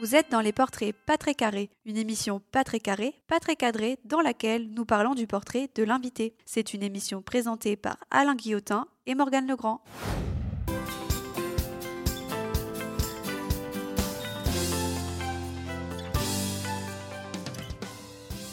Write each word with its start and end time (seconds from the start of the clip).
Vous 0.00 0.16
êtes 0.16 0.28
dans 0.32 0.40
les 0.40 0.52
portraits 0.52 0.92
pas 1.06 1.16
très 1.16 1.34
carrés, 1.34 1.70
une 1.86 1.96
émission 1.96 2.42
pas 2.50 2.64
très 2.64 2.80
carrée, 2.80 3.14
pas 3.28 3.38
très 3.38 3.54
cadrée, 3.54 3.96
dans 4.04 4.20
laquelle 4.20 4.68
nous 4.70 4.84
parlons 4.84 5.14
du 5.14 5.28
portrait 5.28 5.70
de 5.72 5.84
l'invité. 5.84 6.34
C'est 6.44 6.74
une 6.74 6.82
émission 6.82 7.22
présentée 7.22 7.76
par 7.76 7.98
Alain 8.10 8.34
Guillotin 8.34 8.88
et 9.06 9.14
Morgane 9.14 9.46
Legrand. 9.46 9.82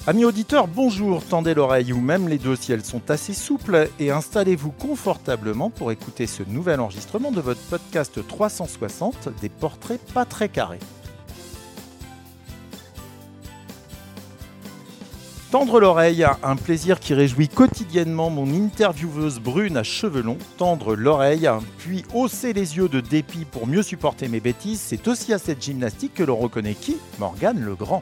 Amis 0.06 0.26
auditeurs, 0.26 0.68
bonjour, 0.68 1.26
tendez 1.26 1.56
l'oreille 1.56 1.92
ou 1.92 2.02
même 2.02 2.28
les 2.28 2.38
deux 2.38 2.56
si 2.56 2.72
elles 2.72 2.86
sont 2.86 3.10
assez 3.10 3.34
souples 3.34 3.90
et 4.00 4.12
installez-vous 4.12 4.72
confortablement 4.72 5.72
pour 5.72 5.92
écouter 5.92 6.28
ce 6.28 6.44
nouvel 6.44 6.80
enregistrement 6.80 7.32
de 7.32 7.42
votre 7.42 7.62
podcast 7.62 8.20
360 8.28 9.30
des 9.42 9.50
portraits 9.50 10.02
pas 10.14 10.26
très 10.26 10.48
carrés. 10.48 10.80
Tendre 15.52 15.82
l'oreille, 15.82 16.26
un 16.44 16.56
plaisir 16.56 16.98
qui 16.98 17.14
réjouit 17.14 17.50
quotidiennement 17.50 18.30
mon 18.30 18.50
intervieweuse 18.54 19.42
brune 19.42 19.76
à 19.76 19.84
cheveux 19.84 20.22
longs. 20.22 20.38
Tendre 20.58 20.96
l'oreille, 20.96 21.50
puis 21.78 22.06
hausser 22.14 22.54
les 22.54 22.78
yeux 22.78 22.88
de 22.88 23.02
dépit 23.02 23.44
pour 23.44 23.68
mieux 23.68 23.84
supporter 23.84 24.30
mes 24.30 24.40
bêtises, 24.40 24.80
c'est 24.80 25.10
aussi 25.10 25.34
à 25.34 25.38
cette 25.38 25.62
gymnastique 25.62 26.14
que 26.14 26.24
l'on 26.24 26.38
reconnaît 26.38 26.74
qui? 26.74 26.96
Morgane 27.20 27.60
le 27.60 27.76
Grand. 27.76 28.02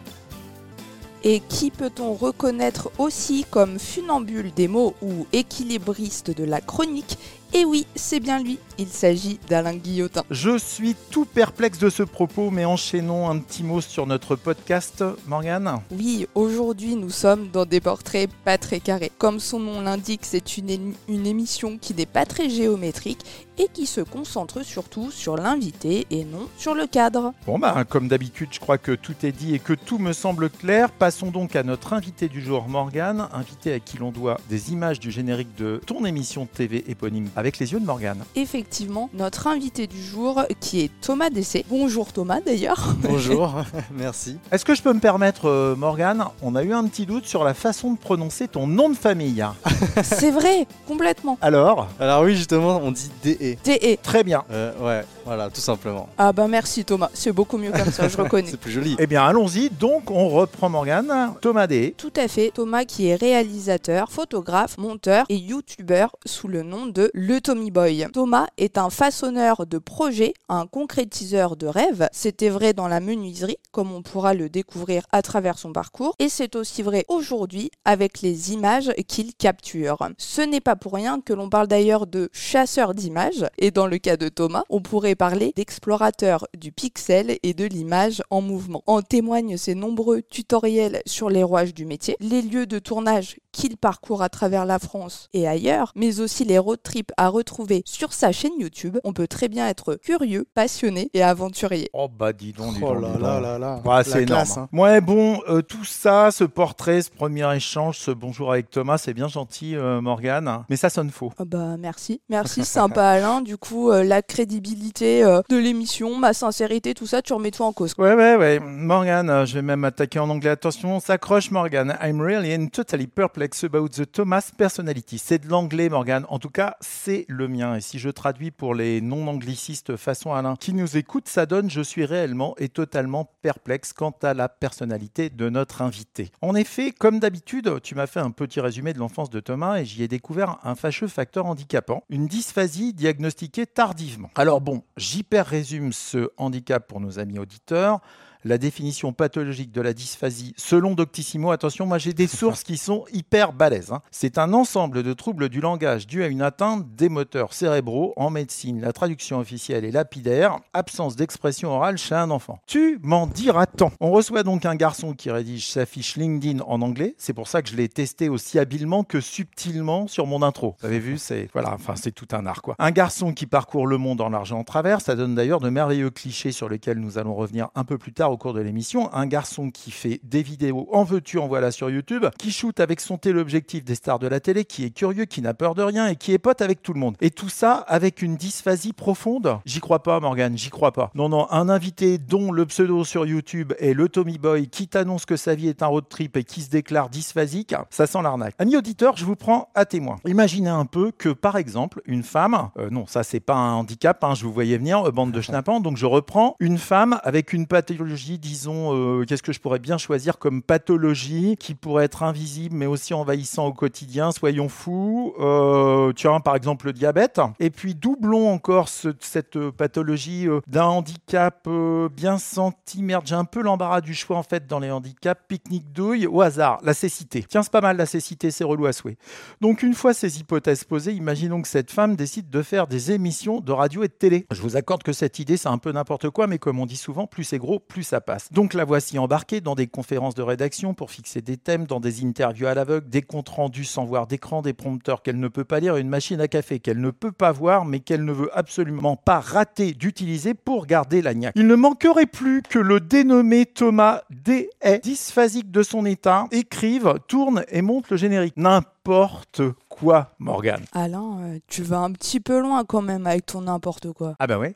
Et 1.23 1.40
qui 1.40 1.71
peut-on 1.71 2.13
reconnaître 2.13 2.91
aussi 2.99 3.48
comme 3.49 3.79
funambule 3.79 4.54
des 4.54 4.68
mots 4.68 4.93
ou 5.02 5.26
équilibriste 5.34 6.29
de 6.29 6.43
la 6.43 6.62
chronique? 6.62 7.18
Et 7.53 7.66
oui, 7.66 7.88
c'est 7.95 8.20
bien 8.20 8.41
lui, 8.41 8.59
il 8.77 8.88
s'agit 8.88 9.39
d'Alain 9.49 9.76
Guillotin. 9.76 10.23
Je 10.30 10.57
suis 10.57 10.95
tout 11.09 11.26
perplexe 11.26 11.80
de 11.80 11.90
ce 11.90 12.03
propos, 12.03 12.52
mais 12.52 12.66
enchaînons 12.66 13.30
un 13.30 13.40
petit 13.40 13.63
mot 13.63 13.81
sur 13.81 14.05
notre 14.05 14.35
podcast, 14.35 15.03
Morgane. 15.27 15.81
Oui, 15.91 16.27
aujourd'hui 16.35 16.96
nous 16.96 17.10
sommes 17.10 17.49
dans 17.49 17.65
des 17.65 17.82
portraits 17.82 18.29
pas 18.46 18.57
très 18.57 18.79
carrés. 18.79 19.12
Comme 19.18 19.40
son 19.40 19.60
nom 19.60 19.82
l'indique, 19.82 20.21
c'est 20.23 20.57
une, 20.57 20.93
une 21.07 21.27
émission 21.27 21.77
qui 21.77 21.93
n'est 21.93 22.05
pas 22.05 22.26
très 22.26 22.49
géométrique 22.49 23.26
et 23.60 23.68
qui 23.71 23.85
se 23.85 24.01
concentre 24.01 24.63
surtout 24.63 25.12
sur 25.12 25.35
l'invité 25.35 26.07
et 26.10 26.23
non 26.23 26.48
sur 26.57 26.73
le 26.73 26.88
cadre. 26.88 27.34
Bon 27.45 27.60
bah, 27.60 27.84
comme 27.88 28.07
d'habitude, 28.07 28.49
je 28.51 28.60
crois 28.60 28.77
que 28.77 28.93
tout 28.93 29.16
est 29.23 29.34
dit 29.34 29.54
et 29.54 29.60
que 29.60 29.73
tout 29.73 29.98
me 29.98 30.13
semble 30.13 30.49
clair. 30.49 30.91
Passons 30.91 31.29
donc 31.29 31.55
à 31.55 31.63
notre 31.63 31.93
invité 31.93 32.29
du 32.29 32.41
jour, 32.41 32.68
Morgane, 32.70 33.27
invité 33.34 33.73
à 33.73 33.79
qui 33.79 33.98
l'on 33.98 34.12
doit 34.12 34.40
des 34.49 34.71
images 34.71 34.99
du 34.99 35.12
générique 35.12 35.55
de 35.57 35.82
ton 35.85 36.05
émission 36.05 36.45
TV 36.45 36.90
éponyme 36.90 37.29
avec 37.40 37.57
les 37.57 37.71
yeux 37.71 37.79
de 37.79 37.85
Morgane. 37.85 38.23
Effectivement, 38.35 39.09
notre 39.13 39.48
invité 39.48 39.87
du 39.87 40.04
jour 40.04 40.43
qui 40.59 40.82
est 40.82 40.91
Thomas 41.01 41.29
Dessé. 41.29 41.65
Bonjour 41.70 42.12
Thomas 42.13 42.41
d'ailleurs. 42.45 42.95
Bonjour, 42.99 43.63
merci. 43.91 44.37
Est-ce 44.51 44.65
que 44.65 44.76
je 44.76 44.82
peux 44.82 44.93
me 44.93 44.99
permettre, 44.99 45.48
euh, 45.49 45.76
Morgane 45.76 46.26
On 46.41 46.55
a 46.55 46.63
eu 46.63 46.73
un 46.73 46.85
petit 46.85 47.05
doute 47.05 47.26
sur 47.26 47.43
la 47.43 47.54
façon 47.54 47.93
de 47.93 47.98
prononcer 47.98 48.48
ton 48.48 48.67
nom 48.67 48.90
de 48.90 48.95
famille. 48.95 49.45
C'est 50.04 50.32
vrai, 50.32 50.67
complètement. 50.87 51.37
Alors 51.41 51.87
Alors 51.99 52.23
oui, 52.23 52.35
justement, 52.35 52.82
on 52.84 52.91
dit 52.91 53.10
DE. 53.23 53.55
DE. 53.63 53.98
Très 54.04 54.23
bien. 54.23 54.43
Euh, 54.51 54.71
ouais, 54.82 55.05
voilà, 55.26 55.49
tout 55.49 55.62
simplement. 55.62 56.10
Ah 56.17 56.34
bah 56.34 56.48
merci 56.48 56.84
Thomas, 56.84 57.10
c'est 57.13 57.32
beaucoup 57.32 57.57
mieux 57.57 57.71
comme 57.71 57.91
ça, 57.91 58.07
je 58.07 58.17
reconnais. 58.17 58.49
C'est 58.49 58.60
plus 58.60 58.71
joli. 58.71 58.95
Eh 58.99 59.07
bien, 59.07 59.23
allons-y. 59.23 59.70
Donc, 59.70 60.12
on 60.12 60.27
reprend 60.29 60.70
Morgane. 60.70 61.34
Thomas 61.41 61.67
D. 61.67 61.93
Tout 61.98 62.13
à 62.15 62.27
fait, 62.27 62.51
Thomas 62.54 62.84
qui 62.84 63.07
est 63.07 63.15
réalisateur, 63.15 64.12
photographe, 64.12 64.78
monteur 64.78 65.25
et 65.29 65.38
youtubeur 65.38 66.16
sous 66.25 66.47
le 66.47 66.63
nom 66.63 66.85
de 66.85 67.12
Le 67.30 67.41
Tommy 67.41 67.69
Boy. 67.69 68.08
Thomas 68.12 68.47
est 68.58 68.80
un 68.80 68.90
façonneur 68.90 69.68
de 69.68 69.78
projets, 69.78 70.34
un 70.50 70.66
concrétiseur 70.66 71.58
de 71.58 71.68
rêves. 71.68 72.09
C'était 72.12 72.50
vrai 72.50 72.74
dans 72.74 72.88
la 72.88 73.00
menuiserie, 73.00 73.58
comme 73.72 73.91
on 73.91 74.02
pourra 74.02 74.34
le 74.34 74.50
découvrir 74.50 75.03
à 75.12 75.22
travers 75.22 75.59
son 75.59 75.72
parcours, 75.72 76.16
et 76.18 76.28
c'est 76.28 76.56
aussi 76.56 76.81
vrai 76.81 77.06
aujourd'hui 77.07 77.69
avec 77.85 78.22
les 78.24 78.52
images 78.52 78.91
qu'il 79.07 79.35
capture. 79.35 80.00
Ce 80.18 80.41
n'est 80.41 80.59
pas 80.59 80.75
pour 80.75 80.94
rien 80.94 81.22
que 81.22 81.34
l'on 81.34 81.51
parle 81.51 81.68
d'ailleurs 81.68 82.07
de 82.07 82.29
chasseur 82.34 82.95
d'images, 82.95 83.45
et 83.59 83.69
dans 83.69 83.85
le 83.85 84.00
cas 84.00 84.18
de 84.18 84.28
Thomas, 84.28 84.63
on 84.72 84.81
pourrait 84.81 85.13
parler 85.13 85.53
d'explorateur 85.56 86.47
du 86.57 86.72
pixel 86.72 87.38
et 87.44 87.53
de 87.53 87.66
l'image 87.66 88.23
en 88.31 88.41
mouvement. 88.41 88.81
En 88.88 89.03
témoignent 89.03 89.56
ses 89.56 89.75
nombreux 89.75 90.23
tutoriels 90.23 91.03
sur 91.06 91.29
les 91.29 91.44
rouages 91.44 91.75
du 91.75 91.85
métier, 91.85 92.16
les 92.22 92.41
lieux 92.41 92.66
de 92.66 92.79
tournage 92.79 93.35
qu'il 93.59 93.75
parcourt 93.75 94.23
à 94.23 94.29
travers 94.29 94.65
la 94.65 94.79
France 94.79 95.27
et 95.33 95.45
ailleurs, 95.45 95.91
mais 95.95 96.21
aussi 96.21 96.45
les 96.45 96.57
road 96.57 96.79
trips 96.81 97.11
à 97.17 97.27
retrouver 97.27 97.83
sur 97.85 98.13
sa 98.13 98.31
chaîne 98.31 98.53
YouTube. 98.57 98.97
On 99.03 99.11
peut 99.11 99.27
très 99.27 99.49
bien 99.49 99.67
être 99.67 99.95
curieux, 99.95 100.45
passionné 100.55 101.09
et 101.13 101.21
aventurier. 101.21 101.89
Oh 101.91 102.07
bah 102.07 102.31
dis 102.31 102.53
donc, 102.53 102.75
dis 102.75 102.79
Oh 102.81 102.93
donc, 102.93 103.01
là 103.01 103.09
dis 103.17 103.21
là 103.21 103.33
donc. 103.33 103.43
là 103.43 103.59
là. 103.59 103.81
Ouais, 103.83 103.97
La 103.97 104.03
c'est 104.05 104.25
classe, 104.25 104.51
énorme. 104.53 104.69
hein. 104.73 104.77
Ouais, 104.77 105.01
bon, 105.01 105.41
euh, 105.49 105.61
tout 105.61 105.83
ça, 105.83 106.31
ce 106.31 106.45
portrait, 106.45 107.01
ce 107.01 107.09
premier 107.09 107.53
échange, 107.53 107.97
ce 107.97 108.11
bonjour 108.11 108.53
avec 108.53 108.69
Thomas, 108.69 108.97
c'est 108.97 109.13
bien 109.13 109.27
gentil, 109.27 109.75
euh, 109.75 109.99
Morgane, 109.99 110.63
mais 110.69 110.77
ça 110.77 110.89
sonne 110.89 111.09
faux. 111.09 111.33
Ah 111.37 111.43
bah 111.45 111.75
merci, 111.77 112.21
merci 112.29 112.63
sympa 112.63 113.03
Alain. 113.09 113.41
Du 113.41 113.57
coup, 113.57 113.91
euh, 113.91 114.03
la 114.05 114.21
crédibilité 114.21 115.23
euh, 115.25 115.41
de 115.49 115.57
l'émission, 115.57 116.15
ma 116.17 116.33
sincérité, 116.33 116.93
tout 116.93 117.07
ça, 117.07 117.21
tu 117.21 117.33
remets 117.33 117.51
tout 117.51 117.63
en 117.63 117.73
cause. 117.73 117.93
Ouais, 117.97 118.13
ouais, 118.13 118.37
ouais. 118.37 118.59
Morgane, 118.61 119.29
euh, 119.29 119.45
je 119.45 119.55
vais 119.55 119.61
même 119.61 119.83
attaquer 119.83 120.19
en 120.19 120.29
anglais. 120.29 120.51
Attention, 120.51 120.95
on 120.95 120.99
s'accroche, 121.01 121.51
Morgane. 121.51 121.97
I'm 122.01 122.21
really 122.21 122.53
and 122.55 122.67
totally 122.71 123.07
perplexed 123.07 123.48
about 123.63 123.89
the 123.89 124.11
Thomas 124.11 124.51
personality. 124.57 125.17
C'est 125.17 125.39
de 125.39 125.49
l'anglais, 125.49 125.89
Morgane. 125.89 126.25
En 126.29 126.39
tout 126.39 126.49
cas, 126.49 126.75
c'est 126.81 127.25
le 127.27 127.47
mien. 127.47 127.75
Et 127.75 127.81
si 127.81 127.99
je 127.99 128.09
traduis 128.09 128.51
pour 128.51 128.75
les 128.75 129.01
non-anglicistes 129.01 129.95
façon 129.97 130.33
Alain 130.33 130.55
qui 130.55 130.73
nous 130.73 130.97
écoutent, 130.97 131.27
ça 131.27 131.45
donne 131.45 131.69
je 131.69 131.81
suis 131.81 132.05
réellement 132.05 132.55
et 132.57 132.69
totalement 132.69 133.31
perplexe 133.41 133.93
quant 133.93 134.13
à 134.21 134.33
la 134.33 134.49
personnalité 134.49 135.29
de 135.29 135.49
notre 135.49 135.81
invité. 135.81 136.31
En 136.41 136.55
effet, 136.55 136.91
comme 136.91 137.19
d'habitude, 137.19 137.81
tu 137.81 137.95
m'as 137.95 138.07
fait 138.07 138.19
un 138.19 138.31
petit 138.31 138.59
résumé 138.59 138.93
de 138.93 138.99
l'enfance 138.99 139.29
de 139.29 139.39
Thomas 139.39 139.79
et 139.79 139.85
j'y 139.85 140.03
ai 140.03 140.07
découvert 140.07 140.57
un 140.63 140.75
fâcheux 140.75 141.07
facteur 141.07 141.45
handicapant, 141.45 142.03
une 142.09 142.27
dysphasie 142.27 142.93
diagnostiquée 142.93 143.65
tardivement. 143.65 144.29
Alors 144.35 144.61
bon, 144.61 144.83
j'hyper 144.97 145.45
résume 145.45 145.93
ce 145.93 146.29
handicap 146.38 146.88
pour 146.88 146.99
nos 146.99 147.19
amis 147.19 147.39
auditeurs. 147.39 148.01
La 148.45 148.57
définition 148.57 149.11
pathologique 149.11 149.73
de 149.73 149.81
la 149.81 149.91
dysphasie, 149.91 150.53
selon 150.55 150.95
Doctissimo, 150.95 151.51
attention, 151.51 151.85
moi 151.85 151.97
j'ai 151.97 152.13
des 152.13 152.27
sources 152.27 152.63
qui 152.63 152.77
sont 152.77 153.03
hyper 153.11 153.51
balèzes. 153.51 153.91
hein. 153.91 154.01
C'est 154.11 154.38
un 154.38 154.53
ensemble 154.53 155.03
de 155.03 155.11
troubles 155.11 155.50
du 155.50 155.59
langage 155.59 156.07
dû 156.07 156.23
à 156.23 156.27
une 156.27 156.41
atteinte 156.41 156.95
des 156.95 157.09
moteurs 157.09 157.53
cérébraux. 157.53 158.13
En 158.16 158.29
médecine, 158.29 158.79
la 158.79 158.94
traduction 158.94 159.39
officielle 159.39 159.83
est 159.83 159.91
lapidaire, 159.91 160.55
absence 160.73 161.17
d'expression 161.17 161.72
orale 161.72 161.97
chez 161.97 162.16
un 162.16 162.31
enfant. 162.31 162.59
Tu 162.66 162.97
m'en 163.03 163.27
diras 163.27 163.66
tant. 163.66 163.91
On 164.00 164.11
reçoit 164.11 164.44
donc 164.44 164.66
un 164.66 164.75
garçon 164.75 165.13
qui 165.13 165.29
rédige 165.31 165.69
sa 165.69 165.85
fiche 165.85 166.16
LinkedIn 166.16 166.63
en 166.66 166.81
anglais. 166.81 167.16
C'est 167.17 167.33
pour 167.33 167.50
ça 167.50 167.61
que 167.61 167.67
je 167.67 167.75
l'ai 167.75 167.89
testé 167.89 168.29
aussi 168.29 168.57
habilement 168.57 169.03
que 169.03 169.19
subtilement 169.19 170.07
sur 170.07 170.27
mon 170.27 170.44
intro. 170.44 170.77
Vous 170.79 170.85
avez 170.85 171.00
vu, 171.00 171.17
c'est 171.17 171.50
voilà, 171.51 171.73
enfin 171.73 171.95
c'est 171.97 172.13
tout 172.13 172.27
un 172.31 172.45
art 172.45 172.61
quoi. 172.61 172.75
Un 172.79 172.91
garçon 172.91 173.33
qui 173.33 173.47
parcourt 173.47 173.85
le 173.85 173.97
monde 173.97 174.21
en 174.21 174.29
large 174.29 174.53
et 174.53 174.56
en 174.56 174.63
travers, 174.63 175.01
ça 175.01 175.17
donne 175.17 175.35
d'ailleurs 175.35 175.59
de 175.59 175.69
merveilleux 175.69 176.09
clichés 176.09 176.53
sur 176.53 176.69
lesquels 176.69 177.00
nous 177.00 177.17
allons 177.17 177.35
revenir 177.35 177.67
un 177.75 177.83
peu 177.83 177.97
plus 177.97 178.13
tard 178.13 178.28
au 178.31 178.38
cours 178.38 178.53
de 178.53 178.62
l'émission. 178.62 179.13
Un 179.13 179.28
garçon 179.28 179.72
qui 179.72 179.91
fait 179.91 180.19
des 180.23 180.44
vidéos 180.44 180.88
en 180.91 181.03
veux-tu 181.03 181.40
en 181.40 181.47
voilà 181.47 181.72
sur 181.72 181.90
YouTube, 181.90 182.25
qui 182.38 182.51
shoot 182.51 182.79
avec 182.79 183.00
son 183.00 183.17
téléobjectif 183.17 183.84
des 183.84 183.95
stars 183.95 184.19
de 184.19 184.28
la 184.28 184.40
télé, 184.40 184.66
qui 184.66 184.85
est 184.85 184.90
curieux, 184.90 185.25
qui 185.25 185.41
n'a 185.41 185.53
peur 185.53 185.75
de 185.75 185.84
rien 185.84 186.07
et 186.07 186.16
qui 186.16 186.34
est 186.34 186.38
pote 186.38 186.62
avec 186.62 186.81
tout 186.81 186.94
le 186.94 187.00
monde. 187.00 187.16
Et 187.22 187.31
tout 187.31 187.50
ça 187.50 187.75
avec 187.88 188.22
une 188.22 188.35
dysphasie 188.35 188.94
profonde. 188.94 189.59
J'y 189.66 189.79
crois 189.79 190.03
pas, 190.03 190.19
Morgane, 190.19 190.57
j'y 190.57 190.69
crois 190.69 190.91
pas. 190.91 191.12
Non, 191.16 191.29
non, 191.29 191.47
un 191.51 191.69
invité 191.69 192.18
dont 192.18 192.51
le 192.51 192.66
pseudo 192.66 193.03
sur 193.03 193.25
YouTube 193.25 193.73
est 193.79 193.94
le 193.94 194.09
Tommy 194.09 194.38
Boy 194.38 194.68
qui 194.68 194.88
t'annonce 194.88 195.25
que 195.25 195.35
sa 195.35 195.56
vie 195.56 195.68
est 195.68 195.84
un 195.84 195.88
road 195.88 196.06
trip 196.09 196.38
et 196.38 196.44
qui 196.44 196.62
se 196.62 196.69
déclare 196.69 197.09
dysphasique, 197.09 197.75
ça 197.89 198.07
sent 198.07 198.22
l'arnaque. 198.22 198.56
Amis 198.59 198.75
auditeurs, 198.75 199.18
je 199.18 199.25
vous 199.25 199.35
prends 199.35 199.69
à 199.75 199.85
témoin. 199.85 200.18
Imaginez 200.25 200.69
un 200.69 200.85
peu 200.85 201.12
que, 201.12 201.29
par 201.29 201.57
exemple, 201.57 202.01
une 202.06 202.23
femme, 202.23 202.69
euh, 202.78 202.89
non, 202.89 203.06
ça 203.07 203.23
c'est 203.23 203.39
pas 203.39 203.56
un 203.56 203.73
handicap, 203.73 204.23
hein, 204.23 204.35
je 204.35 204.44
vous 204.44 204.51
voyais 204.51 204.78
venir, 204.78 205.07
euh, 205.07 205.12
bande 205.12 205.31
de 205.31 205.41
schnappants, 205.50 205.79
donc 205.79 205.97
je 205.97 206.06
reprends 206.06 206.56
une 206.59 206.78
femme 206.78 207.19
avec 207.23 207.53
une 207.53 207.68
pathologie, 207.68 208.19
disons, 208.38 208.94
euh, 208.95 209.25
qu'est-ce 209.25 209.42
que 209.44 209.54
je 209.54 209.60
pourrais 209.60 209.80
bien 209.80 209.98
choisir 209.98 210.38
comme 210.38 210.62
pathologie 210.62 211.56
qui 211.57 211.75
pourrait 211.75 212.06
être 212.06 212.24
invisible 212.24 212.75
mais 212.75 212.86
aussi 212.86 213.13
envahissant 213.13 213.68
au 213.68 213.74
quotidien, 213.74 214.31
soyons 214.31 214.69
fous, 214.69 215.33
euh, 215.39 216.12
vois, 216.24 216.39
par 216.42 216.56
exemple 216.56 216.88
le 216.88 216.94
diabète, 216.94 217.39
et 217.60 217.69
puis 217.69 217.95
doublons 217.95 218.50
encore 218.50 218.89
ce- 218.89 219.10
cette 219.19 219.57
pathologie 219.71 220.48
euh, 220.48 220.60
d'un 220.68 220.86
handicap 220.86 221.63
euh, 221.68 222.10
bien 222.10 222.38
senti, 222.38 223.01
merde, 223.04 223.25
j'ai 223.25 223.36
un 223.36 223.45
peu 223.45 223.62
l'embarras 223.62 224.01
du 224.01 224.13
choix 224.13 224.38
en 224.38 224.44
fait 224.44 224.68
dans 224.68 224.80
les 224.80 224.92
handicaps, 224.92 225.42
pique-nique 225.48 225.92
douille, 225.94 226.27
au 226.27 226.42
hasard, 226.42 226.80
la 226.83 226.94
cécité. 226.94 227.45
Tiens, 227.48 227.63
c'est 227.63 227.72
pas 227.72 227.81
mal 227.81 227.98
la 227.98 228.06
cécité, 228.06 228.51
c'est 228.51 228.63
relou 228.63 228.86
à 228.86 228.94
souhait. 228.94 229.18
Donc 229.62 229.83
une 229.83 229.94
fois 229.94 230.13
ces 230.13 230.39
hypothèses 230.39 230.83
posées, 230.83 231.13
imaginons 231.13 231.62
que 231.62 231.68
cette 231.68 231.92
femme 231.92 232.15
décide 232.15 232.50
de 232.50 232.62
faire 232.62 232.88
des 232.88 233.12
émissions 233.12 233.60
de 233.62 233.72
radio 233.72 234.04
et 234.04 234.07
de 234.07 234.13
télé. 234.13 234.45
Je 234.51 234.62
vous 234.62 234.75
accorde 234.75 235.04
que 235.04 235.13
cette 235.13 235.39
idée, 235.39 235.57
c'est 235.57 235.69
un 235.69 235.77
peu 235.77 235.92
n'importe 235.92 236.30
quoi, 236.30 236.48
mais 236.48 236.57
comme 236.57 236.80
on 236.80 236.86
dit 236.86 236.98
souvent, 236.98 237.27
plus 237.27 237.44
c'est 237.44 237.57
gros, 237.57 237.80
plus 237.80 238.08
ça 238.09 238.21
passe. 238.21 238.51
Donc 238.51 238.73
la 238.73 238.85
voici 238.85 239.19
embarquée 239.19 239.61
dans 239.61 239.75
des 239.75 239.88
conférences 239.88 240.35
de 240.35 240.41
rédaction 240.41 240.94
pour 240.94 241.11
fixer 241.11 241.41
des 241.41 241.57
thèmes, 241.57 241.85
dans 241.85 242.00
des 242.00 242.25
interviews 242.25 242.67
à 242.67 242.73
l'aveugle, 242.73 243.07
des 243.07 243.21
comptes 243.21 243.50
rendus 243.50 243.85
sans 243.85 244.03
voir 244.03 244.27
d'écran, 244.27 244.61
des 244.61 244.73
prompteurs 244.73 245.21
qu'elle 245.21 245.39
ne 245.39 245.47
peut 245.47 245.63
pas 245.63 245.79
lire, 245.79 245.95
une 245.97 246.09
machine 246.09 246.41
à 246.41 246.47
café 246.47 246.79
qu'elle 246.79 247.01
ne 247.01 247.11
peut 247.11 247.31
pas 247.31 247.51
voir, 247.51 247.85
mais 247.85 248.00
qu'elle 248.00 248.25
ne 248.25 248.31
veut 248.31 248.50
absolument 248.57 249.15
pas 249.15 249.39
rater 249.39 249.94
d'utiliser 249.94 250.53
pour 250.53 250.88
garder 250.88 251.21
la 251.21 251.33
niaque. 251.33 251.53
Il 251.56 251.67
ne 251.67 251.75
manquerait 251.75 252.25
plus 252.25 252.61
que 252.63 252.79
le 252.79 253.00
dénommé 253.00 253.65
Thomas 253.65 254.23
D. 254.31 254.69
dysphasique 255.03 255.71
de 255.71 255.83
son 255.83 256.05
état, 256.05 256.47
écrive, 256.51 257.13
tourne 257.27 257.63
et 257.69 257.81
monte 257.81 258.09
le 258.09 258.17
générique. 258.17 258.57
N'importe 258.57 259.62
quoi, 259.88 260.31
Morgane. 260.39 260.85
Alain, 260.94 261.39
euh, 261.41 261.59
tu 261.67 261.83
vas 261.83 262.00
un 262.00 262.12
petit 262.12 262.39
peu 262.39 262.59
loin 262.59 262.83
quand 262.85 263.01
même 263.01 263.27
avec 263.27 263.45
ton 263.45 263.62
n'importe 263.62 264.12
quoi. 264.13 264.35
Ah 264.39 264.47
bah 264.47 264.57
ouais. 264.57 264.75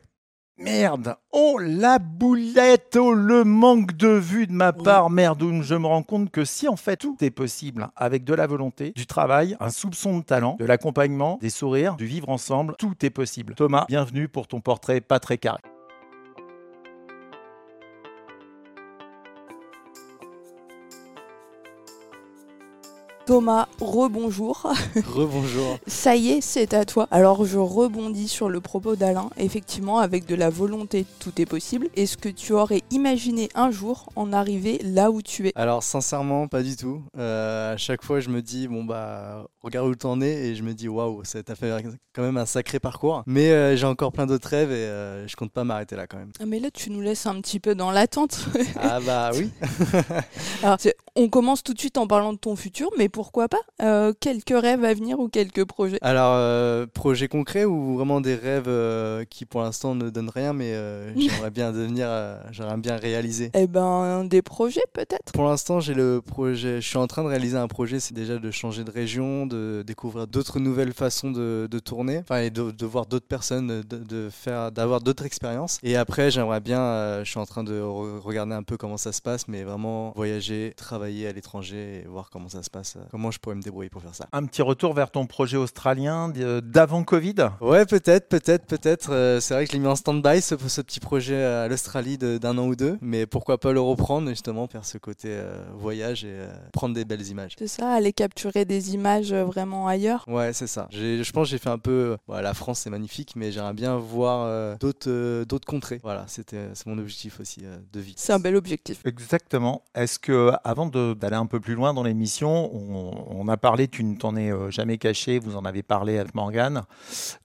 Merde 0.58 1.16
Oh 1.32 1.58
la 1.60 1.98
boulette 1.98 2.96
Oh 2.96 3.14
le 3.14 3.44
manque 3.44 3.94
de 3.98 4.08
vue 4.08 4.46
de 4.46 4.54
ma 4.54 4.72
part 4.72 5.10
Merde 5.10 5.42
où 5.42 5.64
je 5.64 5.74
me 5.74 5.88
rends 5.88 6.04
compte 6.04 6.30
que 6.30 6.46
si 6.46 6.68
en 6.68 6.76
fait 6.76 6.98
tout 6.98 7.18
est 7.22 7.32
possible 7.32 7.90
avec 7.96 8.24
de 8.24 8.36
la 8.36 8.46
volonté, 8.46 8.92
du 8.96 9.08
travail, 9.08 9.58
un 9.60 9.72
soupçon 9.72 10.20
de 10.20 10.24
talent, 10.24 10.56
de 10.60 10.66
l'accompagnement, 10.66 11.40
des 11.42 11.50
sourires, 11.50 11.96
du 11.96 12.06
vivre 12.06 12.30
ensemble, 12.30 12.76
tout 12.78 13.04
est 13.04 13.10
possible. 13.10 13.56
Thomas, 13.56 13.86
bienvenue 13.88 14.28
pour 14.28 14.48
ton 14.48 14.62
portrait 14.62 15.02
pas 15.02 15.20
très 15.20 15.40
carré. 15.40 15.60
Thomas, 23.26 23.68
rebonjour. 23.80 24.70
Rebonjour. 25.08 25.78
Ça 25.88 26.14
y 26.18 26.32
est, 26.32 26.42
c'est 26.42 26.74
à 26.74 26.84
toi. 26.84 27.08
Alors 27.10 27.46
je 27.46 27.58
rebondis 27.58 28.28
sur 28.28 28.50
le 28.50 28.60
propos 28.60 28.98
d'Alain. 28.98 29.30
Effectivement, 29.38 30.00
avec 30.00 30.26
de 30.26 30.36
la 30.36 30.50
volonté, 30.50 31.06
tout 31.20 31.32
est 31.40 31.46
possible. 31.46 31.88
Est-ce 31.96 32.18
que 32.18 32.28
tu 32.28 32.52
aurais 32.52 32.82
imaginé 32.92 33.48
un 33.56 33.72
jour 33.72 34.10
en 34.18 34.34
arriver 34.34 34.78
là 34.84 35.10
où 35.10 35.22
tu 35.22 35.48
es? 35.48 35.54
Alors 35.56 35.84
sincèrement, 35.84 36.50
pas 36.50 36.64
du 36.64 36.76
tout. 36.76 37.02
Euh, 37.18 37.74
à 37.76 37.78
chaque 37.78 38.04
fois, 38.04 38.20
je 38.20 38.28
me 38.28 38.42
dis 38.42 38.68
bon 38.68 38.84
bah 38.84 39.46
regarde 39.62 39.88
où 39.88 39.96
t'en 39.96 40.20
es 40.20 40.48
et 40.50 40.56
je 40.56 40.64
me 40.64 40.74
dis 40.74 40.90
waouh, 40.90 41.24
ça 41.24 41.42
t'a 41.44 41.56
fait 41.56 41.72
quand 42.14 42.24
même 42.24 42.36
un 42.36 42.46
sacré 42.46 42.82
parcours. 42.82 43.24
Mais 43.26 43.52
euh, 43.52 43.78
j'ai 43.78 43.86
encore 43.88 44.12
plein 44.12 44.26
d'autres 44.26 44.50
rêves 44.50 44.72
et 44.72 44.76
euh, 44.76 45.26
je 45.30 45.36
compte 45.38 45.54
pas 45.54 45.64
m'arrêter 45.64 45.96
là 45.96 46.08
quand 46.08 46.18
même. 46.18 46.32
Ah, 46.42 46.46
Mais 46.46 46.60
là, 46.60 46.70
tu 46.72 46.90
nous 46.90 47.00
laisses 47.00 47.26
un 47.26 47.40
petit 47.40 47.62
peu 47.62 47.74
dans 47.74 47.90
l'attente. 47.92 48.38
ah 48.82 49.00
bah 49.00 49.32
oui. 49.36 49.50
Alors, 50.62 50.76
c'est- 50.78 50.98
on 51.16 51.30
commence 51.30 51.64
tout 51.64 51.74
de 51.74 51.80
suite 51.80 51.98
en 51.98 52.08
parlant 52.08 52.34
de 52.34 52.38
ton 52.40 52.56
futur, 52.56 52.90
mais 52.98 53.08
pourquoi 53.10 53.48
pas 53.48 53.60
Euh, 53.82 54.14
Quelques 54.20 54.50
rêves 54.60 54.84
à 54.84 54.94
venir 54.94 55.20
ou 55.20 55.28
quelques 55.28 55.64
projets? 55.66 55.98
Alors 56.02 56.34
euh, 56.36 56.88
projet 56.92 57.28
concret 57.28 57.66
ou 57.66 57.96
vraiment 57.96 58.20
des 58.22 58.36
rêves 58.36 58.66
euh, 58.68 59.24
qui 59.30 59.46
pour 59.46 59.62
l'instant 59.62 59.94
ne 59.96 60.10
donnent 60.10 60.32
rien, 60.34 60.54
mais 60.54 60.74
j'aimerais 61.18 61.52
bien 61.52 61.72
devenir, 61.72 62.08
j'aimerais 62.52 62.78
bien 62.78 62.96
réaliser. 62.98 63.52
Eh 63.54 63.68
ben, 63.68 64.24
des 64.26 64.42
projets 64.42 64.82
peut-être? 64.94 65.32
Pour 65.34 65.44
l'instant, 65.46 65.80
j'ai 65.80 65.94
le 65.94 66.22
projet. 66.26 66.82
Je 66.82 66.88
suis 66.88 66.98
en 66.98 67.08
train 67.08 67.24
de 67.24 67.30
réaliser 67.30 67.58
un 67.58 67.68
projet. 67.68 68.00
C'est 68.00 68.14
déjà 68.16 68.38
de 68.40 68.52
changer 68.52 68.84
de 68.84 68.92
région, 68.92 69.46
de 69.46 69.84
découvrir 69.86 70.26
d'autres 70.28 70.60
nouvelles 70.60 70.94
façons 70.94 71.30
de, 71.32 71.68
de 71.70 71.80
tourner, 71.80 72.20
enfin 72.20 72.40
et 72.42 72.50
de, 72.50 72.72
de 72.72 72.86
voir 72.86 73.06
d'autres 73.06 73.28
personnes, 73.28 73.82
de, 73.82 73.98
de 73.98 74.30
faire, 74.32 74.72
d'avoir 74.72 75.00
d'autres 75.02 75.26
expériences. 75.26 75.78
Et 75.84 75.96
après, 75.96 76.32
j'aimerais 76.32 76.60
bien. 76.62 77.24
je 77.24 77.30
suis 77.30 77.40
en 77.40 77.46
train 77.46 77.64
de 77.64 77.80
re- 77.80 78.20
regarder 78.20 78.54
un 78.56 78.64
peu 78.64 78.78
comment 78.78 78.98
ça 78.98 79.12
se 79.12 79.22
passe, 79.22 79.48
mais 79.48 79.64
vraiment 79.64 80.12
voyager, 80.16 80.74
travailler 80.76 81.03
à 81.04 81.32
l'étranger 81.32 82.04
et 82.04 82.08
voir 82.08 82.30
comment 82.30 82.50
ça 82.50 82.64
se 82.64 82.70
passe. 82.70 82.96
euh, 82.98 83.02
Comment 83.12 83.32
je 83.32 83.40
pourrais 83.40 83.56
me 83.56 83.62
débrouiller 83.62 83.90
pour 83.90 84.02
faire 84.02 84.16
ça. 84.16 84.28
Un 84.32 84.46
petit 84.46 84.62
retour 84.62 84.94
vers 84.94 85.12
ton 85.12 85.26
projet 85.26 85.58
australien 85.58 86.30
d- 86.30 86.60
d'avant 86.64 87.04
Covid? 87.04 87.36
Ouais, 87.62 87.86
peut-être, 87.86 88.28
peut-être, 88.30 88.66
peut-être. 88.66 89.12
Euh, 89.12 89.40
c'est 89.40 89.54
vrai 89.54 89.66
que 89.66 89.72
je 89.72 89.78
l'ai 89.78 89.82
mis 89.82 89.88
en 89.88 89.96
stand-by, 89.96 90.42
ce, 90.42 90.56
ce 90.68 90.82
petit 90.82 91.00
projet 91.00 91.42
à 91.44 91.68
l'Australie 91.68 92.18
d'un 92.18 92.58
an 92.58 92.68
ou 92.68 92.76
deux. 92.76 92.98
Mais 93.02 93.26
pourquoi 93.26 93.58
pas 93.60 93.72
le 93.72 93.80
reprendre, 93.82 94.30
justement, 94.30 94.68
faire 94.68 94.86
ce 94.86 94.98
côté 94.98 95.28
euh, 95.30 95.64
voyage 95.76 96.24
et 96.26 96.30
euh, 96.32 96.48
prendre 96.72 96.94
des 96.96 97.06
belles 97.06 97.28
images. 97.28 97.56
C'est 97.58 97.68
ça, 97.68 97.92
aller 97.92 98.14
capturer 98.14 98.66
des 98.66 98.94
images 98.94 99.32
euh, 99.34 99.44
vraiment 99.44 99.88
ailleurs 99.88 100.26
Ouais, 100.28 100.54
c'est 100.54 100.68
ça. 100.68 100.88
Je 100.92 101.32
pense 101.32 101.48
que 101.48 101.52
j'ai 101.52 101.58
fait 101.58 101.70
un 101.70 101.78
peu. 101.78 102.18
bon, 102.28 102.36
la 102.42 102.54
France, 102.54 102.80
c'est 102.80 102.90
magnifique, 102.90 103.34
mais 103.36 103.52
j'aimerais 103.52 103.74
bien 103.74 103.98
voir 103.98 104.46
euh, 104.48 104.76
d'autres 104.80 105.10
euh, 105.10 105.46
d'autres 105.46 105.68
contrées. 105.68 106.00
Voilà, 106.04 106.26
c'était 106.28 106.70
c'est 106.74 106.88
mon 106.88 106.98
objectif 106.98 107.40
aussi 107.40 107.62
euh, 107.64 107.78
de 107.92 108.00
vie. 108.00 108.14
C'est 108.18 108.34
un 108.34 108.40
bel 108.40 108.56
objectif. 108.56 109.02
Exactement. 109.06 109.84
Est-ce 109.96 110.20
que, 110.20 110.52
avant 110.64 110.86
de- 110.86 110.93
d'aller 110.94 111.36
un 111.36 111.46
peu 111.46 111.60
plus 111.60 111.76
loin 111.76 111.94
dans 111.94 112.04
l'émission, 112.04 112.72
on, 112.74 113.48
a 113.48 113.58
parlé, 113.58 113.88
tu 113.88 114.04
ne 114.04 114.16
t'en 114.16 114.36
es 114.36 114.52
euh, 114.52 114.72
jamais 114.72 114.98
caché, 114.98 115.40
vous 115.40 115.56
en 115.56 115.66
avez 115.66 115.84
parlé 115.84 116.18
avec 116.18 116.34
Morgane, 116.34 116.84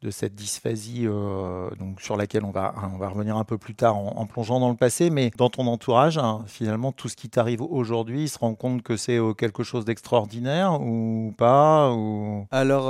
de 0.03 0.11
cette 0.11 0.35
dysphasie 0.35 1.07
euh, 1.07 1.71
donc, 1.79 2.01
sur 2.01 2.17
laquelle 2.17 2.45
on 2.45 2.51
va, 2.51 2.75
on 2.95 2.99
va 2.99 3.09
revenir 3.09 3.37
un 3.37 3.45
peu 3.45 3.59
plus 3.59 3.75
tard 3.75 3.97
en, 3.97 4.27
plongeant 4.27 4.61
dans 4.61 4.71
le 4.71 4.77
passé, 4.77 5.11
mais 5.11 5.31
dans 5.37 5.51
ton 5.51 5.67
entourage, 5.67 6.19
hein, 6.19 6.45
finalement, 6.47 6.93
tout 6.93 7.09
ce 7.09 7.17
qui 7.17 7.29
t'arrive 7.29 7.63
aujourd'hui, 7.63 8.25
il 8.25 8.29
se 8.29 8.39
rend 8.39 8.55
compte 8.55 8.83
que 8.83 8.97
c'est 8.97 9.19
euh, 9.19 9.33
quelque 9.33 9.63
chose 9.63 9.85
d'extraordinaire 9.85 10.81
ou 10.81 11.35
pas 11.37 11.93
ou... 11.93 12.47
Alors, 12.51 12.87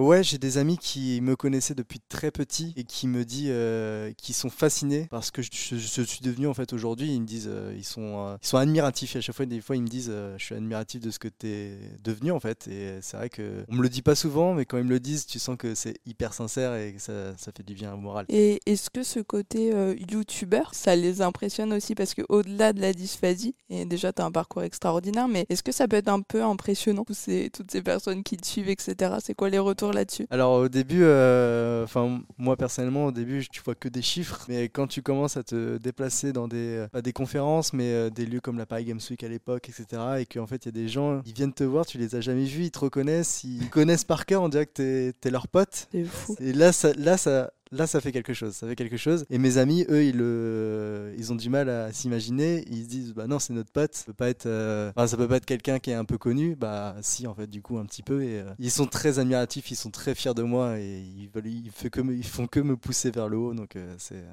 ouais, 0.00 0.22
j'ai 0.22 0.38
des 0.38 0.58
amis 0.58 0.78
qui 0.78 1.20
me 1.20 1.36
connaissaient 1.36 1.74
depuis 1.74 2.00
très 2.00 2.30
petit 2.30 2.74
et 2.76 2.84
qui 2.84 3.08
me 3.08 3.24
disent, 3.24 3.50
euh, 3.50 4.12
qui 4.16 4.32
sont 4.32 4.50
fascinés 4.50 5.06
parce 5.10 5.30
que 5.30 5.42
je, 5.42 5.48
suis 5.48 6.20
devenu 6.22 6.46
en 6.46 6.54
fait 6.54 6.72
aujourd'hui. 6.72 7.14
Ils 7.14 7.20
me 7.20 7.26
disent, 7.26 7.50
ils 7.76 7.84
sont, 7.84 8.36
ils 8.42 8.46
sont 8.46 8.58
admiratifs. 8.58 9.16
À 9.16 9.20
chaque 9.20 9.34
fois, 9.34 9.46
des 9.46 9.60
fois, 9.60 9.76
ils 9.76 9.82
me 9.82 9.88
disent, 9.92 10.10
euh, 10.10 10.34
je 10.38 10.44
suis 10.44 10.54
admiratif 10.54 11.00
de 11.00 11.10
ce 11.10 11.18
que 11.18 11.28
tu 11.28 11.46
es 11.46 11.78
devenu 12.02 12.32
en 12.32 12.40
fait. 12.40 12.66
Et 12.68 12.98
c'est 13.02 13.16
vrai 13.16 13.28
que 13.28 13.64
on 13.68 13.74
me 13.76 13.82
le 13.82 13.88
dit 13.88 14.02
pas 14.02 14.14
souvent, 14.14 14.54
mais 14.54 14.64
quand 14.64 14.78
ils 14.78 14.84
me 14.84 14.90
le 14.90 15.00
disent, 15.00 15.26
tu 15.26 15.38
sens 15.38 15.56
que 15.56 15.74
c'est 15.74 15.94
hyper 16.06 16.34
sincère 16.34 16.74
et 16.74 16.94
que 16.94 17.00
ça, 17.00 17.36
ça 17.36 17.52
fait 17.56 17.62
du 17.62 17.74
bien 17.74 17.92
au 17.92 17.98
moral. 17.98 18.24
Et 18.28 18.60
est-ce 18.66 18.90
que 18.90 19.02
ce 19.02 19.20
côté 19.20 19.72
euh, 19.74 19.94
youtubeur, 20.10 20.74
ça 20.74 20.96
les 20.96 21.20
impressionne 21.22 21.72
aussi? 21.72 21.94
Parce 21.94 22.14
que 22.14 22.22
au-delà 22.28 22.72
de 22.72 22.80
la 22.80 22.92
dysphasie, 22.92 23.54
et 23.68 23.84
déjà 23.84 24.12
tu 24.12 24.22
as 24.22 24.24
un 24.24 24.32
parcours 24.32 24.62
extraordinaire, 24.62 25.28
mais 25.28 25.46
est-ce 25.48 25.62
que 25.62 25.72
ça 25.72 25.86
peut 25.86 25.96
être 25.96 26.08
un 26.08 26.22
peu 26.22 26.42
impressionnant, 26.42 27.04
tous 27.04 27.14
ces, 27.14 27.50
toutes 27.50 27.70
ces 27.70 27.82
personnes 27.82 28.22
qui 28.22 28.36
te 28.36 28.46
suivent, 28.46 28.70
etc. 28.70 29.16
C'est 29.22 29.34
quoi 29.34 29.50
les 29.50 29.58
retours 29.58 29.92
là-dessus? 29.92 30.26
Alors 30.30 30.54
au 30.54 30.68
début, 30.68 31.02
euh, 31.02 31.84
enfin 31.84 32.22
moi 32.38 32.56
personnellement 32.56 33.06
au 33.06 33.12
début 33.12 33.46
tu 33.50 33.60
vois 33.62 33.74
que 33.74 33.88
des 33.88 34.02
chiffres, 34.02 34.44
mais 34.48 34.68
quand 34.68 34.86
tu 34.86 35.02
commences 35.02 35.36
à 35.36 35.42
te 35.42 35.76
déplacer 35.76 36.32
dans 36.32 36.48
des 36.48 36.86
pas 36.90 37.02
des 37.02 37.12
conférences, 37.12 37.72
mais 37.72 38.10
des 38.10 38.24
lieux 38.24 38.40
comme 38.40 38.58
la 38.58 38.66
Paris 38.66 38.84
Games 38.84 39.00
Week 39.10 39.22
à 39.22 39.28
l'époque, 39.28 39.68
etc. 39.68 39.81
Et 40.18 40.26
qu'en 40.26 40.46
fait 40.46 40.64
il 40.64 40.66
y 40.66 40.68
a 40.68 40.72
des 40.72 40.88
gens, 40.88 41.22
ils 41.26 41.32
viennent 41.32 41.52
te 41.52 41.64
voir, 41.64 41.86
tu 41.86 41.98
les 41.98 42.14
as 42.14 42.20
jamais 42.20 42.44
vus, 42.44 42.64
ils 42.64 42.70
te 42.70 42.78
reconnaissent, 42.78 43.44
ils 43.44 43.68
connaissent 43.70 44.04
par 44.04 44.26
cœur, 44.26 44.42
on 44.42 44.48
dirait 44.48 44.66
que 44.66 44.72
t'es 45.12 45.28
es 45.28 45.30
leur 45.30 45.48
pote. 45.48 45.88
C'est 45.92 46.04
fou. 46.04 46.36
Et 46.40 46.52
là 46.52 46.72
ça, 46.72 46.92
là 46.94 47.16
ça. 47.16 47.52
Là, 47.72 47.86
ça 47.86 48.02
fait 48.02 48.12
quelque 48.12 48.34
chose, 48.34 48.52
ça 48.54 48.68
fait 48.68 48.76
quelque 48.76 48.98
chose. 48.98 49.24
Et 49.30 49.38
mes 49.38 49.56
amis, 49.56 49.86
eux, 49.88 50.04
ils, 50.04 50.18
le... 50.18 51.14
ils 51.16 51.32
ont 51.32 51.36
du 51.36 51.48
mal 51.48 51.70
à 51.70 51.90
s'imaginer. 51.90 52.66
Ils 52.70 52.84
se 52.84 52.88
disent, 52.88 53.14
bah 53.14 53.26
non, 53.26 53.38
c'est 53.38 53.54
notre 53.54 53.72
pote. 53.72 53.94
Ça 53.94 54.04
peut 54.04 54.12
pas 54.12 54.28
être, 54.28 54.44
euh, 54.44 54.90
enfin, 54.94 55.06
ça 55.06 55.16
peut 55.16 55.26
pas 55.26 55.38
être 55.38 55.46
quelqu'un 55.46 55.78
qui 55.78 55.90
est 55.90 55.94
un 55.94 56.04
peu 56.04 56.18
connu. 56.18 56.54
Bah 56.54 56.94
si, 57.00 57.26
en 57.26 57.34
fait, 57.34 57.46
du 57.46 57.62
coup, 57.62 57.78
un 57.78 57.86
petit 57.86 58.02
peu. 58.02 58.22
Et 58.24 58.40
euh, 58.40 58.50
ils 58.58 58.70
sont 58.70 58.84
très 58.84 59.18
admiratifs, 59.18 59.70
ils 59.70 59.76
sont 59.76 59.90
très 59.90 60.14
fiers 60.14 60.34
de 60.34 60.42
moi 60.42 60.78
et 60.78 60.98
ils 60.98 61.30
veulent, 61.30 61.46
ils, 61.46 61.70
font 61.70 61.88
que 61.88 62.00
me, 62.02 62.14
ils 62.14 62.26
font 62.26 62.46
que 62.46 62.60
me 62.60 62.76
pousser 62.76 63.10
vers 63.10 63.30
le 63.30 63.38
haut. 63.38 63.54
Donc 63.54 63.76
euh, 63.76 63.94
c'est, 63.96 64.16
euh, 64.16 64.32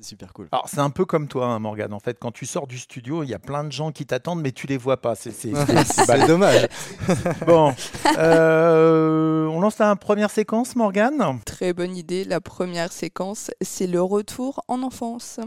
c'est 0.00 0.06
super 0.08 0.32
cool. 0.32 0.48
Alors, 0.52 0.68
c'est 0.68 0.78
un 0.80 0.90
peu 0.90 1.04
comme 1.04 1.26
toi, 1.28 1.46
hein, 1.46 1.58
Morgane. 1.58 1.92
En 1.92 1.98
fait, 2.00 2.18
quand 2.20 2.30
tu 2.32 2.46
sors 2.46 2.66
du 2.66 2.78
studio, 2.78 3.22
il 3.24 3.28
y 3.30 3.34
a 3.34 3.38
plein 3.38 3.64
de 3.64 3.72
gens 3.72 3.90
qui 3.92 4.06
t'attendent, 4.06 4.40
mais 4.42 4.52
tu 4.52 4.66
les 4.66 4.76
vois 4.76 4.96
pas. 4.98 5.14
C'est 5.14 5.32
c'est- 5.32 5.52
c'est- 5.54 5.84
c'est 5.84 6.04
c'est 6.04 6.26
dommage. 6.26 6.68
Bon, 7.46 7.74
euh, 8.18 9.46
on 9.46 9.60
lance 9.60 9.78
la 9.78 9.96
première 9.96 10.30
séquence, 10.30 10.76
Morgane? 10.76 11.40
Très 11.44 11.72
bonne 11.72 11.96
idée. 11.96 12.24
La 12.24 12.40
première 12.40 12.92
séquence, 12.92 13.50
c'est 13.60 13.86
le 13.86 14.00
retour 14.02 14.62
en 14.68 14.82
enfance. 14.82 15.40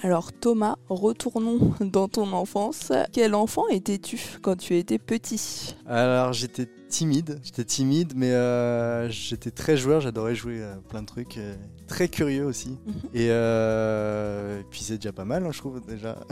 Alors 0.00 0.32
Thomas, 0.32 0.76
retournons 0.88 1.74
dans 1.80 2.06
ton 2.06 2.32
enfance. 2.32 2.92
Quel 3.12 3.34
enfant 3.34 3.66
étais-tu 3.68 4.38
quand 4.40 4.56
tu 4.56 4.76
étais 4.76 4.98
petit? 4.98 5.74
Alors 5.86 6.32
j'étais 6.32 6.68
timide, 6.88 7.40
j'étais 7.44 7.64
timide, 7.64 8.12
mais 8.16 8.32
euh, 8.32 9.08
j'étais 9.10 9.50
très 9.50 9.76
joueur, 9.76 10.00
j'adorais 10.00 10.34
jouer 10.34 10.62
à 10.62 10.76
plein 10.88 11.02
de 11.02 11.06
trucs, 11.06 11.36
euh, 11.36 11.54
très 11.86 12.08
curieux 12.08 12.44
aussi. 12.44 12.70
Mhm. 12.70 12.94
Et 13.14 13.28
euh, 13.30 14.60
puis 14.70 14.80
c'est 14.82 14.96
déjà 14.96 15.12
pas 15.12 15.24
mal, 15.24 15.44
hein, 15.44 15.50
je 15.52 15.58
trouve 15.58 15.80
déjà. 15.86 16.18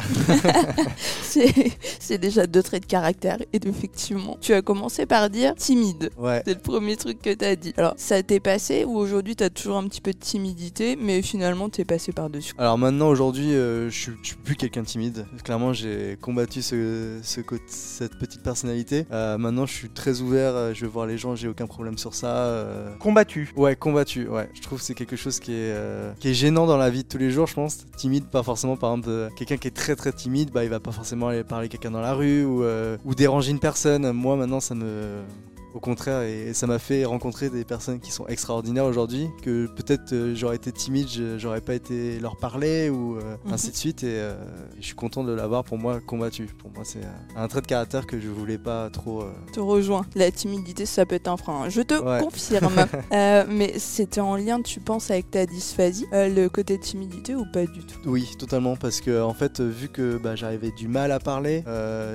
C'est 1.98 2.18
déjà 2.18 2.46
deux 2.46 2.62
traits 2.62 2.82
de 2.82 2.86
caractère. 2.86 3.38
Et 3.52 3.60
effectivement, 3.66 4.36
tu 4.40 4.52
as 4.52 4.62
commencé 4.62 5.06
par 5.06 5.28
dire 5.28 5.54
timide. 5.54 6.10
Ouais. 6.16 6.42
C'est 6.46 6.54
le 6.54 6.60
premier 6.60 6.96
truc 6.96 7.20
que 7.20 7.34
t'as 7.34 7.56
dit. 7.56 7.74
Alors, 7.76 7.94
ça 7.96 8.22
t'est 8.22 8.40
passé 8.40 8.84
ou 8.84 8.96
aujourd'hui 8.96 9.36
t'as 9.36 9.50
toujours 9.50 9.76
un 9.76 9.86
petit 9.88 10.00
peu 10.00 10.12
de 10.12 10.18
timidité, 10.18 10.96
mais 10.96 11.22
finalement 11.22 11.68
t'es 11.68 11.84
passé 11.84 12.12
par-dessus 12.12 12.54
Alors 12.58 12.78
maintenant, 12.78 13.08
aujourd'hui, 13.08 13.54
euh, 13.54 13.90
je, 13.90 14.12
suis, 14.22 14.36
plus 14.44 14.56
quelqu'un 14.56 14.82
de 14.82 14.86
timide. 14.86 15.26
Clairement, 15.44 15.72
j'ai 15.72 16.16
combattu 16.20 16.62
ce, 16.62 17.18
ce 17.22 17.40
cette 17.66 18.18
petite 18.18 18.42
personnalité. 18.42 19.06
Euh, 19.10 19.38
maintenant, 19.38 19.66
je 19.66 19.72
suis 19.72 19.90
très 19.90 20.20
ouvert, 20.20 20.45
euh, 20.54 20.74
je 20.74 20.84
veux 20.84 20.90
voir 20.90 21.06
les 21.06 21.18
gens, 21.18 21.34
j'ai 21.34 21.48
aucun 21.48 21.66
problème 21.66 21.98
sur 21.98 22.14
ça. 22.14 22.28
euh. 22.28 22.94
Combattu. 22.98 23.52
Ouais, 23.56 23.76
combattu, 23.76 24.28
ouais. 24.28 24.48
Je 24.54 24.62
trouve 24.62 24.78
que 24.78 24.84
c'est 24.84 24.94
quelque 24.94 25.16
chose 25.16 25.40
qui 25.40 25.52
est, 25.52 25.72
euh, 25.72 26.12
qui 26.20 26.28
est 26.28 26.34
gênant 26.34 26.66
dans 26.66 26.76
la 26.76 26.90
vie 26.90 27.02
de 27.02 27.08
tous 27.08 27.18
les 27.18 27.30
jours, 27.30 27.46
je 27.46 27.54
pense. 27.54 27.86
Timide, 27.96 28.24
pas 28.26 28.42
forcément, 28.42 28.76
par 28.76 28.92
exemple, 28.92 29.30
quelqu'un 29.36 29.56
qui 29.56 29.68
est 29.68 29.76
très 29.76 29.96
très 29.96 30.12
timide, 30.12 30.50
bah, 30.52 30.64
il 30.64 30.70
va 30.70 30.80
pas 30.80 30.92
forcément 30.92 31.28
aller 31.28 31.44
parler 31.44 31.66
à 31.66 31.68
quelqu'un 31.68 31.90
dans 31.90 32.00
la 32.00 32.14
rue 32.14 32.44
ou, 32.44 32.62
euh, 32.62 32.96
ou 33.04 33.14
déranger 33.14 33.50
une 33.50 33.60
personne. 33.60 34.10
Moi, 34.12 34.36
maintenant, 34.36 34.60
ça 34.60 34.74
me. 34.74 35.20
Au 35.76 35.80
contraire, 35.80 36.22
et, 36.22 36.54
ça 36.54 36.66
m'a 36.66 36.78
fait 36.78 37.04
rencontrer 37.04 37.50
des 37.50 37.64
personnes 37.66 38.00
qui 38.00 38.10
sont 38.10 38.26
extraordinaires 38.28 38.86
aujourd'hui, 38.86 39.28
que 39.42 39.66
peut-être 39.66 40.14
euh, 40.14 40.34
j'aurais 40.34 40.56
été 40.56 40.72
timide, 40.72 41.06
j'aurais 41.36 41.60
pas 41.60 41.74
été 41.74 42.18
leur 42.18 42.38
parler 42.38 42.88
ou 42.88 43.16
euh, 43.18 43.36
Mhm. 43.44 43.52
ainsi 43.52 43.70
de 43.72 43.76
suite. 43.76 44.02
Et 44.02 44.06
euh, 44.08 44.34
je 44.80 44.86
suis 44.86 44.94
content 44.94 45.22
de 45.22 45.32
l'avoir 45.32 45.64
pour 45.64 45.76
moi 45.76 46.00
combattu. 46.00 46.46
Pour 46.58 46.70
moi, 46.72 46.82
c'est 46.84 47.00
un 47.36 47.46
trait 47.48 47.60
de 47.60 47.66
caractère 47.66 48.06
que 48.06 48.18
je 48.18 48.28
voulais 48.28 48.56
pas 48.56 48.88
trop. 48.88 49.24
te 49.52 49.60
rejoins. 49.60 50.06
La 50.14 50.30
timidité, 50.30 50.86
ça 50.86 51.04
peut 51.04 51.16
être 51.16 51.28
un 51.28 51.36
frein. 51.36 51.68
Je 51.68 51.82
te 51.82 51.92
Ouais. 51.94 52.20
confirme. 52.22 52.86
Mais 53.50 53.78
c'était 53.78 54.20
en 54.20 54.36
lien, 54.36 54.62
tu 54.62 54.80
penses, 54.80 55.10
avec 55.10 55.30
ta 55.30 55.44
dysphasie, 55.44 56.06
le 56.12 56.48
côté 56.48 56.78
timidité 56.78 57.34
ou 57.34 57.44
pas 57.52 57.66
du 57.66 57.80
tout? 57.84 57.98
Oui, 58.06 58.30
totalement, 58.38 58.76
parce 58.76 59.02
que 59.02 59.22
en 59.22 59.34
fait, 59.34 59.60
vu 59.60 59.88
que 59.88 60.16
bah, 60.16 60.36
j'avais 60.36 60.70
du 60.70 60.88
mal 60.88 61.12
à 61.12 61.18
parler, 61.18 61.62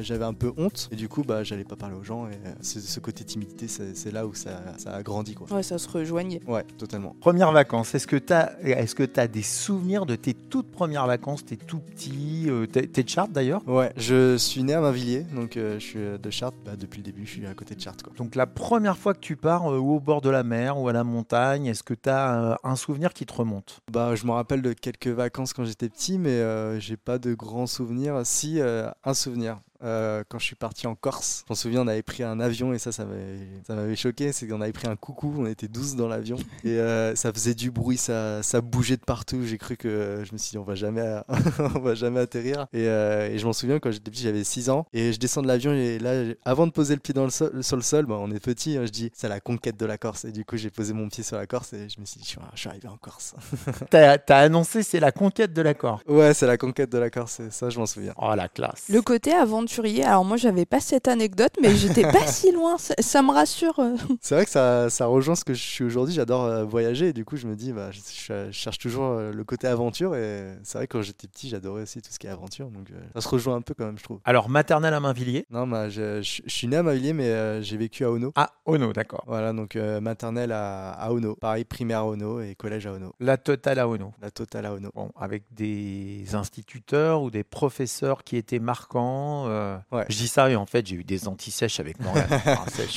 j'avais 0.01 0.25
un 0.25 0.33
peu 0.33 0.51
honte, 0.57 0.89
et 0.91 0.95
du 0.95 1.07
coup, 1.07 1.23
bah, 1.23 1.43
j'allais 1.43 1.63
pas 1.63 1.75
parler 1.75 1.95
aux 1.95 2.03
gens, 2.03 2.27
et 2.27 2.31
euh, 2.45 2.53
ce, 2.61 2.79
ce 2.79 2.99
côté 2.99 3.23
timidité, 3.23 3.50
c'est 3.67 3.95
c'est 3.95 4.11
là 4.11 4.25
où 4.25 4.33
ça, 4.33 4.61
ça 4.77 4.93
a 4.93 5.03
grandi, 5.03 5.35
quoi. 5.35 5.51
Ouais, 5.51 5.63
ça 5.63 5.77
se 5.77 5.87
rejoignait. 5.89 6.41
Ouais, 6.47 6.63
totalement. 6.77 7.15
Premières 7.19 7.51
vacances, 7.51 7.93
est-ce 7.95 8.07
que 8.07 8.15
tu 8.15 8.33
as, 8.33 8.53
est-ce 8.63 8.95
que 8.95 9.07
as 9.19 9.27
des 9.27 9.41
souvenirs 9.41 10.05
de 10.05 10.15
tes 10.15 10.33
toutes 10.33 10.71
premières 10.71 11.07
vacances 11.07 11.45
T'es 11.45 11.55
tout 11.55 11.79
petit, 11.79 12.45
euh, 12.47 12.65
t'es 12.65 12.85
de 12.85 13.09
Chartres 13.09 13.33
d'ailleurs? 13.33 13.67
Ouais, 13.67 13.91
je 13.97 14.37
suis 14.37 14.63
né 14.63 14.73
à 14.73 14.81
Mainvilliers, 14.81 15.25
donc 15.35 15.57
euh, 15.57 15.79
je 15.79 15.85
suis 15.85 15.99
euh, 15.99 16.17
de 16.17 16.29
Chartres, 16.29 16.57
bah, 16.65 16.75
depuis 16.77 16.97
le 16.97 17.03
début, 17.03 17.25
je 17.25 17.31
suis 17.31 17.45
à 17.45 17.53
côté 17.53 17.75
de 17.75 17.81
Chartres, 17.81 18.03
quoi. 18.03 18.13
Donc 18.17 18.35
la 18.35 18.47
première 18.47 18.97
fois 18.97 19.13
que 19.13 19.19
tu 19.19 19.35
pars 19.35 19.71
euh, 19.71 19.77
ou 19.77 19.95
au 19.95 19.99
bord 19.99 20.21
de 20.21 20.29
la 20.29 20.43
mer 20.43 20.79
ou 20.79 20.87
à 20.87 20.93
la 20.93 21.03
montagne, 21.03 21.65
est-ce 21.65 21.83
que 21.83 21.93
tu 21.93 22.09
as 22.09 22.57
un 22.63 22.75
souvenir 22.75 23.13
qui 23.13 23.25
te 23.25 23.33
remonte? 23.33 23.81
Bah, 23.91 24.15
je 24.15 24.25
me 24.25 24.31
rappelle 24.31 24.61
de 24.61 24.73
quelques 24.73 25.07
vacances 25.07 25.53
quand 25.53 25.65
j'étais 25.65 25.89
petit, 25.89 26.17
mais 26.17 26.29
euh, 26.29 26.79
j'ai 26.79 26.97
pas 26.97 27.17
de 27.17 27.33
grands 27.33 27.67
souvenirs. 27.67 28.21
Si, 28.23 28.59
euh, 28.59 28.89
un 29.03 29.13
souvenir. 29.13 29.59
Euh, 29.83 30.23
quand 30.27 30.39
je 30.39 30.45
suis 30.45 30.55
parti 30.55 30.87
en 30.87 30.95
Corse, 30.95 31.43
je 31.47 31.51
m'en 31.51 31.55
souviens, 31.55 31.81
on 31.81 31.87
avait 31.87 32.03
pris 32.03 32.23
un 32.23 32.39
avion 32.39 32.73
et 32.73 32.79
ça, 32.79 32.91
ça 32.91 33.05
m'avait 33.05 33.39
ça 33.65 33.75
m'avait 33.75 33.95
choqué. 33.95 34.31
C'est 34.31 34.47
qu'on 34.47 34.61
avait 34.61 34.71
pris 34.71 34.87
un 34.87 34.95
coucou, 34.95 35.33
on 35.37 35.45
était 35.45 35.67
12 35.67 35.95
dans 35.95 36.07
l'avion 36.07 36.37
et 36.63 36.77
euh, 36.77 37.15
ça 37.15 37.31
faisait 37.33 37.53
du 37.53 37.71
bruit, 37.71 37.97
ça, 37.97 38.43
ça 38.43 38.61
bougeait 38.61 38.97
de 38.97 39.03
partout. 39.03 39.45
J'ai 39.45 39.57
cru 39.57 39.77
que 39.77 40.23
je 40.23 40.33
me 40.33 40.37
suis 40.37 40.51
dit, 40.51 40.57
on 40.57 40.63
va 40.63 40.75
jamais, 40.75 41.21
on 41.75 41.79
va 41.79 41.95
jamais 41.95 42.19
atterrir. 42.19 42.67
Et, 42.73 42.87
euh, 42.87 43.29
et 43.29 43.37
je 43.37 43.45
m'en 43.45 43.53
souviens, 43.53 43.79
quand 43.79 43.91
j'étais 43.91 44.11
petit, 44.11 44.23
j'avais 44.23 44.43
6 44.43 44.69
ans 44.69 44.85
et 44.93 45.13
je 45.13 45.19
descends 45.19 45.41
de 45.41 45.47
l'avion 45.47 45.73
et 45.73 45.99
là, 45.99 46.33
avant 46.45 46.67
de 46.67 46.71
poser 46.71 46.93
le 46.93 46.99
pied 46.99 47.13
dans 47.13 47.23
le 47.23 47.29
sol, 47.29 47.63
sur 47.63 47.75
le 47.75 47.81
sol, 47.81 48.05
bah, 48.05 48.17
on 48.19 48.31
est 48.31 48.39
petit, 48.39 48.77
hein, 48.77 48.85
je 48.85 48.91
dis, 48.91 49.11
c'est 49.13 49.29
la 49.29 49.39
conquête 49.39 49.77
de 49.77 49.85
la 49.85 49.97
Corse. 49.97 50.25
Et 50.25 50.31
du 50.31 50.45
coup, 50.45 50.57
j'ai 50.57 50.69
posé 50.69 50.93
mon 50.93 51.09
pied 51.09 51.23
sur 51.23 51.37
la 51.37 51.47
Corse 51.47 51.73
et 51.73 51.89
je 51.89 51.99
me 51.99 52.05
suis 52.05 52.19
dit, 52.19 52.25
je 52.25 52.59
suis, 52.59 52.69
arrivé 52.69 52.87
en 52.87 52.97
Corse. 52.97 53.35
T'as 53.89 54.17
as 54.27 54.37
annoncé 54.37 54.83
c'est 54.83 54.99
la 54.99 55.11
conquête 55.11 55.53
de 55.53 55.61
l'accord. 55.61 56.01
Ouais, 56.07 56.33
c'est 56.33 56.47
la 56.47 56.57
conquête 56.57 56.91
de 56.91 56.97
la 56.97 57.09
Corse, 57.09 57.41
ça 57.49 57.69
je 57.69 57.79
m'en 57.79 57.85
souviens. 57.85 58.13
Oh 58.17 58.33
la 58.35 58.47
classe. 58.47 58.85
Le 58.89 59.01
côté 59.01 59.31
aventurier, 59.71 60.03
alors 60.03 60.25
moi 60.25 60.37
j'avais 60.37 60.65
pas 60.65 60.79
cette 60.79 61.07
anecdote, 61.07 61.53
mais 61.61 61.73
j'étais 61.75 62.01
pas 62.03 62.25
si 62.27 62.51
loin, 62.51 62.77
ça, 62.77 62.93
ça 62.99 63.21
me 63.21 63.31
rassure. 63.31 63.79
C'est 64.21 64.35
vrai 64.35 64.45
que 64.45 64.51
ça, 64.51 64.89
ça 64.89 65.05
rejoint 65.05 65.35
ce 65.35 65.45
que 65.45 65.53
je 65.53 65.61
suis 65.61 65.83
aujourd'hui, 65.83 66.13
j'adore 66.13 66.43
euh, 66.45 66.63
voyager 66.65 67.09
et 67.09 67.13
du 67.13 67.23
coup 67.25 67.37
je 67.37 67.47
me 67.47 67.55
dis, 67.55 67.71
bah, 67.71 67.89
je, 67.91 67.99
je- 67.99 68.47
je 68.47 68.51
cherche 68.51 68.77
toujours 68.79 69.05
euh, 69.05 69.31
le 69.31 69.43
côté 69.43 69.67
aventure 69.67 70.15
et 70.15 70.53
c'est 70.63 70.77
vrai 70.77 70.87
que 70.87 70.97
quand 70.97 71.01
j'étais 71.01 71.27
petit 71.27 71.47
j'adorais 71.49 71.83
aussi 71.83 72.01
tout 72.01 72.11
ce 72.11 72.19
qui 72.19 72.27
est 72.27 72.29
aventure, 72.31 72.67
donc 72.69 72.91
euh, 72.91 72.99
ça 73.15 73.21
se 73.21 73.29
rejoint 73.29 73.55
un 73.55 73.61
peu 73.61 73.73
quand 73.73 73.85
même 73.85 73.97
je 73.97 74.03
trouve. 74.03 74.19
Alors 74.25 74.49
maternelle 74.49 74.93
à 74.93 74.99
Mainvilliers? 74.99 75.45
Non, 75.49 75.67
bah, 75.67 75.89
je, 75.89 76.21
je- 76.21 76.41
je 76.45 76.49
suis 76.53 76.67
né 76.67 76.77
à 76.77 76.83
Mavilliers 76.83 77.13
mais 77.13 77.29
euh, 77.29 77.61
j'ai 77.61 77.77
vécu 77.77 78.03
à 78.03 78.11
Ono. 78.11 78.31
Ah, 78.35 78.51
Ono, 78.65 78.91
d'accord. 78.93 79.23
Voilà, 79.27 79.53
donc 79.53 79.75
euh, 79.75 80.01
maternelle 80.01 80.51
à, 80.51 80.91
à 80.91 81.11
Ono, 81.11 81.35
pareil 81.35 81.63
primaire 81.63 81.99
à 81.99 82.05
Ono 82.07 82.41
et 82.41 82.55
collège 82.55 82.87
à 82.87 82.93
Ono, 82.93 83.13
La 83.19 83.37
totale 83.37 83.79
à 83.79 83.87
Ono. 83.87 84.11
la 84.21 84.31
totale 84.31 84.65
à 84.65 84.73
Ono. 84.73 84.89
Bon, 84.93 85.11
avec 85.17 85.43
des 85.51 86.25
instituteurs 86.35 87.21
ou 87.21 87.31
des 87.31 87.43
professeurs 87.43 88.23
qui 88.23 88.35
étaient 88.37 88.59
marquants. 88.59 89.45
Euh, 89.61 89.77
Ouais. 89.91 90.05
Je 90.09 90.17
dis 90.17 90.27
ça 90.27 90.49
et 90.49 90.55
en 90.55 90.65
fait 90.65 90.85
j'ai 90.87 90.95
eu 90.95 91.03
des 91.03 91.27
antisèches 91.27 91.79
avec 91.79 91.99
Morgane. 91.99 92.27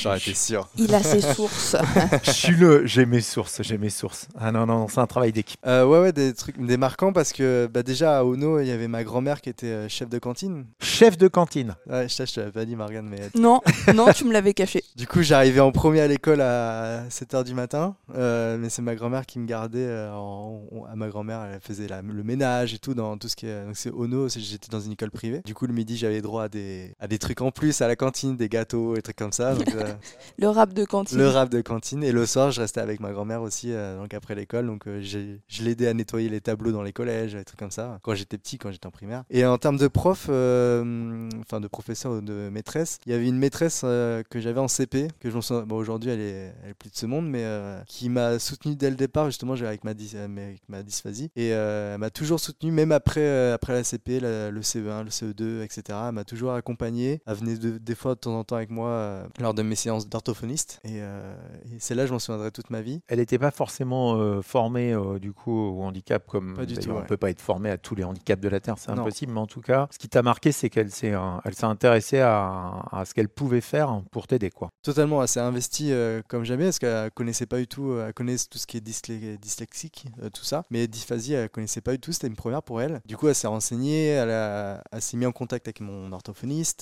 Ah, 0.06 0.18
sûr. 0.18 0.68
Il 0.76 0.94
a 0.94 1.02
ses 1.02 1.20
sources. 1.20 1.76
Je 2.24 2.30
suis 2.30 2.54
le, 2.56 2.86
j'ai 2.86 3.06
mes 3.06 3.20
sources, 3.20 3.62
j'ai 3.62 3.78
mes 3.78 3.90
sources. 3.90 4.28
Ah 4.38 4.52
non, 4.52 4.66
non, 4.66 4.88
c'est 4.88 4.98
un 5.00 5.06
travail 5.06 5.32
d'équipe. 5.32 5.58
Euh, 5.66 5.84
ouais, 5.86 6.00
ouais, 6.00 6.12
des 6.12 6.34
trucs 6.34 6.58
des 6.58 6.76
marquants 6.76 7.12
parce 7.12 7.32
que 7.32 7.68
bah, 7.72 7.82
déjà 7.82 8.18
à 8.18 8.24
Ono 8.24 8.60
il 8.60 8.66
y 8.66 8.70
avait 8.70 8.88
ma 8.88 9.04
grand-mère 9.04 9.40
qui 9.40 9.48
était 9.48 9.66
euh, 9.66 9.88
chef 9.88 10.08
de 10.08 10.18
cantine. 10.18 10.66
Chef 10.80 11.16
de 11.18 11.28
cantine. 11.28 11.74
Ouais, 11.88 12.08
je, 12.08 12.24
je 12.24 12.32
te 12.32 12.40
l'avais 12.40 12.52
pas 12.52 12.64
dit 12.64 12.76
Morgane, 12.76 13.06
mais 13.08 13.30
non, 13.34 13.60
non, 13.94 14.06
tu 14.12 14.24
me 14.24 14.32
l'avais 14.32 14.54
caché. 14.54 14.82
Du 14.96 15.06
coup, 15.08 15.22
j'arrivais 15.22 15.60
en 15.60 15.72
premier 15.72 16.00
à 16.00 16.06
l'école 16.06 16.40
à 16.40 17.04
7h 17.08 17.44
du 17.44 17.52
matin, 17.54 17.96
euh, 18.14 18.56
mais 18.58 18.68
c'est 18.70 18.82
ma 18.82 18.94
grand-mère 18.94 19.26
qui 19.26 19.38
me 19.38 19.46
gardait. 19.46 19.78
euh, 19.80 20.12
en- 20.12 20.62
en- 20.72 20.84
à 20.84 20.94
ma 20.94 21.08
grand-mère, 21.08 21.44
elle 21.52 21.60
faisait 21.60 21.88
la- 21.88 22.00
le 22.02 22.22
ménage 22.22 22.74
et 22.74 22.78
tout 22.78 22.94
dans 22.94 23.16
tout 23.18 23.28
ce 23.28 23.36
qui 23.36 23.46
est. 23.46 23.64
Donc 23.64 23.76
c'est 23.76 23.90
Ono, 23.90 24.28
c'est- 24.28 24.40
j'étais 24.40 24.68
dans 24.70 24.80
une 24.80 24.92
école 24.92 25.10
privée. 25.10 25.42
Du 25.44 25.54
coup, 25.54 25.66
le 25.66 25.72
midi, 25.72 25.96
j'avais 25.96 26.22
droit 26.22 26.44
à 26.44 26.48
des, 26.54 26.94
à 26.98 27.06
des 27.08 27.18
trucs 27.18 27.40
en 27.42 27.50
plus 27.50 27.82
à 27.82 27.88
la 27.88 27.96
cantine, 27.96 28.36
des 28.36 28.48
gâteaux 28.48 28.96
et 28.96 29.02
trucs 29.02 29.16
comme 29.16 29.32
ça. 29.32 29.54
Donc, 29.54 29.68
euh, 29.74 29.92
Le 30.38 30.48
rap 30.48 30.72
de 30.72 30.84
cantine. 30.84 31.18
le 31.18 31.28
rap 31.28 31.50
de 31.50 31.60
cantine. 31.60 32.02
Et 32.02 32.12
le 32.12 32.24
soir, 32.26 32.50
je 32.50 32.60
restais 32.62 32.80
avec 32.80 33.00
ma 33.00 33.12
grand-mère 33.12 33.42
aussi, 33.42 33.72
euh, 33.72 33.98
donc 34.00 34.14
après 34.14 34.34
l'école. 34.34 34.66
Donc 34.66 34.86
euh, 34.86 35.00
j'ai- 35.02 35.40
je 35.48 35.62
l'aidais 35.62 35.88
à 35.88 35.94
nettoyer 35.94 36.28
les 36.28 36.40
tableaux 36.40 36.72
dans 36.72 36.82
les 36.82 36.92
collèges, 36.92 37.34
des 37.34 37.44
trucs 37.44 37.58
comme 37.58 37.70
ça, 37.70 37.98
quand 38.02 38.14
j'étais 38.14 38.38
petit, 38.38 38.56
quand 38.58 38.70
j'étais 38.72 38.86
en 38.86 38.90
primaire. 38.90 39.24
Et 39.30 39.44
en 39.44 39.58
termes 39.58 39.76
de 39.76 39.88
prof, 39.88 40.28
enfin 40.28 41.60
de 41.60 41.68
professeur 41.68 42.12
ou 42.12 42.20
de 42.20 42.48
maîtresse, 42.50 42.98
il 43.06 43.12
y 43.12 43.14
avait 43.14 43.26
une 43.28 43.38
maîtresse 43.38 43.80
que 43.82 44.40
j'avais 44.40 44.60
en 44.60 44.68
CP, 44.68 45.08
que 45.20 45.30
je 45.30 45.36
me 45.36 45.40
souviens, 45.40 45.64
bon, 45.64 45.76
aujourd'hui 45.76 46.10
elle 46.10 46.20
est, 46.20 46.54
elle 46.64 46.70
est 46.70 46.74
plus 46.74 46.90
de 46.90 46.96
ce 46.96 47.06
monde, 47.06 47.28
mais 47.28 47.44
qui 47.86 48.08
m'a 48.08 48.38
soutenu 48.38 48.76
dès 48.76 48.90
le 48.90 48.96
départ, 48.96 49.26
justement, 49.26 49.54
avec 49.54 49.84
ma, 49.84 49.90
avec 49.90 50.62
ma 50.68 50.82
dysphasie. 50.82 51.30
Et 51.36 51.48
elle 51.48 51.98
m'a 51.98 52.10
toujours 52.10 52.40
soutenu, 52.40 52.70
même 52.70 52.92
après, 52.92 53.52
après 53.52 53.72
la 53.72 53.84
CP, 53.84 54.20
la- 54.20 54.50
le 54.50 54.60
CE1, 54.62 55.02
le 55.04 55.10
CE2, 55.10 55.62
etc. 55.62 55.82
Elle 56.08 56.12
m'a 56.12 56.24
toujours 56.24 56.43
accompagné. 56.50 57.20
Elle 57.26 57.34
venait 57.36 57.56
de- 57.56 57.78
des 57.78 57.94
fois 57.94 58.14
de 58.14 58.20
temps 58.20 58.38
en 58.38 58.44
temps 58.44 58.56
avec 58.56 58.70
moi 58.70 58.88
euh, 58.88 59.26
lors 59.40 59.54
de 59.54 59.62
mes 59.62 59.74
séances 59.76 60.08
d'orthophoniste. 60.08 60.80
Et, 60.84 61.00
euh, 61.00 61.34
et 61.66 61.76
c'est 61.78 61.94
là 61.94 62.06
je 62.06 62.12
m'en 62.12 62.18
souviendrai 62.18 62.50
toute 62.50 62.70
ma 62.70 62.80
vie. 62.82 63.00
Elle 63.08 63.18
n'était 63.18 63.38
pas 63.38 63.50
forcément 63.50 64.16
euh, 64.16 64.42
formée 64.42 64.94
du 65.20 65.32
coup 65.32 65.52
au 65.56 65.82
handicap 65.82 66.26
comme 66.26 66.54
Pas 66.56 66.66
du 66.66 66.74
on 66.88 66.96
ouais. 66.96 67.06
peut 67.06 67.16
pas 67.16 67.30
être 67.30 67.40
formé 67.40 67.70
à 67.70 67.78
tous 67.78 67.94
les 67.94 68.04
handicaps 68.04 68.42
de 68.42 68.48
la 68.48 68.60
terre, 68.60 68.74
c'est 68.78 68.90
impossible. 68.90 69.32
Mais 69.32 69.40
en 69.40 69.46
tout 69.46 69.60
cas, 69.60 69.88
ce 69.90 69.98
qui 69.98 70.08
t'a 70.08 70.22
marqué, 70.22 70.52
c'est 70.52 70.70
qu'elle 70.70 70.90
s'est, 70.90 71.14
elle 71.44 71.54
s'est 71.54 71.64
intéressée 71.64 72.20
à, 72.20 72.84
à 72.92 73.04
ce 73.04 73.14
qu'elle 73.14 73.28
pouvait 73.28 73.60
faire 73.60 74.02
pour 74.10 74.26
t'aider 74.26 74.50
quoi. 74.50 74.70
Totalement, 74.82 75.22
elle 75.22 75.28
s'est 75.28 75.40
investie 75.40 75.92
comme 76.28 76.44
jamais 76.44 76.64
parce 76.64 76.78
qu'elle 76.78 77.10
connaissait 77.12 77.46
pas 77.46 77.58
du 77.58 77.66
tout, 77.66 77.96
elle 77.98 78.12
connaît 78.12 78.36
tout 78.36 78.58
ce 78.58 78.66
qui 78.66 78.76
est 78.76 78.80
dyslé- 78.86 79.38
dyslexique, 79.38 80.06
tout 80.34 80.44
ça. 80.44 80.62
Mais 80.70 80.86
dysphasie, 80.86 81.34
elle 81.34 81.48
connaissait 81.50 81.80
pas 81.80 81.92
du 81.92 81.98
tout, 81.98 82.12
c'était 82.12 82.26
une 82.26 82.36
première 82.36 82.62
pour 82.62 82.80
elle. 82.80 83.00
Du 83.06 83.16
coup, 83.16 83.28
elle 83.28 83.34
s'est 83.34 83.46
renseignée, 83.46 84.08
elle, 84.08 84.30
a- 84.30 84.82
elle 84.92 85.02
s'est 85.02 85.16
mise 85.16 85.26
en 85.28 85.32
contact 85.32 85.66
avec 85.68 85.80
mon 85.80 86.10
orthophoniste 86.12 86.23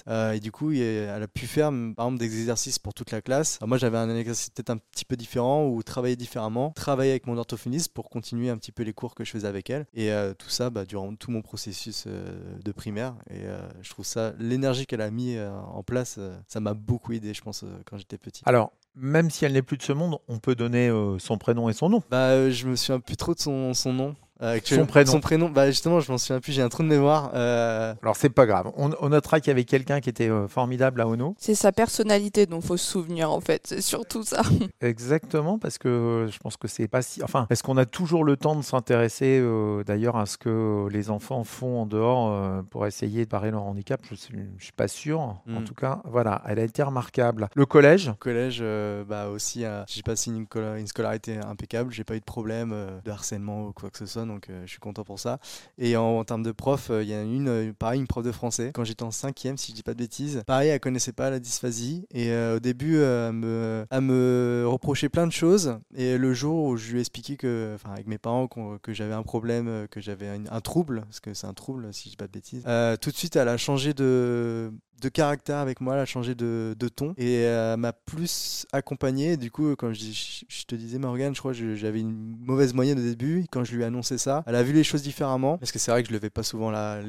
euh, 0.08 0.32
et 0.32 0.40
du 0.40 0.52
coup, 0.52 0.72
elle 0.72 1.22
a 1.22 1.28
pu 1.28 1.46
faire 1.46 1.70
par 1.96 2.06
exemple 2.06 2.18
des 2.18 2.38
exercices 2.38 2.78
pour 2.78 2.94
toute 2.94 3.10
la 3.10 3.20
classe. 3.22 3.58
Alors 3.60 3.68
moi, 3.68 3.78
j'avais 3.78 3.98
un 3.98 4.14
exercice 4.14 4.50
peut-être 4.50 4.70
un 4.70 4.78
petit 4.78 5.04
peu 5.04 5.16
différent 5.16 5.66
ou 5.66 5.82
travailler 5.82 6.16
différemment, 6.16 6.70
travailler 6.70 7.10
avec 7.10 7.26
mon 7.26 7.36
orthophoniste 7.36 7.92
pour 7.92 8.10
continuer 8.10 8.50
un 8.50 8.56
petit 8.56 8.72
peu 8.72 8.82
les 8.82 8.92
cours 8.92 9.14
que 9.14 9.24
je 9.24 9.30
faisais 9.30 9.48
avec 9.48 9.70
elle. 9.70 9.86
Et 9.94 10.12
euh, 10.12 10.34
tout 10.34 10.50
ça 10.50 10.70
bah, 10.70 10.84
durant 10.84 11.14
tout 11.14 11.30
mon 11.30 11.42
processus 11.42 12.04
euh, 12.06 12.58
de 12.62 12.72
primaire. 12.72 13.14
Et 13.30 13.42
je 13.80 13.90
trouve 13.90 14.04
ça, 14.04 14.32
l'énergie 14.38 14.86
qu'elle 14.86 15.00
a 15.00 15.10
mis 15.10 15.36
en 15.38 15.82
place, 15.82 16.18
ça 16.48 16.60
m'a 16.60 16.74
beaucoup 16.74 17.12
aidé, 17.12 17.34
je 17.34 17.42
pense, 17.42 17.64
quand 17.86 17.96
j'étais 17.98 18.18
petit. 18.18 18.42
Alors, 18.46 18.72
même 18.94 19.30
si 19.30 19.44
elle 19.44 19.52
n'est 19.52 19.62
plus 19.62 19.76
de 19.76 19.82
ce 19.82 19.92
monde, 19.92 20.18
on 20.28 20.38
peut 20.38 20.54
donner 20.54 20.90
son 21.18 21.38
prénom 21.38 21.68
et 21.68 21.72
son 21.72 21.88
nom. 21.88 22.02
Bah, 22.10 22.50
je 22.50 22.66
me 22.68 22.76
souviens 22.76 23.00
plus 23.00 23.16
trop 23.16 23.34
de 23.34 23.40
son, 23.40 23.74
son 23.74 23.92
nom. 23.92 24.14
Euh, 24.42 24.58
Son 24.64 24.86
prénom. 24.86 25.12
Son 25.12 25.20
prénom, 25.20 25.48
bah 25.50 25.70
justement, 25.70 26.00
je 26.00 26.10
m'en 26.10 26.18
souviens 26.18 26.40
plus, 26.40 26.52
j'ai 26.52 26.62
un 26.62 26.68
trou 26.68 26.82
de 26.82 26.88
mémoire. 26.88 27.30
Euh, 27.34 27.94
Alors 28.02 28.16
c'est 28.16 28.28
pas 28.30 28.46
grave. 28.46 28.70
On, 28.76 28.90
on 29.00 29.08
notera 29.10 29.40
qu'il 29.40 29.48
y 29.48 29.52
avait 29.52 29.64
quelqu'un 29.64 30.00
qui 30.00 30.08
était 30.10 30.28
euh, 30.28 30.48
formidable 30.48 31.00
à 31.00 31.06
Ono. 31.06 31.34
C'est 31.38 31.54
sa 31.54 31.70
personnalité 31.72 32.46
dont 32.46 32.60
faut 32.60 32.76
se 32.76 32.84
souvenir 32.90 33.30
en 33.30 33.40
fait, 33.40 33.66
c'est 33.66 33.80
surtout 33.80 34.22
ça. 34.24 34.42
Exactement, 34.80 35.58
parce 35.58 35.78
que 35.78 35.88
euh, 35.88 36.28
je 36.28 36.38
pense 36.38 36.56
que 36.56 36.68
c'est 36.68 36.88
pas 36.88 37.02
si. 37.02 37.22
Enfin, 37.22 37.46
est-ce 37.50 37.62
qu'on 37.62 37.76
a 37.76 37.86
toujours 37.86 38.24
le 38.24 38.36
temps 38.36 38.56
de 38.56 38.62
s'intéresser 38.62 39.38
euh, 39.40 39.84
d'ailleurs 39.84 40.16
à 40.16 40.26
ce 40.26 40.36
que 40.38 40.88
les 40.90 41.10
enfants 41.10 41.44
font 41.44 41.80
en 41.82 41.86
dehors 41.86 42.30
euh, 42.32 42.62
pour 42.62 42.86
essayer 42.86 43.24
de 43.24 43.30
parer 43.30 43.50
leur 43.50 43.62
handicap? 43.62 44.00
Je 44.10 44.14
suis, 44.14 44.34
je 44.58 44.64
suis 44.64 44.72
pas 44.72 44.88
sûr. 44.88 45.20
En 45.20 45.38
Mm. 45.46 45.64
tout 45.64 45.74
cas, 45.74 46.00
voilà, 46.04 46.42
elle 46.48 46.58
a 46.58 46.62
été 46.64 46.82
remarquable. 46.82 47.48
Le 47.54 47.66
collège, 47.66 48.08
au 48.08 48.14
collège, 48.14 48.58
euh, 48.60 49.04
bah 49.04 49.28
aussi, 49.28 49.64
euh, 49.64 49.82
j'ai 49.86 50.02
passé 50.02 50.30
une, 50.30 50.46
une 50.78 50.86
scolarité 50.86 51.38
impeccable, 51.38 51.92
j'ai 51.92 52.04
pas 52.04 52.16
eu 52.16 52.20
de 52.20 52.24
problème 52.24 52.72
euh, 52.72 52.98
de 53.04 53.10
harcèlement 53.10 53.66
ou 53.66 53.72
quoi 53.72 53.90
que 53.90 53.98
ce 53.98 54.06
soit, 54.06 54.24
donc 54.24 54.31
euh, 54.50 54.62
je 54.64 54.70
suis 54.70 54.78
content 54.78 55.04
pour 55.04 55.18
ça. 55.18 55.38
Et 55.78 55.96
en, 55.96 56.24
termes 56.24 56.42
de 56.42 56.52
prof, 56.52 56.90
euh, 56.90 57.02
il 57.02 57.08
y 57.08 57.14
a 57.14 57.22
une, 57.22 57.48
euh, 57.48 57.72
pareil, 57.72 58.00
une 58.00 58.06
prof 58.06 58.24
de 58.24 58.32
français, 58.32 58.72
quand 58.74 58.84
j'étais 58.84 59.02
en 59.02 59.10
cinquième, 59.10 59.56
si 59.56 59.72
je 59.72 59.76
dis 59.76 59.82
pas 59.82 59.94
de 59.94 59.98
bêtises, 59.98 60.42
pareil, 60.46 60.70
elle 60.70 60.80
connaissait 60.80 61.12
pas 61.12 61.30
la 61.30 61.38
dysphasie, 61.38 62.06
et 62.12 62.34
au 62.54 62.60
début, 62.60 62.96
elle, 62.96 63.32
me, 63.32 64.64
reprochait 64.66 65.08
plein 65.08 65.26
de 65.26 65.32
choses, 65.32 65.78
et 65.94 66.18
le 66.18 66.34
jour 66.34 66.64
où 66.64 66.76
je 66.76 66.92
lui 66.92 66.98
ai 66.98 67.00
expliqué 67.00 67.36
que, 67.36 67.72
enfin, 67.74 67.92
avec 67.92 68.06
mes 68.06 68.18
parents, 68.18 68.48
que 68.48 68.92
j'avais 68.92 69.14
un 69.14 69.22
problème, 69.22 69.86
que 69.90 70.00
j'avais 70.00 70.28
un, 70.28 70.44
un 70.50 70.60
trouble, 70.60 71.02
parce 71.02 71.20
que 71.20 71.34
c'est 71.34 71.46
un 71.46 71.54
trouble, 71.54 71.92
si 71.92 72.04
je 72.04 72.10
dis 72.10 72.16
pas 72.16 72.26
de 72.26 72.32
bêtises, 72.32 72.64
tout 73.00 73.10
de 73.10 73.16
suite, 73.16 73.36
elle 73.36 73.48
a 73.48 73.56
changé 73.56 73.94
de 73.94 74.72
de 75.02 75.08
caractère 75.08 75.56
avec 75.56 75.80
moi, 75.80 75.94
elle 75.94 76.00
a 76.00 76.06
changé 76.06 76.34
de, 76.34 76.74
ton 76.94 77.14
et 77.18 77.42
elle 77.42 77.76
m'a 77.76 77.92
plus 77.92 78.66
accompagné. 78.72 79.36
Du 79.36 79.50
coup, 79.50 79.74
quand 79.76 79.92
je, 79.92 80.04
je 80.48 80.64
te 80.64 80.74
disais, 80.74 80.98
Morgane, 80.98 81.34
je 81.34 81.40
crois 81.40 81.52
que 81.52 81.74
j'avais 81.74 82.00
une 82.00 82.36
mauvaise 82.40 82.72
moyenne 82.72 82.98
au 82.98 83.02
début. 83.02 83.44
Quand 83.50 83.64
je 83.64 83.74
lui 83.74 83.82
ai 83.82 83.86
annoncé 83.86 84.18
ça, 84.18 84.44
elle 84.46 84.54
a 84.54 84.62
vu 84.62 84.72
les 84.72 84.84
choses 84.84 85.02
différemment 85.02 85.58
parce 85.58 85.72
que 85.72 85.78
c'est 85.78 85.90
vrai 85.90 86.02
que 86.02 86.08
je 86.08 86.14
levais 86.14 86.30
pas 86.30 86.42
souvent 86.42 86.70
la, 86.70 87.00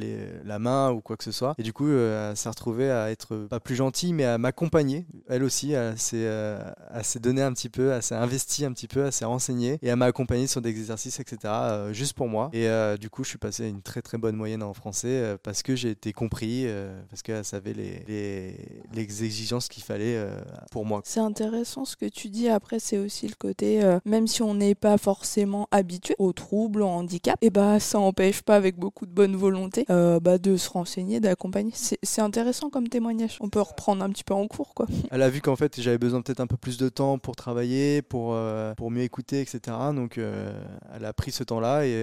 main 0.59 0.91
ou 0.91 1.01
quoi 1.01 1.17
que 1.17 1.23
ce 1.23 1.31
soit. 1.31 1.53
Et 1.57 1.63
du 1.63 1.73
coup, 1.73 1.89
elle 1.89 2.35
s'est 2.35 2.49
retrouvée 2.49 2.89
à 2.89 3.11
être 3.11 3.35
pas 3.49 3.59
plus 3.59 3.75
gentille, 3.75 4.13
mais 4.13 4.25
à 4.25 4.37
m'accompagner. 4.37 5.05
Elle 5.29 5.43
aussi, 5.43 5.71
elle 5.71 5.97
s'est 5.97 7.19
donné 7.19 7.41
un 7.41 7.53
petit 7.53 7.69
peu, 7.69 7.91
elle 7.91 8.03
s'est 8.03 8.15
investie 8.15 8.65
un 8.65 8.73
petit 8.73 8.87
peu, 8.87 9.05
elle 9.05 9.13
s'est 9.13 9.25
renseignée 9.25 9.79
et 9.81 9.87
elle 9.87 9.95
m'a 9.97 10.05
accompagné 10.05 10.47
sur 10.47 10.61
des 10.61 10.69
exercices, 10.69 11.19
etc. 11.19 11.53
juste 11.91 12.13
pour 12.13 12.27
moi. 12.27 12.49
Et 12.53 12.67
du 12.97 13.09
coup, 13.09 13.23
je 13.23 13.29
suis 13.29 13.37
passé 13.37 13.65
à 13.65 13.67
une 13.67 13.81
très 13.81 14.01
très 14.01 14.17
bonne 14.17 14.35
moyenne 14.35 14.63
en 14.63 14.73
français 14.73 15.37
parce 15.43 15.61
que 15.61 15.75
j'ai 15.75 15.91
été 15.91 16.13
compris, 16.13 16.67
parce 17.09 17.21
qu'elle 17.21 17.45
savait 17.45 17.73
les, 17.73 17.82
les, 18.07 18.55
les 18.93 19.23
exigences 19.23 19.67
qu'il 19.67 19.83
fallait 19.83 20.23
pour 20.71 20.85
moi. 20.85 21.01
C'est 21.03 21.19
intéressant 21.19 21.85
ce 21.85 21.95
que 21.95 22.05
tu 22.05 22.29
dis. 22.29 22.49
Après, 22.49 22.79
c'est 22.79 22.97
aussi 22.97 23.27
le 23.27 23.35
côté, 23.35 23.81
même 24.05 24.27
si 24.27 24.41
on 24.41 24.55
n'est 24.55 24.75
pas 24.75 24.97
forcément 24.97 25.67
habitué 25.71 26.15
aux 26.19 26.33
troubles, 26.33 26.81
au 26.81 26.87
handicap, 26.87 27.37
et 27.41 27.49
bah 27.49 27.79
ça 27.79 27.97
n'empêche 27.97 28.41
pas 28.41 28.55
avec 28.55 28.77
beaucoup 28.77 29.05
de 29.05 29.11
bonne 29.11 29.35
volonté 29.35 29.85
bah, 29.87 30.37
de 30.37 30.57
se 30.57 30.69
renseigner, 30.69 31.19
d'accompagner. 31.19 31.71
C'est 31.73 32.21
intéressant 32.21 32.69
comme 32.69 32.87
témoignage. 32.87 33.37
On 33.39 33.49
peut 33.49 33.61
reprendre 33.61 34.03
un 34.03 34.09
petit 34.09 34.23
peu 34.23 34.33
en 34.33 34.47
cours, 34.47 34.73
quoi. 34.73 34.87
Elle 35.11 35.21
a 35.21 35.29
vu 35.29 35.41
qu'en 35.41 35.55
fait 35.55 35.79
j'avais 35.79 35.97
besoin 35.97 36.21
peut-être 36.21 36.39
un 36.39 36.47
peu 36.47 36.57
plus 36.57 36.77
de 36.77 36.89
temps 36.89 37.17
pour 37.17 37.35
travailler, 37.35 38.01
pour, 38.01 38.37
pour 38.77 38.91
mieux 38.91 39.03
écouter, 39.03 39.41
etc. 39.41 39.77
Donc 39.93 40.17
elle 40.17 41.05
a 41.05 41.13
pris 41.13 41.31
ce 41.31 41.43
temps-là 41.43 41.85
et, 41.85 41.93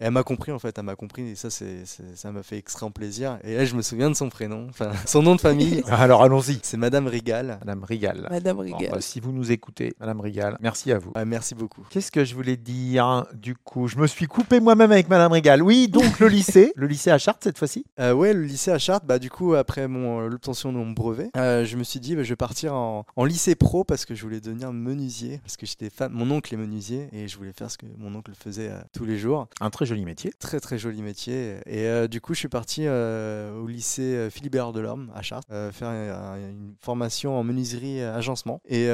elle 0.00 0.10
m'a 0.10 0.22
compris 0.22 0.52
en 0.52 0.58
fait. 0.58 0.76
Elle 0.78 0.84
m'a 0.84 0.96
compris 0.96 1.22
et 1.22 1.34
ça, 1.34 1.50
c'est 1.50 1.84
ça 2.14 2.32
m'a 2.32 2.42
fait 2.42 2.58
extrêmement 2.58 2.90
plaisir. 2.90 3.38
Et 3.44 3.56
là, 3.56 3.64
je 3.64 3.74
me 3.74 3.82
souviens 3.82 4.10
de 4.10 4.14
son 4.14 4.28
prénom, 4.28 4.66
enfin 4.68 4.92
son 5.14 5.22
nom 5.22 5.36
de 5.36 5.40
famille. 5.40 5.80
Alors 5.90 6.24
allons-y. 6.24 6.58
C'est 6.64 6.76
Madame 6.76 7.06
Rigal. 7.06 7.58
Madame 7.60 7.84
Rigal. 7.84 8.26
Madame 8.28 8.58
Rigal. 8.58 8.90
Bah, 8.90 9.00
si 9.00 9.20
vous 9.20 9.30
nous 9.30 9.52
écoutez, 9.52 9.94
Madame 10.00 10.20
Rigal, 10.20 10.56
merci 10.60 10.90
à 10.90 10.98
vous. 10.98 11.12
merci 11.24 11.54
beaucoup. 11.54 11.86
Qu'est-ce 11.88 12.10
que 12.10 12.24
je 12.24 12.34
voulais 12.34 12.56
dire 12.56 13.24
Du 13.32 13.54
coup, 13.54 13.86
je 13.86 13.96
me 13.96 14.08
suis 14.08 14.26
coupé 14.26 14.58
moi-même 14.58 14.90
avec 14.90 15.08
Madame 15.08 15.30
Rigal. 15.30 15.62
Oui, 15.62 15.86
donc 15.86 16.18
le 16.18 16.26
lycée, 16.26 16.72
le 16.76 16.88
lycée 16.88 17.12
à 17.12 17.18
Chartres 17.18 17.44
cette 17.44 17.58
fois-ci? 17.58 17.86
Euh, 18.00 18.12
ouais, 18.12 18.32
le 18.32 18.42
lycée 18.42 18.72
à 18.72 18.78
Chartres. 18.78 19.06
Bah 19.06 19.20
du 19.20 19.30
coup, 19.30 19.54
après 19.54 19.86
mon 19.86 20.22
euh, 20.22 20.28
l'obtention 20.28 20.72
de 20.72 20.78
mon 20.78 20.90
brevet, 20.90 21.30
euh, 21.36 21.64
je 21.64 21.76
me 21.76 21.84
suis 21.84 22.00
dit, 22.00 22.16
bah, 22.16 22.24
je 22.24 22.30
vais 22.30 22.36
partir 22.36 22.74
en, 22.74 23.06
en, 23.14 23.24
lycée 23.24 23.54
pro 23.54 23.84
parce 23.84 24.04
que 24.06 24.16
je 24.16 24.22
voulais 24.24 24.40
devenir 24.40 24.72
menuisier 24.72 25.38
parce 25.44 25.56
que 25.56 25.64
j'étais 25.64 25.90
fan. 25.90 26.10
Mon 26.10 26.28
oncle 26.32 26.52
est 26.52 26.56
menuisier 26.56 27.08
et 27.12 27.28
je 27.28 27.36
voulais 27.36 27.52
faire 27.52 27.70
ce 27.70 27.78
que 27.78 27.86
mon 27.98 28.12
oncle 28.16 28.32
faisait 28.34 28.72
tous 28.92 29.04
les 29.04 29.16
jours. 29.16 29.46
Un 29.60 29.70
très 29.70 29.86
joli 29.86 30.04
métier. 30.04 30.32
Très 30.40 30.58
très 30.58 30.76
joli 30.76 31.02
métier. 31.02 31.58
Et 31.66 32.08
du 32.08 32.20
coup, 32.20 32.34
je 32.34 32.40
suis 32.40 32.48
parti 32.48 32.88
au 32.88 33.66
lycée 33.68 34.28
Philibert 34.32 34.72
Delorme 34.72 35.03
à 35.14 35.22
Chartres 35.22 35.48
faire 35.72 35.88
une 35.88 36.74
formation 36.80 37.38
en 37.38 37.44
menuiserie 37.44 38.02
agencement. 38.02 38.60
Et 38.68 38.88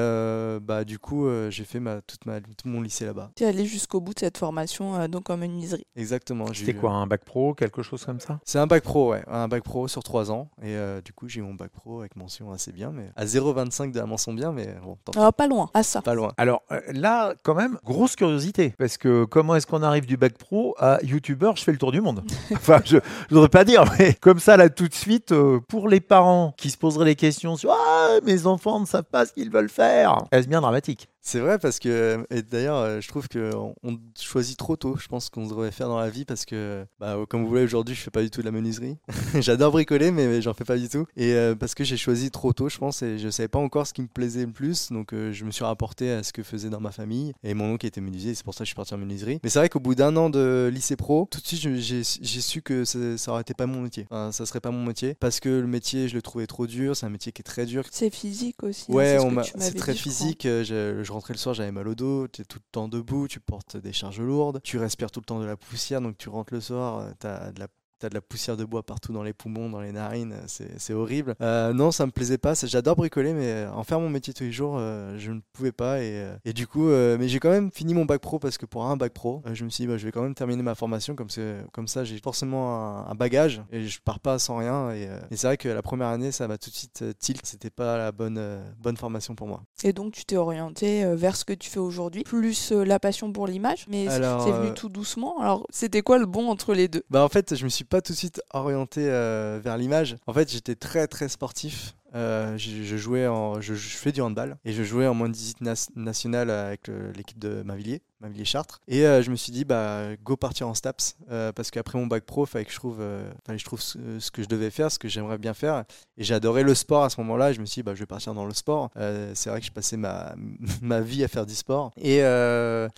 bah 0.63 0.85
du 0.85 0.99
coup, 0.99 1.29
j'ai 1.51 1.65
fait 1.65 1.81
ma, 1.81 2.01
toute 2.01 2.27
ma, 2.27 2.41
tout 2.41 2.69
mon 2.69 2.81
lycée 2.81 3.05
là-bas. 3.05 3.31
Tu 3.37 3.45
es 3.45 3.47
allé 3.47 3.67
jusqu'au 3.67 4.01
bout 4.01 4.15
de 4.15 4.21
cette 4.21 4.39
formation 4.39 5.07
donc 5.09 5.31
en 5.31 5.37
menuiserie. 5.37 5.87
Exactement. 5.97 6.47
C'était 6.53 6.75
quoi, 6.75 6.93
un 6.93 7.07
bac 7.07 7.25
pro, 7.25 7.55
quelque 7.55 7.83
chose 7.83 8.05
comme 8.05 8.21
ça? 8.21 8.41
C'est 8.45 8.59
un 8.59 8.67
bac 8.67 8.83
pro, 8.83 9.11
ouais, 9.11 9.23
un 9.29 9.49
bac 9.49 9.63
pro 9.63 9.89
sur 9.89 10.03
3 10.03 10.31
ans. 10.31 10.49
Et 10.63 10.77
du 11.05 11.13
coup, 11.13 11.29
j'ai 11.29 11.41
eu 11.41 11.43
mon 11.43 11.55
bac 11.55 11.71
pro 11.71 12.01
avec 12.01 12.17
mention 12.17 12.53
assez 12.53 12.73
bien, 12.73 12.91
mais 12.91 13.11
à 13.17 13.25
0,25 13.25 13.93
de 13.93 13.99
la 13.99 14.07
mention 14.07 14.33
bien, 14.33 14.53
mais 14.53 14.75
bon. 14.83 14.97
Pas 15.33 15.47
loin, 15.47 15.71
à 15.75 15.83
ça. 15.83 16.03
Pas 16.03 16.15
loin. 16.15 16.33
Alors 16.37 16.63
là, 16.93 17.35
quand 17.43 17.55
même, 17.55 17.79
grosse 17.85 18.17
curiosité, 18.17 18.75
parce 18.79 18.97
que 18.97 19.25
comment 19.25 19.57
est-ce 19.57 19.67
qu'on 19.67 19.83
arrive 19.83 20.07
du 20.07 20.17
bac 20.17 20.37
pro 20.37 20.75
à 20.79 20.99
youtubeur? 21.03 21.57
Je 21.57 21.65
fais 21.65 21.73
le 21.73 21.79
tour 21.79 21.93
du 21.93 22.01
monde. 22.01 22.23
enfin, 22.53 22.81
je 22.85 22.97
ne 22.97 23.01
voudrais 23.31 23.49
pas 23.49 23.65
dire, 23.65 23.85
mais 23.99 24.15
comme 24.15 24.39
ça, 24.39 24.57
là, 24.57 24.69
tout 24.69 24.89
de 24.89 24.95
suite, 24.95 25.35
pour 25.69 25.89
les 25.89 26.00
parents 26.01 26.55
qui 26.57 26.71
se 26.71 26.79
poseraient 26.79 27.05
les 27.05 27.17
questions 27.17 27.57
sur 27.57 27.73
ah, 27.73 28.19
mes 28.25 28.47
enfants 28.47 28.81
ne 28.81 28.87
savent 28.87 29.05
pas 29.05 29.27
ce 29.27 29.33
qu'ils 29.33 29.51
veulent 29.51 29.71
faire, 29.71 30.25
est-ce 30.33 30.49
bien 30.49 30.61
dramatique? 30.61 31.09
C'est 31.23 31.41
vrai 31.41 31.59
parce 31.59 31.79
que, 31.79 32.25
et 32.31 32.43
d'ailleurs, 32.43 33.01
je 33.01 33.09
trouve 33.09 33.29
qu'on 33.29 33.75
choisit 34.19 34.59
trop 34.59 34.77
tôt. 34.77 34.97
Je 34.99 35.09
pense 35.09 35.29
qu'on 35.29 35.47
devrait 35.47 35.71
faire 35.71 35.89
dans 35.89 35.99
la 35.99 36.11
vie 36.11 36.25
parce 36.25 36.45
que, 36.45 36.85
bah, 36.99 37.17
comme 37.29 37.43
vous 37.43 37.49
voyez, 37.49 37.65
aujourd'hui, 37.65 37.95
je 37.95 38.01
fais 38.01 38.11
pas 38.11 38.23
du 38.23 38.31
tout 38.31 38.41
de 38.41 38.47
la 38.47 38.53
menuiserie. 38.53 38.97
J'adore 39.41 39.73
bricoler, 39.73 40.11
mais 40.11 40.41
j'en 40.43 40.55
fais 40.55 40.65
pas 40.65 40.77
du 40.77 40.89
tout. 40.89 41.07
Et 41.17 41.35
parce 41.59 41.75
que 41.75 41.85
j'ai 41.85 41.97
choisi 41.97 42.31
trop 42.31 42.53
tôt, 42.53 42.69
je 42.69 42.79
pense, 42.79 43.03
et 43.03 43.19
je 43.19 43.29
savais 43.29 43.49
pas 43.49 43.59
encore 43.59 43.87
ce 43.87 43.93
qui 43.93 44.03
me 44.03 44.09
plaisait 44.09 44.47
le 44.47 44.53
plus. 44.53 44.91
Donc, 44.91 45.11
je 45.13 45.45
me 45.45 45.51
suis 45.51 45.65
rapporté 45.65 46.11
à 46.11 46.23
ce 46.23 46.33
que 46.33 46.43
faisait 46.43 46.71
dans 46.71 46.81
ma 46.81 46.91
famille. 46.91 47.33
Et 47.43 47.55
mon 47.55 47.73
oncle 47.73 47.87
était 47.87 48.01
menuisier, 48.01 48.35
c'est 48.35 48.45
pour 48.45 48.55
ça 48.55 48.61
que 48.61 48.65
je 48.65 48.71
suis 48.71 48.77
parti 48.77 48.95
en 48.95 48.99
menuiserie. 48.99 49.41
Mais 49.43 49.51
c'est 49.51 49.59
vrai 49.59 49.69
qu'au 49.69 49.81
bout 49.81 49.95
d'un 49.95 50.17
an 50.17 50.31
de 50.31 50.71
lycée 50.73 50.97
pro, 50.97 51.29
tout 51.31 51.41
de 51.41 51.47
suite, 51.47 51.61
j'ai 51.81 52.03
su 52.03 52.63
que 52.63 52.85
ça, 52.85 53.19
ça 53.19 53.33
aurait 53.33 53.43
été 53.43 53.55
pas 53.55 53.67
mon 53.67 53.83
métier. 53.83 54.07
Enfin, 54.11 54.33
ça 54.33 54.47
serait 54.47 54.61
pas 54.61 54.71
mon 54.71 54.85
métier 54.85 55.15
parce 55.21 55.41
que 55.41 55.49
le 55.49 55.67
métier, 55.67 56.09
je 56.09 56.15
le 56.15 56.23
trouvais 56.23 56.47
trop 56.47 56.67
dur. 56.67 56.97
C'est 56.97 57.07
un 57.07 57.11
métier 57.11 57.33
qui 57.33 57.41
est 57.41 57.45
très 57.45 57.67
dur. 57.67 57.85
C'est 57.91 58.11
physique 58.11 58.63
aussi. 58.63 58.91
Ouais, 58.91 59.19
c'est 59.59 59.75
très 59.75 59.95
physique. 59.95 60.43
Je, 60.45 61.01
je 61.03 61.10
rentrais 61.11 61.35
le 61.35 61.39
soir, 61.39 61.55
j'avais 61.55 61.73
mal 61.73 61.89
au 61.89 61.95
dos, 61.95 62.29
tu 62.29 62.43
es 62.43 62.45
tout 62.45 62.59
le 62.59 62.71
temps 62.73 62.89
debout, 62.89 63.29
tu 63.29 63.41
portes 63.41 63.77
des 63.77 63.93
charges 63.93 64.21
lourdes, 64.21 64.61
tu 64.63 64.79
respires 64.79 65.11
tout 65.11 65.21
le 65.21 65.25
temps 65.27 65.41
de 65.41 65.45
la 65.45 65.57
poussière, 65.57 66.01
donc 66.01 66.17
tu 66.19 66.29
rentres 66.29 66.55
le 66.55 66.61
soir, 66.61 67.13
tu 67.21 67.27
as 67.27 67.53
de 67.53 67.61
la 67.61 67.69
T'as 68.01 68.09
de 68.09 68.15
la 68.15 68.23
poussière 68.23 68.57
de 68.57 68.65
bois 68.65 68.83
partout 68.83 69.13
dans 69.13 69.23
les 69.23 69.35
poumons, 69.35 69.69
dans 69.69 69.83
les 69.83 69.93
narines, 69.93 70.35
c'est 70.47 70.95
horrible. 70.95 71.35
Euh, 71.43 71.75
non, 71.75 71.91
ça 71.91 72.07
me 72.07 72.11
plaisait 72.11 72.39
pas. 72.39 72.55
J'adore 72.55 72.97
bricoler, 72.97 73.35
mais 73.35 73.49
euh, 73.49 73.73
en 73.73 73.85
faire 73.85 74.01
mon 74.01 74.09
métier 74.09 74.33
tous 74.33 74.45
les 74.45 74.53
jours, 74.53 74.77
euh, 74.79 75.19
je 75.19 75.33
ne 75.33 75.41
pouvais 75.53 75.71
pas. 75.71 76.03
Et, 76.03 76.27
et 76.47 76.55
du 76.55 76.67
coup, 76.67 76.89
mais 76.89 77.29
j'ai 77.29 77.41
quand 77.41 77.51
même 77.51 77.71
fini 77.71 77.93
mon 77.93 78.07
bac 78.07 78.23
pro 78.23 78.39
parce 78.39 78.57
que 78.57 78.65
pour 78.65 78.87
un 78.87 78.97
bac 78.97 79.13
pro, 79.13 79.43
je 79.53 79.65
me 79.67 79.69
suis 79.69 79.85
dit, 79.85 79.89
bah, 79.89 79.99
je 79.99 80.07
vais 80.07 80.13
quand 80.13 80.23
même 80.23 80.35
terminer 80.35 80.63
ma 80.63 80.75
formation 80.75 81.15
comme, 81.15 81.29
comme 81.73 81.89
ça, 81.89 82.05
j'ai 82.05 82.19
forcément 82.21 83.07
un, 83.07 83.15
bagage 83.15 83.61
et 83.71 83.87
je 83.87 84.01
pars 84.03 84.19
pas 84.19 84.39
sans 84.39 84.57
rien. 84.57 84.93
Et, 84.93 85.07
c'est 85.33 85.47
vrai 85.47 85.59
que 85.59 85.69
la 85.69 85.83
première 85.83 86.09
année, 86.09 86.33
ça 86.33 86.49
m'a 86.49 86.57
tout 86.57 86.71
de 86.71 86.75
suite 86.75 87.05
tilt. 87.19 87.45
C'était 87.45 87.69
pas 87.69 87.99
la 87.99 88.13
bonne, 88.13 88.41
bonne 88.79 88.97
formation 88.97 89.35
pour 89.35 89.47
moi. 89.47 89.63
Et 89.85 89.93
donc, 89.93 90.15
tu 90.15 90.25
t'es 90.25 90.39
orienté 90.39 91.05
vers 91.17 91.37
ce 91.37 91.45
que 91.45 91.53
tu 91.53 91.69
fais 91.69 91.81
aujourd'hui, 91.81 92.23
plus 92.23 92.73
la 92.73 92.99
passion 92.99 93.31
pour 93.31 93.47
l'image, 93.47 93.85
mais 93.91 94.07
c'est 94.09 94.53
venu 94.53 94.73
tout 94.73 94.89
doucement. 94.89 95.39
Alors, 95.39 95.67
c'était 95.69 96.01
quoi 96.01 96.17
le 96.17 96.25
bon 96.25 96.49
entre 96.49 96.73
les 96.73 96.89
deux? 96.89 97.03
Bah, 97.11 97.23
en 97.23 97.29
fait, 97.29 97.55
je 97.55 97.65
me 97.65 97.69
suis 97.69 97.85
pas 97.91 98.01
tout 98.01 98.13
de 98.13 98.19
suite 98.19 98.41
orienté 98.55 99.03
vers 99.03 99.77
l'image. 99.77 100.17
En 100.27 100.33
fait, 100.33 100.51
j'étais 100.51 100.77
très 100.77 101.07
très 101.07 101.29
sportif. 101.29 101.95
Euh, 102.15 102.57
je, 102.59 102.97
jouais 102.97 103.27
en, 103.29 103.61
je, 103.61 103.75
fais 103.75 104.11
du 104.11 104.21
handball 104.21 104.57
et 104.65 104.73
je 104.73 104.83
jouais 104.83 105.07
en 105.07 105.15
moins 105.15 105.29
de 105.29 105.35
18 105.35 105.97
national 105.97 106.51
avec 106.51 106.91
l'équipe 107.15 107.39
de 107.39 107.63
Mavilliers. 107.63 108.03
Chartres. 108.45 108.81
Et 108.89 109.07
euh, 109.07 109.23
je 109.23 109.31
me 109.31 109.37
suis 109.37 109.53
dit, 109.53 109.65
bah, 109.65 110.17
go 110.23 110.37
partir 110.37 110.69
en 110.69 110.75
STAPS, 110.75 111.17
euh, 111.31 111.53
parce 111.53 111.71
qu'après 111.71 111.99
mon 111.99 112.07
bac 112.07 112.25
pro, 112.25 112.47
fallait 112.47 112.65
que 112.65 112.71
je 112.71 112.77
trouve, 112.77 112.99
euh, 113.01 113.31
je 113.49 113.65
trouve 113.65 113.81
ce, 113.81 114.31
que 114.31 114.43
je 114.43 114.49
devais 114.49 114.71
faire, 114.71 114.91
ce 114.91 114.99
que 114.99 115.09
j'aimerais 115.09 115.39
bien 115.39 115.55
faire. 115.55 115.85
Et 116.17 116.31
adoré 116.33 116.63
le 116.63 116.75
sport 116.75 117.03
à 117.03 117.11
ce 117.11 117.21
moment-là. 117.21 117.53
Je 117.53 117.61
me 117.61 117.67
suis 117.67 117.81
dit, 117.81 117.83
bah, 117.83 117.95
je 117.95 118.01
vais 118.01 118.07
partir 118.07 118.35
dans 118.35 118.45
le 118.45 118.55
sport. 118.55 118.91
c'est 119.35 119.51
vrai 119.51 119.61
que 119.61 119.67
je 119.67 119.73
passais 119.73 119.97
ma, 119.97 120.35
ma 120.83 121.01
vie 121.01 121.25
à 121.25 121.29
faire 121.29 121.47
du 121.47 121.55
sport. 121.55 121.93
Et 121.97 122.23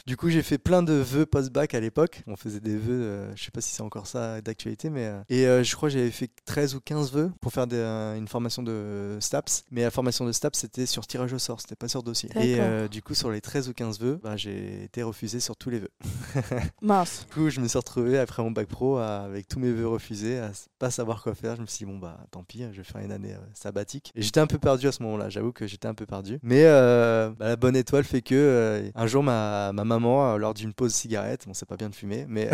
du 0.06 0.16
coup, 0.16 0.28
j'ai 0.28 0.42
fait 0.42 0.58
plein 0.58 0.82
de 0.82 0.92
vœux 0.92 1.26
post-bac 1.26 1.74
à 1.74 1.80
l'époque. 1.80 2.22
On 2.26 2.36
faisait 2.36 2.60
des 2.60 2.76
vœux, 2.76 3.28
je 3.34 3.44
sais 3.44 3.50
pas 3.50 3.60
si 3.60 3.70
c'est 3.70 3.82
encore 3.82 4.06
ça 4.06 4.40
d'actualité, 4.40 4.90
mais. 4.90 5.10
et 5.28 5.44
je 5.44 5.76
crois 5.76 5.88
que 5.88 5.94
j'avais 5.94 6.10
fait 6.10 6.30
13 6.44 6.74
ou 6.74 6.80
15 6.80 7.12
vœux 7.12 7.32
pour 7.40 7.52
faire 7.52 7.66
une 7.72 8.28
formation 8.28 8.62
de 8.62 9.16
STAPS. 9.20 9.64
Mais 9.70 9.82
la 9.82 9.90
formation 9.90 10.24
de 10.24 10.32
STAPS, 10.32 10.58
c'était 10.58 10.86
sur 10.86 11.06
tirage 11.06 11.32
au 11.32 11.38
sort, 11.38 11.60
c'était 11.60 11.76
pas 11.76 11.88
sur 11.88 12.02
dossier. 12.02 12.30
Et 12.40 12.58
du 12.88 13.02
coup, 13.02 13.14
sur 13.14 13.30
les 13.30 13.40
13 13.40 13.68
ou 13.68 13.72
15 13.72 14.00
vœux, 14.00 14.20
bah, 14.22 14.36
j'ai 14.36 14.84
été 14.84 15.02
refusé 15.12 15.40
sur 15.40 15.56
tous 15.56 15.68
les 15.68 15.78
vœux. 15.78 15.92
Mince. 16.82 17.26
Du 17.28 17.34
coup, 17.34 17.50
je 17.50 17.60
me 17.60 17.68
suis 17.68 17.76
retrouvé 17.76 18.18
après 18.18 18.42
mon 18.42 18.50
bac 18.50 18.66
pro 18.66 18.96
avec 18.96 19.46
tous 19.46 19.58
mes 19.58 19.70
vœux 19.70 19.86
refusés, 19.86 20.38
à 20.38 20.50
pas 20.78 20.90
savoir 20.90 21.22
quoi 21.22 21.34
faire. 21.34 21.54
Je 21.56 21.60
me 21.60 21.66
suis 21.66 21.84
dit, 21.84 21.92
bon, 21.92 21.98
bah 21.98 22.18
tant 22.30 22.42
pis, 22.42 22.64
je 22.72 22.78
vais 22.78 22.82
faire 22.82 23.02
une 23.02 23.12
année 23.12 23.34
euh, 23.34 23.44
sabbatique. 23.54 24.10
Et 24.14 24.22
j'étais 24.22 24.40
un 24.40 24.46
peu 24.46 24.58
perdu 24.58 24.88
à 24.88 24.92
ce 24.92 25.02
moment-là, 25.02 25.28
j'avoue 25.28 25.52
que 25.52 25.66
j'étais 25.66 25.86
un 25.86 25.94
peu 25.94 26.06
perdu. 26.06 26.38
Mais 26.42 26.64
euh, 26.64 27.30
bah, 27.38 27.48
la 27.48 27.56
bonne 27.56 27.76
étoile 27.76 28.04
fait 28.04 28.22
que 28.22 28.34
euh, 28.34 28.90
un 28.94 29.06
jour, 29.06 29.22
ma, 29.22 29.72
ma 29.72 29.84
maman, 29.84 30.36
lors 30.38 30.54
d'une 30.54 30.72
pause 30.72 30.94
cigarette, 30.94 31.44
bon, 31.46 31.54
c'est 31.54 31.68
pas 31.68 31.76
bien 31.76 31.90
de 31.90 31.94
fumer, 31.94 32.24
mais. 32.28 32.50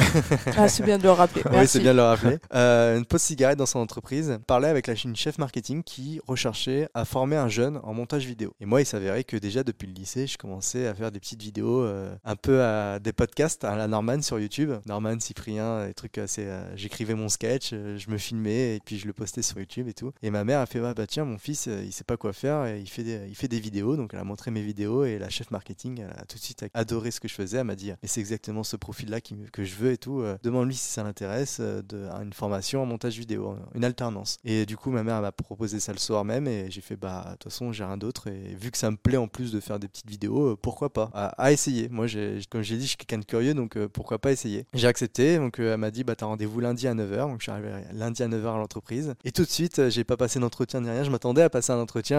ah, 0.56 0.68
c'est 0.68 0.82
bien 0.82 0.98
de 0.98 1.04
le 1.04 1.10
rappeler. 1.10 1.42
oui, 1.52 1.66
c'est 1.66 1.80
bien 1.80 1.92
de 1.92 1.98
le 1.98 2.02
rappeler. 2.02 2.38
une 2.52 3.06
pause 3.06 3.22
cigarette 3.22 3.58
dans 3.58 3.66
son 3.66 3.78
entreprise, 3.78 4.38
parlait 4.46 4.68
avec 4.68 4.88
la, 4.88 4.94
une 5.04 5.16
chef 5.16 5.38
marketing 5.38 5.82
qui 5.82 6.20
recherchait 6.26 6.88
à 6.94 7.04
former 7.04 7.36
un 7.36 7.48
jeune 7.48 7.78
en 7.84 7.94
montage 7.94 8.26
vidéo. 8.26 8.52
Et 8.60 8.66
moi, 8.66 8.80
il 8.80 8.86
s'avérait 8.86 9.24
que 9.24 9.36
déjà 9.36 9.62
depuis 9.62 9.86
le 9.86 9.94
lycée, 9.94 10.26
je 10.26 10.36
commençais 10.36 10.86
à 10.86 10.94
faire 10.94 11.12
des 11.12 11.20
petites 11.20 11.42
vidéos 11.42 11.86
un 12.24 12.36
peu 12.36 12.47
à 12.52 12.98
des 12.98 13.12
podcasts 13.12 13.64
à 13.64 13.76
la 13.76 13.88
Norman 13.88 14.22
sur 14.22 14.38
YouTube. 14.38 14.72
Norman, 14.86 15.20
Cyprien, 15.20 15.86
des 15.86 15.94
trucs 15.94 16.18
assez. 16.18 16.46
Euh, 16.46 16.76
j'écrivais 16.76 17.14
mon 17.14 17.28
sketch, 17.28 17.70
euh, 17.72 17.96
je 17.98 18.10
me 18.10 18.18
filmais 18.18 18.76
et 18.76 18.80
puis 18.84 18.98
je 18.98 19.06
le 19.06 19.12
postais 19.12 19.42
sur 19.42 19.58
YouTube 19.58 19.88
et 19.88 19.94
tout. 19.94 20.12
Et 20.22 20.30
ma 20.30 20.44
mère 20.44 20.60
a 20.60 20.66
fait 20.66 20.80
bah, 20.80 21.06
tiens, 21.06 21.24
mon 21.24 21.38
fils, 21.38 21.68
euh, 21.68 21.82
il 21.84 21.92
sait 21.92 22.04
pas 22.04 22.16
quoi 22.16 22.32
faire 22.32 22.66
et 22.66 22.80
il 22.80 22.88
fait, 22.88 23.02
des, 23.02 23.26
il 23.28 23.34
fait 23.34 23.48
des 23.48 23.60
vidéos. 23.60 23.96
Donc 23.96 24.10
elle 24.14 24.20
a 24.20 24.24
montré 24.24 24.50
mes 24.50 24.62
vidéos 24.62 25.04
et 25.04 25.18
la 25.18 25.28
chef 25.28 25.50
marketing 25.50 26.00
elle 26.00 26.20
a 26.20 26.24
tout 26.24 26.36
de 26.36 26.42
suite 26.42 26.64
adoré 26.74 27.10
ce 27.10 27.20
que 27.20 27.28
je 27.28 27.34
faisais. 27.34 27.58
Elle 27.58 27.64
m'a 27.64 27.76
dit 27.76 27.90
mais 28.02 28.08
c'est 28.08 28.20
exactement 28.20 28.64
ce 28.64 28.76
profil-là 28.76 29.20
que 29.20 29.64
je 29.64 29.74
veux 29.74 29.92
et 29.92 29.98
tout. 29.98 30.22
Demande-lui 30.42 30.74
si 30.74 30.88
ça 30.88 31.02
l'intéresse 31.02 31.60
une 31.60 32.32
formation 32.32 32.82
en 32.82 32.86
montage 32.86 33.18
vidéo, 33.18 33.56
une 33.74 33.84
alternance. 33.84 34.38
Et 34.44 34.66
du 34.66 34.76
coup, 34.76 34.90
ma 34.90 35.02
mère 35.02 35.20
m'a 35.20 35.32
proposé 35.32 35.80
ça 35.80 35.92
le 35.92 35.98
soir, 35.98 36.24
même 36.24 36.46
et 36.46 36.70
j'ai 36.70 36.80
fait 36.80 36.96
bah 36.96 37.24
de 37.26 37.30
toute 37.32 37.44
façon 37.44 37.72
j'ai 37.72 37.84
rien 37.84 37.96
d'autre 37.96 38.28
et 38.28 38.54
vu 38.54 38.70
que 38.70 38.78
ça 38.78 38.90
me 38.90 38.96
plaît 38.96 39.16
en 39.16 39.28
plus 39.28 39.52
de 39.52 39.60
faire 39.60 39.78
des 39.78 39.88
petites 39.88 40.08
vidéos, 40.08 40.56
pourquoi 40.56 40.92
pas? 40.92 41.10
À, 41.14 41.52
essayer. 41.52 41.88
Moi, 41.88 42.06
j'ai, 42.06 42.37
comme 42.50 42.62
j'ai 42.62 42.76
dit, 42.76 42.84
je 42.84 42.88
suis 42.88 42.96
quelqu'un 42.96 43.18
de 43.18 43.24
curieux 43.24 43.54
donc 43.54 43.76
euh, 43.76 43.88
pourquoi 43.88 44.18
pas 44.18 44.32
essayer. 44.32 44.66
J'ai 44.74 44.86
accepté 44.86 45.38
donc 45.38 45.58
elle 45.58 45.76
m'a 45.76 45.90
dit 45.90 46.04
bah 46.04 46.14
t'as 46.16 46.26
rendez-vous 46.26 46.60
lundi 46.60 46.86
à 46.86 46.94
9h 46.94 47.28
donc 47.28 47.38
je 47.38 47.44
suis 47.44 47.52
arrivé 47.52 47.70
lundi 47.92 48.22
à 48.22 48.28
9h 48.28 48.54
à 48.54 48.58
l'entreprise 48.58 49.14
et 49.24 49.32
tout 49.32 49.42
de 49.42 49.50
suite 49.50 49.88
j'ai 49.88 50.04
pas 50.04 50.16
passé 50.16 50.40
d'entretien 50.40 50.80
ni 50.80 50.90
rien. 50.90 51.04
Je 51.04 51.10
m'attendais 51.10 51.42
à 51.42 51.50
passer 51.50 51.72
un 51.72 51.78
entretien. 51.78 52.18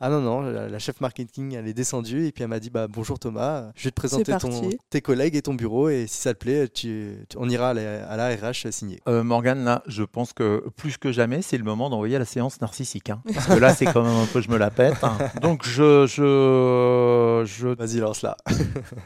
ah 0.00 0.10
non 0.10 0.20
non, 0.20 0.40
la, 0.40 0.78
chef 0.78 1.00
marketing 1.00 1.54
elle 1.54 1.66
est 1.68 1.74
descendue 1.74 2.26
et 2.26 2.32
puis 2.32 2.42
elle 2.42 2.50
m'a 2.50 2.60
dit 2.60 2.70
bah 2.70 2.86
bonjour 2.88 3.18
Thomas, 3.18 3.70
je 3.74 3.84
vais 3.84 3.90
te 3.90 3.96
présenter 3.96 4.36
ton, 4.38 4.70
tes 4.90 5.00
collègues 5.00 5.36
et 5.36 5.42
ton 5.42 5.54
bureau 5.54 5.88
et 5.88 6.06
si 6.06 6.20
ça 6.20 6.34
te 6.34 6.38
plaît, 6.38 6.68
tu, 6.68 7.16
on 7.36 7.48
ira 7.48 7.70
à 7.70 7.74
la, 7.74 8.08
à 8.08 8.16
la 8.16 8.36
RH 8.36 8.70
signer. 8.70 9.00
Morgane, 9.06 9.64
là, 9.64 9.82
je 9.86 10.02
pense 10.02 10.32
que 10.32 10.68
plus 10.76 10.96
que 10.98 11.12
jamais, 11.12 11.42
c'est 11.42 11.58
le 11.58 11.64
moment 11.64 11.90
d'envoyer 11.90 12.18
la 12.18 12.24
séance 12.24 12.60
narcissique. 12.60 13.10
Hein. 13.10 13.22
parce 13.32 13.46
que 13.46 13.54
là, 13.54 13.74
c'est 13.74 13.86
quand 13.86 14.02
même 14.02 14.16
un 14.16 14.26
peu 14.26 14.40
je 14.40 14.50
me 14.50 14.56
la 14.56 14.70
pète. 14.70 15.02
Hein. 15.02 15.18
Donc, 15.42 15.66
je. 15.66 16.06
je, 16.06 17.44
je... 17.46 17.68
Vas-y, 17.68 17.98
lance-la. 17.98 18.36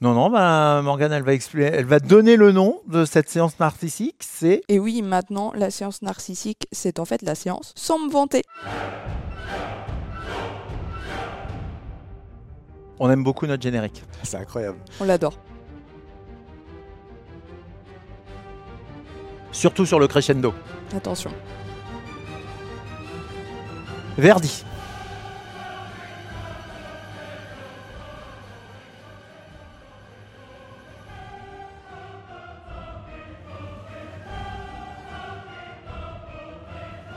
non, 0.00 0.14
non, 0.14 0.19
bah, 0.28 0.82
Morgane, 0.82 1.12
elle 1.12 1.22
va, 1.22 1.32
expliquer, 1.32 1.70
elle 1.72 1.86
va 1.86 2.00
donner 2.00 2.36
le 2.36 2.52
nom 2.52 2.80
de 2.88 3.04
cette 3.04 3.30
séance 3.30 3.58
narcissique. 3.60 4.16
C'est. 4.20 4.62
Et 4.68 4.78
oui, 4.78 5.02
maintenant, 5.02 5.52
la 5.54 5.70
séance 5.70 6.02
narcissique, 6.02 6.66
c'est 6.72 6.98
en 6.98 7.04
fait 7.04 7.22
la 7.22 7.34
séance 7.34 7.72
sans 7.76 7.98
me 7.98 8.10
vanter. 8.10 8.42
On 12.98 13.10
aime 13.10 13.24
beaucoup 13.24 13.46
notre 13.46 13.62
générique. 13.62 14.02
C'est 14.24 14.36
incroyable. 14.36 14.78
On 15.00 15.04
l'adore. 15.04 15.38
Surtout 19.52 19.86
sur 19.86 19.98
le 19.98 20.06
crescendo. 20.06 20.52
Attention. 20.94 21.30
Verdi. 24.18 24.64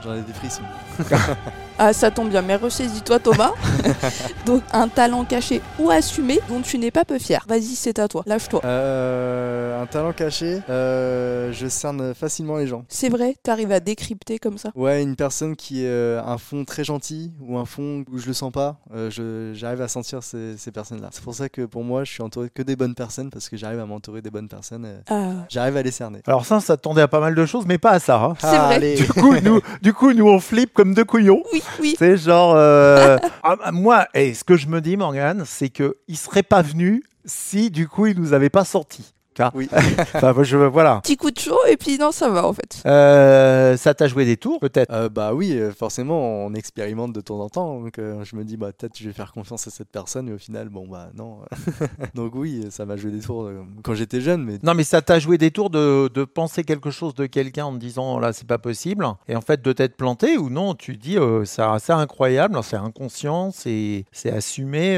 J'en 0.04 0.14
ai 0.16 0.20
des 0.20 0.34
frissons. 0.34 0.62
Ah, 1.76 1.92
ça 1.92 2.12
tombe 2.12 2.28
bien, 2.28 2.42
mais 2.42 2.54
ressaisis-toi, 2.54 3.18
Thomas. 3.18 3.50
Donc, 4.46 4.62
un 4.72 4.86
talent 4.86 5.24
caché 5.24 5.60
ou 5.80 5.90
assumé 5.90 6.38
dont 6.48 6.60
tu 6.60 6.78
n'es 6.78 6.92
pas 6.92 7.04
peu 7.04 7.18
fier. 7.18 7.44
Vas-y, 7.48 7.74
c'est 7.74 7.98
à 7.98 8.06
toi, 8.06 8.22
lâche-toi. 8.26 8.60
Euh, 8.64 9.82
un 9.82 9.86
talent 9.86 10.12
caché, 10.12 10.60
euh, 10.70 11.50
je 11.52 11.66
cerne 11.66 12.14
facilement 12.14 12.58
les 12.58 12.68
gens. 12.68 12.84
C'est 12.88 13.08
vrai, 13.08 13.34
t'arrives 13.42 13.72
à 13.72 13.80
décrypter 13.80 14.38
comme 14.38 14.56
ça? 14.56 14.70
Ouais, 14.76 15.02
une 15.02 15.16
personne 15.16 15.56
qui 15.56 15.84
a 15.84 15.88
euh, 15.88 16.22
un 16.24 16.38
fond 16.38 16.64
très 16.64 16.84
gentil 16.84 17.32
ou 17.40 17.58
un 17.58 17.64
fond 17.64 18.04
où 18.08 18.18
je 18.18 18.28
le 18.28 18.34
sens 18.34 18.52
pas, 18.52 18.76
j'arrive 19.08 19.82
à 19.82 19.88
sentir 19.88 20.22
ces, 20.22 20.56
personnes-là. 20.72 21.08
C'est 21.12 21.24
pour 21.24 21.34
ça 21.34 21.48
que 21.48 21.62
pour 21.62 21.82
moi, 21.82 22.04
je 22.04 22.12
suis 22.12 22.22
entouré 22.22 22.50
que 22.50 22.62
des 22.62 22.76
bonnes 22.76 22.94
personnes 22.94 23.30
parce 23.30 23.48
que 23.48 23.56
j'arrive 23.56 23.80
à 23.80 23.86
m'entourer 23.86 24.22
des 24.22 24.30
bonnes 24.30 24.48
personnes. 24.48 25.02
Ah. 25.10 25.32
J'arrive 25.48 25.76
à 25.76 25.82
les 25.82 25.90
cerner. 25.90 26.20
Alors, 26.26 26.46
ça, 26.46 26.60
ça 26.60 26.76
tendait 26.76 27.02
à 27.02 27.08
pas 27.08 27.20
mal 27.20 27.34
de 27.34 27.46
choses, 27.46 27.66
mais 27.66 27.78
pas 27.78 27.90
à 27.90 27.98
ça. 27.98 28.22
Hein. 28.22 28.34
C'est 28.38 28.46
vrai. 28.46 28.94
Du 28.94 29.08
coup, 29.08 29.34
nous, 29.42 29.60
du 29.82 29.92
coup, 29.92 30.12
nous, 30.12 30.28
on 30.28 30.38
flippe 30.38 30.72
comme 30.72 30.83
deux 30.92 31.04
couillons. 31.04 31.42
Oui. 31.52 31.62
Oui. 31.80 31.94
C'est 31.98 32.18
genre. 32.18 32.54
Euh, 32.56 33.16
ah, 33.42 33.70
moi, 33.72 34.08
et 34.12 34.34
ce 34.34 34.44
que 34.44 34.56
je 34.56 34.66
me 34.66 34.80
dis, 34.80 34.96
Morgane, 34.96 35.44
c'est 35.46 35.70
qu'il 35.70 35.92
ne 36.08 36.14
serait 36.14 36.42
pas 36.42 36.60
venu 36.60 37.02
si, 37.24 37.70
du 37.70 37.88
coup, 37.88 38.06
il 38.06 38.20
nous 38.20 38.34
avait 38.34 38.50
pas 38.50 38.64
sorti. 38.64 39.14
Oui. 39.54 39.68
enfin, 40.14 40.34
je, 40.42 40.56
voilà. 40.56 41.00
Petit 41.02 41.16
coup 41.16 41.30
de 41.30 41.38
chaud 41.38 41.58
et 41.68 41.76
puis 41.76 41.98
non, 41.98 42.12
ça 42.12 42.28
va 42.28 42.46
en 42.46 42.52
fait. 42.52 42.82
Euh, 42.86 43.76
ça 43.76 43.94
t'a 43.94 44.06
joué 44.08 44.24
des 44.24 44.36
tours 44.36 44.60
peut-être? 44.60 44.92
Euh, 44.92 45.08
Bah 45.08 45.34
oui, 45.34 45.52
euh, 45.52 45.72
forcément, 45.72 46.44
on 46.44 46.54
expérimente 46.54 47.12
de 47.12 47.20
temps 47.20 47.40
en 47.40 47.48
temps. 47.48 47.80
Donc 47.80 47.94
je 47.98 48.36
me 48.36 48.44
dis, 48.44 48.56
bah 48.56 48.72
peut-être 48.72 48.98
je 48.98 49.06
vais 49.06 49.12
faire 49.12 49.32
confiance 49.32 49.66
à 49.66 49.70
cette 49.70 49.90
personne, 49.90 50.26
mais 50.26 50.32
au 50.32 50.38
final, 50.38 50.68
bon 50.68 50.86
bah 50.86 51.10
non. 51.14 51.38
donc 52.14 52.34
oui, 52.34 52.66
ça 52.70 52.84
m'a 52.84 52.96
joué 52.96 53.10
des 53.10 53.20
tours 53.20 53.50
quand 53.82 53.94
j'étais 53.94 54.20
jeune. 54.20 54.44
Mais... 54.44 54.58
Non, 54.62 54.74
mais 54.74 54.84
ça 54.84 55.02
t'a 55.02 55.18
joué 55.18 55.38
des 55.38 55.50
tours 55.50 55.70
de, 55.70 56.08
de, 56.12 56.24
penser 56.24 56.64
quelque 56.64 56.90
chose 56.90 57.14
de 57.14 57.26
quelqu'un 57.26 57.66
en 57.66 57.72
te 57.72 57.78
disant, 57.78 58.18
là, 58.18 58.32
c'est 58.32 58.46
pas 58.46 58.58
possible. 58.58 59.06
Et 59.28 59.36
en 59.36 59.40
fait, 59.40 59.62
de 59.62 59.72
t'être 59.72 59.96
planté 59.96 60.38
ou 60.38 60.50
non, 60.50 60.74
tu 60.74 60.96
dis, 60.96 61.16
c'est 61.44 61.92
incroyable, 61.92 62.58
c'est 62.62 62.76
inconscient, 62.76 63.50
c'est 63.52 64.04
assumé, 64.24 64.94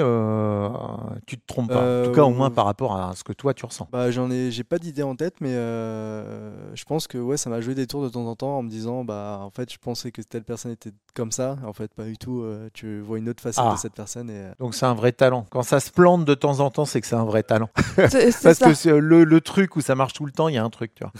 tu 1.26 1.38
te 1.38 1.46
trompes 1.46 1.68
pas. 1.68 2.02
en 2.02 2.04
tout 2.04 2.12
cas, 2.12 2.22
au 2.22 2.30
moins 2.30 2.50
par 2.50 2.64
rapport 2.64 2.96
à 2.96 3.14
ce 3.14 3.24
que 3.24 3.32
toi 3.32 3.54
tu 3.54 3.66
ressens. 3.66 3.88
Bah, 3.92 4.10
j'ai 4.30 4.64
pas 4.64 4.78
d'idée 4.78 5.02
en 5.02 5.16
tête, 5.16 5.36
mais 5.40 5.52
euh, 5.52 6.74
je 6.74 6.84
pense 6.84 7.06
que 7.06 7.18
ouais, 7.18 7.36
ça 7.36 7.50
m'a 7.50 7.60
joué 7.60 7.74
des 7.74 7.86
tours 7.86 8.02
de 8.02 8.08
temps 8.08 8.26
en 8.26 8.36
temps 8.36 8.58
en 8.58 8.62
me 8.62 8.68
disant, 8.68 9.04
bah 9.04 9.38
en 9.42 9.50
fait, 9.50 9.72
je 9.72 9.78
pensais 9.78 10.10
que 10.10 10.22
telle 10.22 10.44
personne 10.44 10.72
était 10.72 10.92
comme 11.14 11.32
ça, 11.32 11.56
en 11.64 11.72
fait, 11.72 11.92
pas 11.94 12.04
du 12.04 12.16
tout. 12.18 12.42
Euh, 12.42 12.68
tu 12.72 13.00
vois 13.00 13.18
une 13.18 13.28
autre 13.28 13.42
facette 13.42 13.64
de 13.64 13.70
ah. 13.70 13.76
cette 13.76 13.94
personne. 13.94 14.30
Et, 14.30 14.38
euh, 14.38 14.52
Donc 14.58 14.74
c'est 14.74 14.86
un 14.86 14.94
vrai 14.94 15.12
talent. 15.12 15.46
Quand 15.50 15.62
ça 15.62 15.80
se 15.80 15.90
plante 15.90 16.24
de 16.24 16.34
temps 16.34 16.60
en 16.60 16.70
temps, 16.70 16.84
c'est 16.84 17.00
que 17.00 17.06
c'est 17.06 17.16
un 17.16 17.24
vrai 17.24 17.42
talent. 17.42 17.70
Parce 17.96 18.82
que 18.82 18.90
le, 18.90 19.24
le, 19.24 19.40
truc 19.40 19.76
où 19.76 19.80
ça 19.80 19.94
marche 19.94 20.12
tout 20.12 20.26
le 20.26 20.32
temps, 20.32 20.48
il 20.48 20.54
y 20.54 20.58
a 20.58 20.64
un 20.64 20.70
truc, 20.70 20.94
tu 20.94 21.04
vois. 21.04 21.12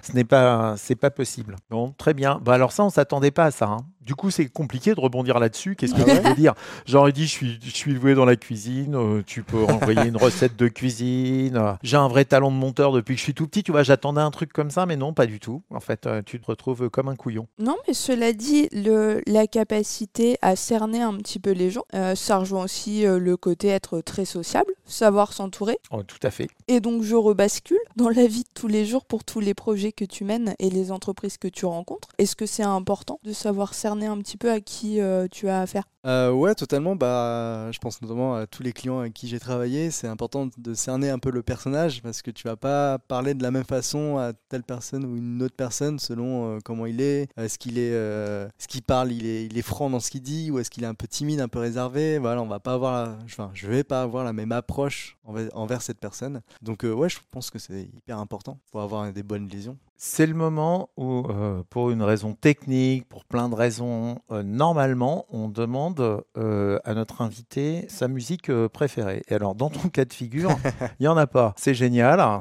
Ce 0.02 0.12
n'est 0.12 0.24
pas, 0.24 0.76
c'est 0.76 0.96
pas 0.96 1.10
possible. 1.10 1.56
Bon, 1.70 1.94
très 1.96 2.14
bien. 2.14 2.40
Bah 2.44 2.54
alors 2.54 2.72
ça, 2.72 2.84
on 2.84 2.90
s'attendait 2.90 3.30
pas 3.30 3.46
à 3.46 3.50
ça. 3.50 3.66
Hein. 3.66 3.78
Du 4.06 4.14
coup, 4.14 4.30
c'est 4.30 4.46
compliqué 4.46 4.94
de 4.94 5.00
rebondir 5.00 5.40
là-dessus. 5.40 5.74
Qu'est-ce 5.74 5.94
que 5.94 6.02
tu 6.02 6.28
veux 6.28 6.34
dire 6.34 6.54
Genre, 6.86 7.08
il 7.08 7.12
dit, 7.12 7.26
je 7.26 7.30
suis, 7.30 7.58
je 7.60 7.70
suis 7.70 7.94
doué 7.94 8.14
dans 8.14 8.24
la 8.24 8.36
cuisine. 8.36 9.22
tu 9.26 9.42
peux 9.42 9.64
envoyer 9.64 10.04
une 10.04 10.16
recette 10.16 10.56
de 10.56 10.68
cuisine. 10.68 11.76
J'ai 11.82 11.96
un 11.96 12.06
vrai 12.06 12.24
talent 12.24 12.52
de 12.52 12.56
monteur 12.56 12.92
depuis 12.92 13.14
que 13.14 13.18
je 13.18 13.24
suis 13.24 13.34
tout 13.34 13.48
petit. 13.48 13.64
Tu 13.64 13.72
vois, 13.72 13.82
j'attendais 13.82 14.20
un 14.20 14.30
truc 14.30 14.52
comme 14.52 14.70
ça, 14.70 14.86
mais 14.86 14.96
non, 14.96 15.12
pas 15.12 15.26
du 15.26 15.40
tout. 15.40 15.62
En 15.70 15.80
fait, 15.80 16.06
euh, 16.06 16.22
tu 16.24 16.40
te 16.40 16.46
retrouves 16.46 16.88
comme 16.90 17.08
un 17.08 17.16
couillon. 17.16 17.48
Non, 17.58 17.76
mais 17.88 17.94
cela 17.94 18.32
dit, 18.32 18.68
le, 18.72 19.22
la 19.26 19.46
capacité 19.46 20.38
à 20.42 20.54
cerner 20.54 21.02
un 21.02 21.14
petit 21.14 21.38
peu 21.38 21.50
les 21.50 21.70
gens, 21.70 21.84
euh, 21.94 22.14
ça 22.14 22.38
rejoint 22.38 22.64
aussi 22.64 23.04
euh, 23.04 23.18
le 23.18 23.36
côté 23.36 23.68
être 23.68 24.00
très 24.00 24.24
sociable, 24.24 24.72
savoir 24.84 25.32
s'entourer. 25.32 25.78
Oh, 25.90 26.02
tout 26.02 26.18
à 26.22 26.30
fait. 26.30 26.48
Et 26.68 26.80
donc, 26.80 27.02
je 27.02 27.16
rebascule 27.16 27.78
dans 27.96 28.08
la 28.08 28.26
vie 28.26 28.44
de 28.44 28.48
tous 28.54 28.68
les 28.68 28.84
jours 28.84 29.04
pour 29.04 29.24
tous 29.24 29.40
les 29.40 29.54
projets 29.54 29.92
que 29.92 30.04
tu 30.04 30.24
mènes 30.24 30.54
et 30.58 30.70
les 30.70 30.92
entreprises 30.92 31.38
que 31.38 31.48
tu 31.48 31.66
rencontres. 31.66 32.08
Est-ce 32.18 32.36
que 32.36 32.46
c'est 32.46 32.62
important 32.62 33.18
de 33.24 33.32
savoir 33.32 33.74
cerner 33.74 33.95
un 34.04 34.18
petit 34.18 34.36
peu 34.36 34.50
à 34.50 34.60
qui 34.60 35.00
tu 35.30 35.48
as 35.48 35.62
affaire 35.62 35.84
euh, 36.06 36.30
ouais, 36.30 36.54
totalement. 36.54 36.94
Bah, 36.94 37.70
je 37.72 37.78
pense 37.78 38.00
notamment 38.00 38.36
à 38.36 38.46
tous 38.46 38.62
les 38.62 38.72
clients 38.72 39.00
avec 39.00 39.12
qui 39.12 39.26
j'ai 39.26 39.40
travaillé. 39.40 39.90
C'est 39.90 40.06
important 40.06 40.48
de 40.56 40.74
cerner 40.74 41.10
un 41.10 41.18
peu 41.18 41.30
le 41.30 41.42
personnage 41.42 42.00
parce 42.00 42.22
que 42.22 42.30
tu 42.30 42.46
vas 42.46 42.56
pas 42.56 42.98
parler 42.98 43.34
de 43.34 43.42
la 43.42 43.50
même 43.50 43.64
façon 43.64 44.16
à 44.16 44.32
telle 44.48 44.62
personne 44.62 45.04
ou 45.04 45.16
une 45.16 45.42
autre 45.42 45.56
personne 45.56 45.98
selon 45.98 46.56
euh, 46.56 46.58
comment 46.64 46.86
il 46.86 47.00
est. 47.00 47.28
Est-ce 47.36 47.58
qu'il 47.58 47.78
est, 47.78 47.92
euh, 47.92 48.48
ce 48.58 48.68
qu'il 48.68 48.82
parle, 48.82 49.10
il 49.10 49.26
est, 49.26 49.46
il 49.46 49.58
est 49.58 49.62
franc 49.62 49.90
dans 49.90 50.00
ce 50.00 50.10
qu'il 50.10 50.22
dit 50.22 50.50
ou 50.50 50.60
est-ce 50.60 50.70
qu'il 50.70 50.84
est 50.84 50.88
un 50.88 50.94
peu 50.94 51.08
timide, 51.08 51.40
un 51.40 51.48
peu 51.48 51.58
réservé? 51.58 52.18
Voilà, 52.18 52.40
on 52.40 52.46
va 52.46 52.60
pas 52.60 52.74
avoir, 52.74 53.16
je 53.52 53.66
vais 53.66 53.82
pas 53.82 54.02
avoir 54.02 54.24
la 54.24 54.32
même 54.32 54.52
approche 54.52 55.16
envers, 55.24 55.82
cette 55.82 55.98
personne. 55.98 56.40
Donc 56.62 56.84
ouais, 56.84 57.08
je 57.08 57.18
pense 57.32 57.50
que 57.50 57.58
c'est 57.58 57.82
hyper 57.82 58.18
important 58.18 58.58
pour 58.70 58.80
avoir 58.80 59.12
des 59.12 59.22
bonnes 59.22 59.48
lésions. 59.48 59.76
C'est 59.96 60.26
le 60.26 60.34
moment 60.34 60.90
où, 60.96 61.24
pour 61.70 61.90
une 61.90 62.02
raison 62.02 62.34
technique, 62.34 63.08
pour 63.08 63.24
plein 63.24 63.48
de 63.48 63.54
raisons, 63.54 64.20
normalement, 64.30 65.26
on 65.30 65.48
demande 65.48 65.95
euh, 66.00 66.78
à 66.84 66.94
notre 66.94 67.22
invité 67.22 67.86
sa 67.88 68.08
musique 68.08 68.50
euh, 68.50 68.68
préférée. 68.68 69.22
Et 69.28 69.34
alors, 69.34 69.54
dans 69.54 69.70
ton 69.70 69.88
cas 69.92 70.04
de 70.04 70.12
figure, 70.12 70.50
il 70.98 71.02
n'y 71.02 71.08
en 71.08 71.16
a 71.16 71.26
pas. 71.26 71.54
C'est 71.58 71.74
génial, 71.74 72.20
hein, 72.20 72.40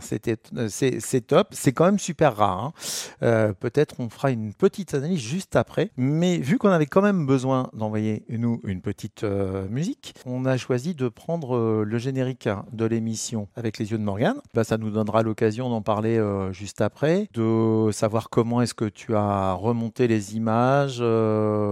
euh, 0.55 0.67
c'est 0.69 1.21
top, 1.27 1.47
c'est 1.51 1.71
quand 1.71 1.85
même 1.85 1.99
super 1.99 2.35
rare. 2.35 2.73
Hein. 3.21 3.53
Peut-être 3.59 3.95
on 3.99 4.09
fera 4.09 4.31
une 4.31 4.53
petite 4.53 4.93
analyse 4.93 5.19
juste 5.19 5.55
après. 5.55 5.91
Mais 5.97 6.37
vu 6.37 6.57
qu'on 6.57 6.69
avait 6.69 6.85
quand 6.85 7.01
même 7.01 7.25
besoin 7.25 7.69
d'envoyer 7.73 8.23
nous 8.29 8.61
une 8.63 8.81
petite 8.81 9.23
musique, 9.23 10.13
on 10.25 10.45
a 10.45 10.57
choisi 10.57 10.95
de 10.95 11.07
prendre 11.07 11.83
le 11.83 11.97
générique 11.97 12.49
de 12.71 12.85
l'émission 12.85 13.47
avec 13.55 13.77
les 13.77 13.91
yeux 13.91 13.97
de 13.97 14.03
Morgane. 14.03 14.39
Bah, 14.53 14.63
ça 14.63 14.77
nous 14.77 14.91
donnera 14.91 15.23
l'occasion 15.23 15.69
d'en 15.69 15.81
parler 15.81 16.21
juste 16.51 16.81
après, 16.81 17.29
de 17.33 17.89
savoir 17.91 18.29
comment 18.29 18.61
est-ce 18.61 18.73
que 18.73 18.85
tu 18.85 19.15
as 19.15 19.53
remonté 19.53 20.07
les 20.07 20.35
images 20.35 21.03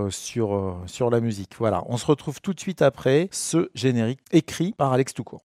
sur, 0.10 0.78
sur 0.86 1.10
la 1.10 1.20
musique. 1.20 1.52
Voilà 1.58 1.73
on 1.88 1.98
se 1.98 2.06
retrouve 2.06 2.42
tout 2.42 2.54
de 2.54 2.60
suite 2.60 2.82
après 2.82 3.30
ce 3.32 3.70
générique 3.74 4.20
écrit 4.32 4.74
par 4.74 4.94
Alex 4.94 5.14
Toucourt. 5.14 5.44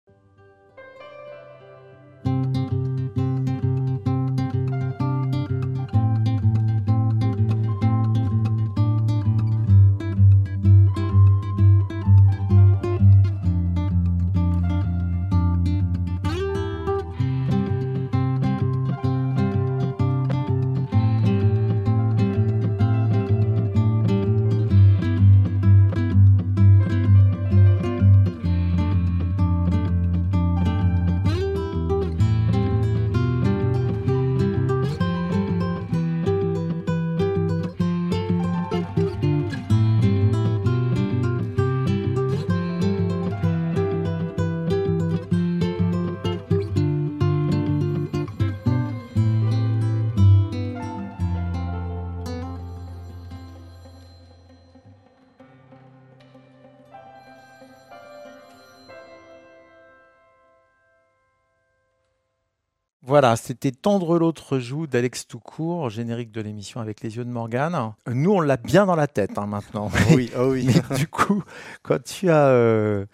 Voilà, 63.15 63.37
c'était 63.37 63.71
Tendre 63.71 64.19
l'autre 64.19 64.59
joue 64.59 64.87
d'Alex 64.87 65.25
Toucourt, 65.25 65.89
générique 65.89 66.33
de 66.33 66.41
l'émission 66.41 66.81
avec 66.81 66.99
les 66.99 67.15
yeux 67.15 67.23
de 67.23 67.29
Morgane. 67.29 67.93
Nous, 68.11 68.29
on 68.29 68.41
l'a 68.41 68.57
bien 68.57 68.85
dans 68.85 68.97
la 68.97 69.07
tête 69.07 69.37
hein, 69.37 69.45
maintenant. 69.45 69.89
oui, 70.13 70.29
oh 70.37 70.49
oui. 70.51 70.67
Mais 70.67 70.97
du 70.97 71.07
coup, 71.07 71.41
quand 71.81 72.03
tu 72.03 72.29
as. 72.29 72.47
euh, 72.47 73.05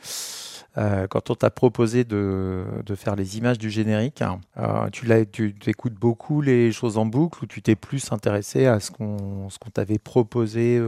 euh, 0.79 1.05
quand 1.05 1.29
on 1.29 1.35
t'a 1.35 1.51
proposé 1.51 2.03
de, 2.03 2.63
de 2.83 2.95
faire 2.95 3.15
les 3.15 3.37
images 3.37 3.59
du 3.59 3.69
générique, 3.69 4.23
euh, 4.57 4.89
tu, 4.89 5.53
écoutes 5.67 5.93
beaucoup 5.93 6.41
les 6.41 6.71
choses 6.71 6.97
en 6.97 7.05
boucle 7.05 7.43
ou 7.43 7.45
tu 7.45 7.61
t'es 7.61 7.75
plus 7.75 8.11
intéressé 8.11 8.65
à 8.65 8.79
ce 8.79 8.89
qu'on 8.89 9.49
ce 9.51 9.59
qu'on 9.59 9.69
t'avait 9.69 9.99
proposé 9.99 10.81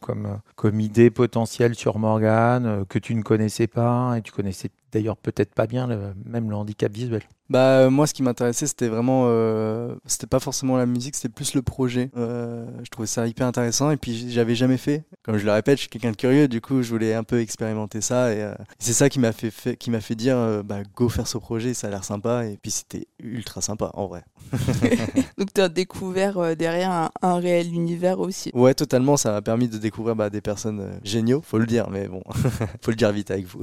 comme, 0.00 0.38
comme 0.54 0.78
idée 0.78 1.10
potentielle 1.10 1.74
sur 1.74 1.98
Morgane, 1.98 2.84
que 2.88 3.00
tu 3.00 3.16
ne 3.16 3.22
connaissais 3.22 3.66
pas 3.66 4.14
et 4.16 4.22
tu 4.22 4.30
connaissais 4.30 4.70
d'ailleurs 4.92 5.16
peut-être 5.16 5.54
pas 5.54 5.66
bien 5.66 5.86
le- 5.86 6.12
même 6.24 6.50
le 6.50 6.56
handicap 6.56 6.92
visuel. 6.92 7.22
Bah 7.48 7.80
euh, 7.80 7.90
moi 7.90 8.06
ce 8.06 8.14
qui 8.14 8.22
m'intéressait 8.22 8.68
c'était 8.68 8.86
vraiment 8.86 9.24
euh, 9.26 9.96
c'était 10.06 10.28
pas 10.28 10.38
forcément 10.38 10.76
la 10.76 10.86
musique 10.86 11.16
c'était 11.16 11.28
plus 11.34 11.54
le 11.54 11.62
projet 11.62 12.08
Euh, 12.16 12.64
je 12.84 12.90
trouvais 12.90 13.08
ça 13.08 13.26
hyper 13.26 13.44
intéressant 13.48 13.90
et 13.90 13.96
puis 13.96 14.30
j'avais 14.30 14.54
jamais 14.54 14.76
fait 14.76 15.02
comme 15.24 15.36
je 15.36 15.44
le 15.44 15.50
répète 15.50 15.78
je 15.78 15.80
suis 15.80 15.88
quelqu'un 15.90 16.12
de 16.12 16.16
curieux 16.16 16.46
du 16.46 16.60
coup 16.60 16.82
je 16.82 16.90
voulais 16.90 17.12
un 17.12 17.24
peu 17.24 17.40
expérimenter 17.40 18.00
ça 18.02 18.32
et 18.32 18.40
euh, 18.40 18.54
c'est 18.78 18.92
ça 18.92 19.08
qui 19.08 19.18
m'a 19.18 19.32
fait, 19.32 19.50
fait- 19.50 19.76
qui 19.76 19.90
m'a 19.90 20.00
fait 20.00 20.14
dire 20.14 20.36
euh, 20.36 20.62
bah 20.62 20.78
go 20.94 21.08
faire 21.08 21.26
ce 21.26 21.38
projet 21.38 21.74
ça 21.74 21.88
a 21.88 21.90
l'air 21.90 22.04
sympa 22.04 22.44
et 22.46 22.56
puis 22.62 22.70
c'était 22.70 23.08
ultra 23.20 23.60
sympa 23.60 23.90
en 23.94 24.06
vrai 24.06 24.22
Donc 25.36 25.52
tu 25.52 25.60
as 25.60 25.68
découvert 25.68 26.38
euh, 26.38 26.54
derrière 26.54 26.92
un, 26.92 27.10
un 27.20 27.34
réel 27.40 27.66
univers 27.74 28.20
aussi. 28.20 28.52
ouais 28.54 28.74
totalement 28.74 29.16
ça 29.16 29.32
m'a 29.32 29.42
permis 29.42 29.66
de 29.68 29.78
découvrir 29.78 30.14
bah, 30.14 30.30
des 30.30 30.40
personnes 30.40 30.78
euh, 30.82 30.92
géniaux 31.02 31.42
faut 31.44 31.58
le 31.58 31.66
dire 31.66 31.90
mais 31.90 32.06
bon 32.06 32.22
faut 32.80 32.92
le 32.92 32.96
dire 32.96 33.10
vite 33.10 33.32
avec 33.32 33.46
vous 33.46 33.60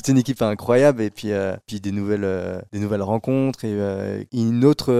toute 0.00 0.08
une 0.08 0.18
équipe 0.18 0.40
incroyable 0.42 1.02
et 1.02 1.10
puis 1.10 1.32
euh, 1.32 1.54
puis 1.66 1.80
des 1.80 1.92
nouvelles 1.92 2.24
euh, 2.24 2.60
des 2.72 2.78
nouvelles 2.78 3.02
rencontres 3.02 3.64
et 3.64 3.72
euh, 3.72 4.22
une 4.32 4.64
autre 4.64 4.90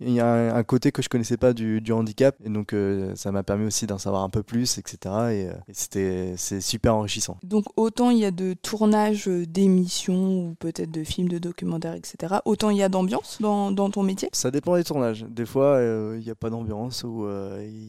il 0.00 0.10
y 0.12 0.20
a 0.20 0.26
un, 0.26 0.54
un 0.54 0.62
côté 0.62 0.92
que 0.92 1.02
je 1.02 1.08
connaissais 1.08 1.36
pas 1.36 1.52
du, 1.52 1.80
du 1.80 1.92
handicap 1.92 2.36
et 2.44 2.48
donc 2.48 2.74
ça 3.14 3.32
m'a 3.32 3.42
permis 3.42 3.66
aussi 3.66 3.86
d'en 3.86 3.98
savoir 3.98 4.22
un 4.22 4.28
peu 4.30 4.42
plus 4.42 4.78
etc 4.78 5.14
et, 5.30 5.40
et 5.70 5.72
c'était 5.72 6.34
c'est 6.36 6.60
super 6.60 6.94
enrichissant 6.94 7.36
Donc 7.42 7.64
autant 7.76 8.10
il 8.10 8.18
y 8.18 8.24
a 8.24 8.30
de 8.30 8.54
tournage 8.54 9.28
euh, 9.28 9.46
d'émissions 9.46 10.48
ou 10.50 10.54
peut-être 10.58 10.90
de 10.90 11.04
films, 11.04 11.28
de 11.28 11.38
documentaires, 11.38 11.94
etc. 11.94 12.36
Autant 12.44 12.70
il 12.70 12.76
y 12.76 12.82
a 12.82 12.88
d'ambiance 12.88 13.38
dans, 13.40 13.70
dans 13.72 13.90
ton 13.90 14.02
métier? 14.02 14.28
ça 14.32 14.50
dépend 14.50 14.76
des 14.76 14.84
tournages 14.84 15.24
des 15.28 15.46
fois 15.46 15.80
il 16.16 16.20
n'y 16.22 16.30
a 16.30 16.34
pas 16.34 16.50
d'ambiance 16.50 17.04
ou 17.04 17.26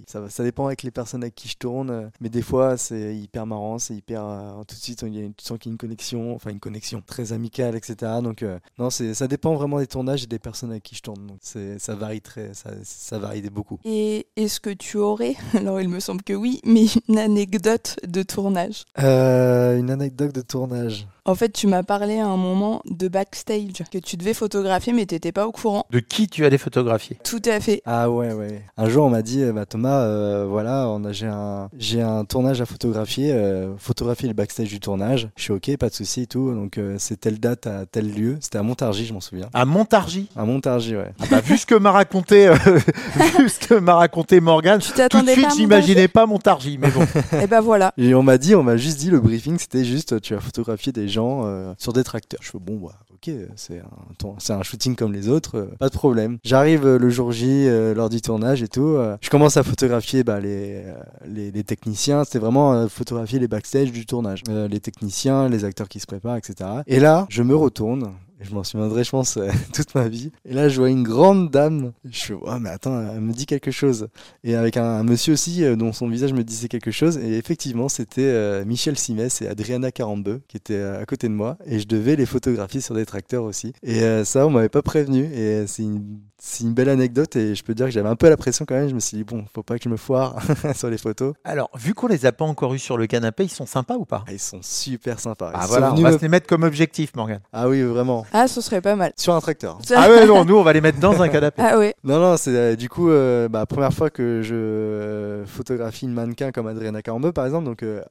ça, 0.07 0.29
ça 0.29 0.43
dépend 0.43 0.65
avec 0.65 0.83
les 0.83 0.91
personnes 0.91 1.23
avec 1.23 1.35
qui 1.35 1.47
je 1.47 1.57
tourne 1.57 2.09
mais 2.19 2.29
des 2.29 2.41
fois 2.41 2.77
c'est 2.77 3.15
hyper 3.15 3.45
marrant 3.45 3.77
c'est 3.79 3.95
hyper 3.95 4.23
tout 4.67 4.75
de 4.75 4.81
suite 4.81 5.03
il 5.07 5.15
y 5.15 5.19
a 5.19 5.23
une- 5.23 5.33
tu 5.33 5.45
sens 5.45 5.57
qu'il 5.59 5.69
y 5.69 5.71
a 5.71 5.73
une 5.73 5.77
connexion 5.77 6.30
enfin 6.35 6.51
une 6.51 6.59
connexion 6.59 7.01
très 7.05 7.33
amicale 7.33 7.75
etc 7.75 8.13
donc 8.23 8.43
euh, 8.43 8.59
non 8.79 8.89
c'est 8.89 9.13
ça 9.13 9.27
dépend 9.27 9.55
vraiment 9.55 9.79
des 9.79 9.87
tournages 9.87 10.23
et 10.23 10.27
des 10.27 10.39
personnes 10.39 10.71
avec 10.71 10.83
qui 10.83 10.95
je 10.95 11.01
tourne 11.01 11.27
donc 11.27 11.39
c'est 11.41 11.79
ça 11.79 11.95
varie 11.95 12.21
très 12.21 12.53
ça, 12.53 12.71
ça 12.83 13.19
varie 13.19 13.41
beaucoup 13.49 13.79
Et 13.85 14.27
est-ce 14.35 14.59
que 14.59 14.69
tu 14.69 14.97
aurais, 14.97 15.35
alors 15.53 15.81
il 15.81 15.89
me 15.89 15.99
semble 15.99 16.21
que 16.21 16.33
oui, 16.33 16.61
mais 16.65 16.85
une 17.09 17.17
anecdote 17.17 17.97
de 18.07 18.23
tournage? 18.23 18.85
Euh, 18.99 19.77
une 19.77 19.89
anecdote 19.89 20.33
de 20.33 20.41
tournage. 20.41 21.07
En 21.23 21.35
fait, 21.35 21.49
tu 21.49 21.67
m'as 21.67 21.83
parlé 21.83 22.17
à 22.17 22.25
un 22.25 22.37
moment 22.37 22.81
de 22.89 23.07
backstage 23.07 23.83
que 23.91 23.99
tu 23.99 24.17
devais 24.17 24.33
photographier 24.33 24.91
mais 24.91 25.05
t'étais 25.05 25.31
pas 25.31 25.47
au 25.47 25.51
courant. 25.51 25.85
De 25.91 25.99
qui 25.99 26.27
tu 26.27 26.45
allais 26.45 26.57
photographier? 26.57 27.19
Tout 27.23 27.41
à 27.45 27.59
fait. 27.59 27.83
Ah 27.85 28.09
ouais, 28.09 28.33
ouais. 28.33 28.63
Un 28.75 28.89
jour, 28.89 29.05
on 29.05 29.09
m'a 29.11 29.21
dit, 29.21 29.43
bah, 29.51 29.67
Thomas, 29.67 30.01
euh, 30.01 30.47
voilà, 30.49 30.87
on 30.89 31.05
a, 31.05 31.11
j'ai 31.11 31.27
un, 31.27 31.69
j'ai 31.77 32.01
un 32.01 32.25
tournage 32.25 32.59
à 32.59 32.65
photographier, 32.65 33.31
euh, 33.33 33.77
photographier 33.77 34.27
le 34.27 34.33
backstage 34.33 34.69
du 34.69 34.79
tournage. 34.79 35.29
Je 35.35 35.43
suis 35.43 35.53
ok, 35.53 35.77
pas 35.77 35.89
de 35.89 35.93
souci 35.93 36.20
et 36.21 36.27
tout. 36.27 36.53
Donc 36.53 36.77
euh, 36.77 36.95
c'est 36.99 37.19
telle 37.19 37.39
date 37.39 37.67
à 37.67 37.85
tel 37.85 38.13
lieu. 38.13 38.37
C'était 38.39 38.57
à 38.57 38.63
Montargis, 38.63 39.05
je 39.05 39.13
m'en 39.13 39.21
souviens. 39.21 39.49
À 39.53 39.65
Montargis? 39.65 40.29
À 40.35 40.45
Montargis, 40.45 40.95
ouais. 40.95 41.13
Ah 41.21 41.25
bah, 41.29 41.41
vu 41.41 41.57
ce 41.57 41.65
que 41.65 41.75
m'a 41.75 41.91
raconté, 41.91 42.47
euh, 42.47 42.55
vu 43.39 43.49
ce 43.49 43.59
que 43.59 43.75
m'a 43.75 43.95
raconté 43.95 44.39
Morgane, 44.39 44.79
tout 44.79 44.91
de 44.91 44.97
t'attendais 44.97 45.33
suite 45.33 45.45
pas 45.45 45.53
à 45.53 45.55
j'imaginais 45.55 46.07
pas 46.07 46.25
Montargis, 46.25 46.77
mais 46.77 46.89
bon. 46.89 47.05
Et 47.41 47.47
ben 47.47 47.61
voilà. 47.61 47.93
Et 47.97 48.13
on 48.15 48.23
m'a 48.23 48.37
dit, 48.37 48.55
on 48.55 48.63
m'a 48.63 48.77
juste 48.77 48.99
dit, 48.99 49.09
le 49.09 49.19
briefing, 49.19 49.57
c'était 49.57 49.85
juste, 49.85 50.21
tu 50.21 50.33
vas 50.33 50.39
photographier 50.39 50.91
des 50.91 51.07
gens 51.07 51.41
euh, 51.45 51.73
sur 51.77 51.93
des 51.93 52.03
tracteurs. 52.03 52.39
Je 52.41 52.51
fais, 52.51 52.59
bon, 52.59 52.77
bah, 52.77 52.93
ok, 53.27 53.33
c'est 53.55 54.53
un, 54.53 54.63
shooting 54.63 54.95
comme 54.95 55.13
les 55.13 55.29
autres, 55.29 55.57
euh, 55.57 55.75
pas 55.79 55.89
de 55.89 55.93
problème. 55.93 56.37
J'arrive 56.43 56.85
euh, 56.85 56.97
le 56.97 57.09
jour 57.09 57.31
J, 57.31 57.67
euh, 57.67 57.93
lors 57.93 58.09
du 58.09 58.21
tournage 58.21 58.63
et 58.63 58.67
tout. 58.67 58.97
je 59.21 59.29
commence 59.29 59.57
à 59.57 59.63
photographier 59.63 60.23
bah, 60.23 60.39
les, 60.39 60.83
les, 61.25 61.63
techniciens. 61.63 62.23
C'était 62.23 62.39
vraiment 62.39 62.87
photographier 62.87 63.39
les 63.39 63.47
backstage 63.47 63.91
du 63.91 64.05
tournage. 64.05 64.43
Les 64.47 64.79
techniciens, 64.79 65.49
les 65.49 65.65
acteurs 65.65 65.87
qui 65.87 65.99
se 65.99 66.07
préparent, 66.07 66.37
etc. 66.37 66.69
Et 66.87 66.99
là, 66.99 67.27
je 67.29 67.43
me 67.43 67.55
retourne. 67.55 68.13
Je 68.41 68.53
m'en 68.53 68.63
souviendrai, 68.63 69.03
je 69.03 69.09
pense, 69.11 69.37
euh, 69.37 69.49
toute 69.73 69.93
ma 69.95 70.07
vie. 70.07 70.31
Et 70.45 70.53
là, 70.53 70.67
je 70.67 70.77
vois 70.79 70.89
une 70.89 71.03
grande 71.03 71.51
dame. 71.51 71.91
Je 72.09 72.25
fais, 72.25 72.33
oh, 72.33 72.59
mais 72.59 72.69
attends, 72.69 72.99
elle 73.13 73.21
me 73.21 73.33
dit 73.33 73.45
quelque 73.45 73.71
chose 73.71 74.07
et 74.43 74.55
avec 74.55 74.77
un, 74.77 74.83
un 74.83 75.03
monsieur 75.03 75.33
aussi 75.33 75.63
euh, 75.63 75.75
dont 75.75 75.93
son 75.93 76.07
visage 76.07 76.33
me 76.33 76.43
disait 76.43 76.67
quelque 76.67 76.91
chose. 76.91 77.17
Et 77.17 77.37
effectivement, 77.37 77.87
c'était 77.89 78.21
euh, 78.21 78.65
Michel 78.65 78.97
Simès 78.97 79.41
et 79.41 79.47
Adriana 79.47 79.91
Carambeu 79.91 80.41
qui 80.47 80.57
étaient 80.57 80.81
à 80.81 81.05
côté 81.05 81.27
de 81.27 81.33
moi. 81.33 81.57
Et 81.65 81.79
je 81.79 81.87
devais 81.87 82.15
les 82.15 82.25
photographier 82.25 82.81
sur 82.81 82.95
des 82.95 83.05
tracteurs 83.05 83.43
aussi. 83.43 83.73
Et 83.83 84.01
ça, 84.23 84.47
on 84.47 84.49
m'avait 84.49 84.69
pas 84.69 84.81
prévenu. 84.81 85.25
Et 85.33 85.65
c'est 85.67 85.83
une, 85.83 86.73
belle 86.73 86.89
anecdote. 86.89 87.35
Et 87.35 87.53
je 87.55 87.63
peux 87.63 87.75
dire 87.75 87.85
que 87.85 87.91
j'avais 87.91 88.09
un 88.09 88.15
peu 88.15 88.29
la 88.29 88.37
pression 88.37 88.65
quand 88.65 88.75
même. 88.75 88.89
Je 88.89 88.95
me 88.95 88.99
suis 88.99 89.17
dit, 89.17 89.23
bon, 89.23 89.45
faut 89.53 89.63
pas 89.63 89.77
que 89.77 89.83
je 89.83 89.89
me 89.89 89.97
foire 89.97 90.39
sur 90.75 90.89
les 90.89 90.97
photos. 90.97 91.33
Alors, 91.43 91.69
vu 91.77 91.93
qu'on 91.93 92.07
les 92.07 92.25
a 92.25 92.31
pas 92.31 92.45
encore 92.45 92.73
eus 92.73 92.79
sur 92.79 92.97
le 92.97 93.07
canapé, 93.07 93.43
ils 93.43 93.49
sont 93.49 93.65
sympas 93.65 93.95
ou 93.95 94.05
pas? 94.05 94.23
Ah, 94.27 94.33
ils 94.33 94.39
sont 94.39 94.59
super 94.61 95.19
sympas. 95.19 95.51
Ils 95.53 95.59
Ah 95.59 95.67
voilà, 95.67 95.93
on 95.93 96.01
va 96.01 96.11
me- 96.11 96.17
se 96.17 96.21
les 96.21 96.29
mettre 96.29 96.47
comme 96.47 96.63
objectif, 96.63 97.15
Morgane. 97.15 97.41
Ah 97.53 97.69
oui, 97.69 97.81
vraiment. 97.81 98.25
Ah, 98.31 98.47
ce 98.47 98.61
serait 98.61 98.81
pas 98.81 98.95
mal. 98.95 99.11
Sur 99.17 99.35
un 99.35 99.41
tracteur. 99.41 99.79
Ah 99.95 100.09
ouais, 100.09 100.25
non, 100.25 100.45
nous 100.45 100.55
on 100.57 100.63
va 100.63 100.73
les 100.73 100.81
mettre 100.81 100.99
dans 100.99 101.21
un 101.21 101.27
canapé. 101.29 101.61
Ah 101.71 101.77
ouais. 101.77 101.93
Non, 102.03 102.19
non, 102.19 102.37
c'est 102.37 102.55
euh, 102.55 102.75
du 102.75 102.89
coup 102.89 103.09
euh, 103.09 103.47
bah, 103.49 103.65
première 103.65 103.93
fois 103.93 104.09
que 104.09 104.41
je 104.41 104.55
euh, 104.55 105.45
photographie 105.45 106.05
une 106.05 106.13
mannequin 106.13 106.51
comme 106.51 106.67
Adriana 106.67 107.01
Carambeu, 107.01 107.31
par 107.31 107.45
exemple. 107.45 107.65
Donc, 107.65 107.83
euh, 107.83 108.01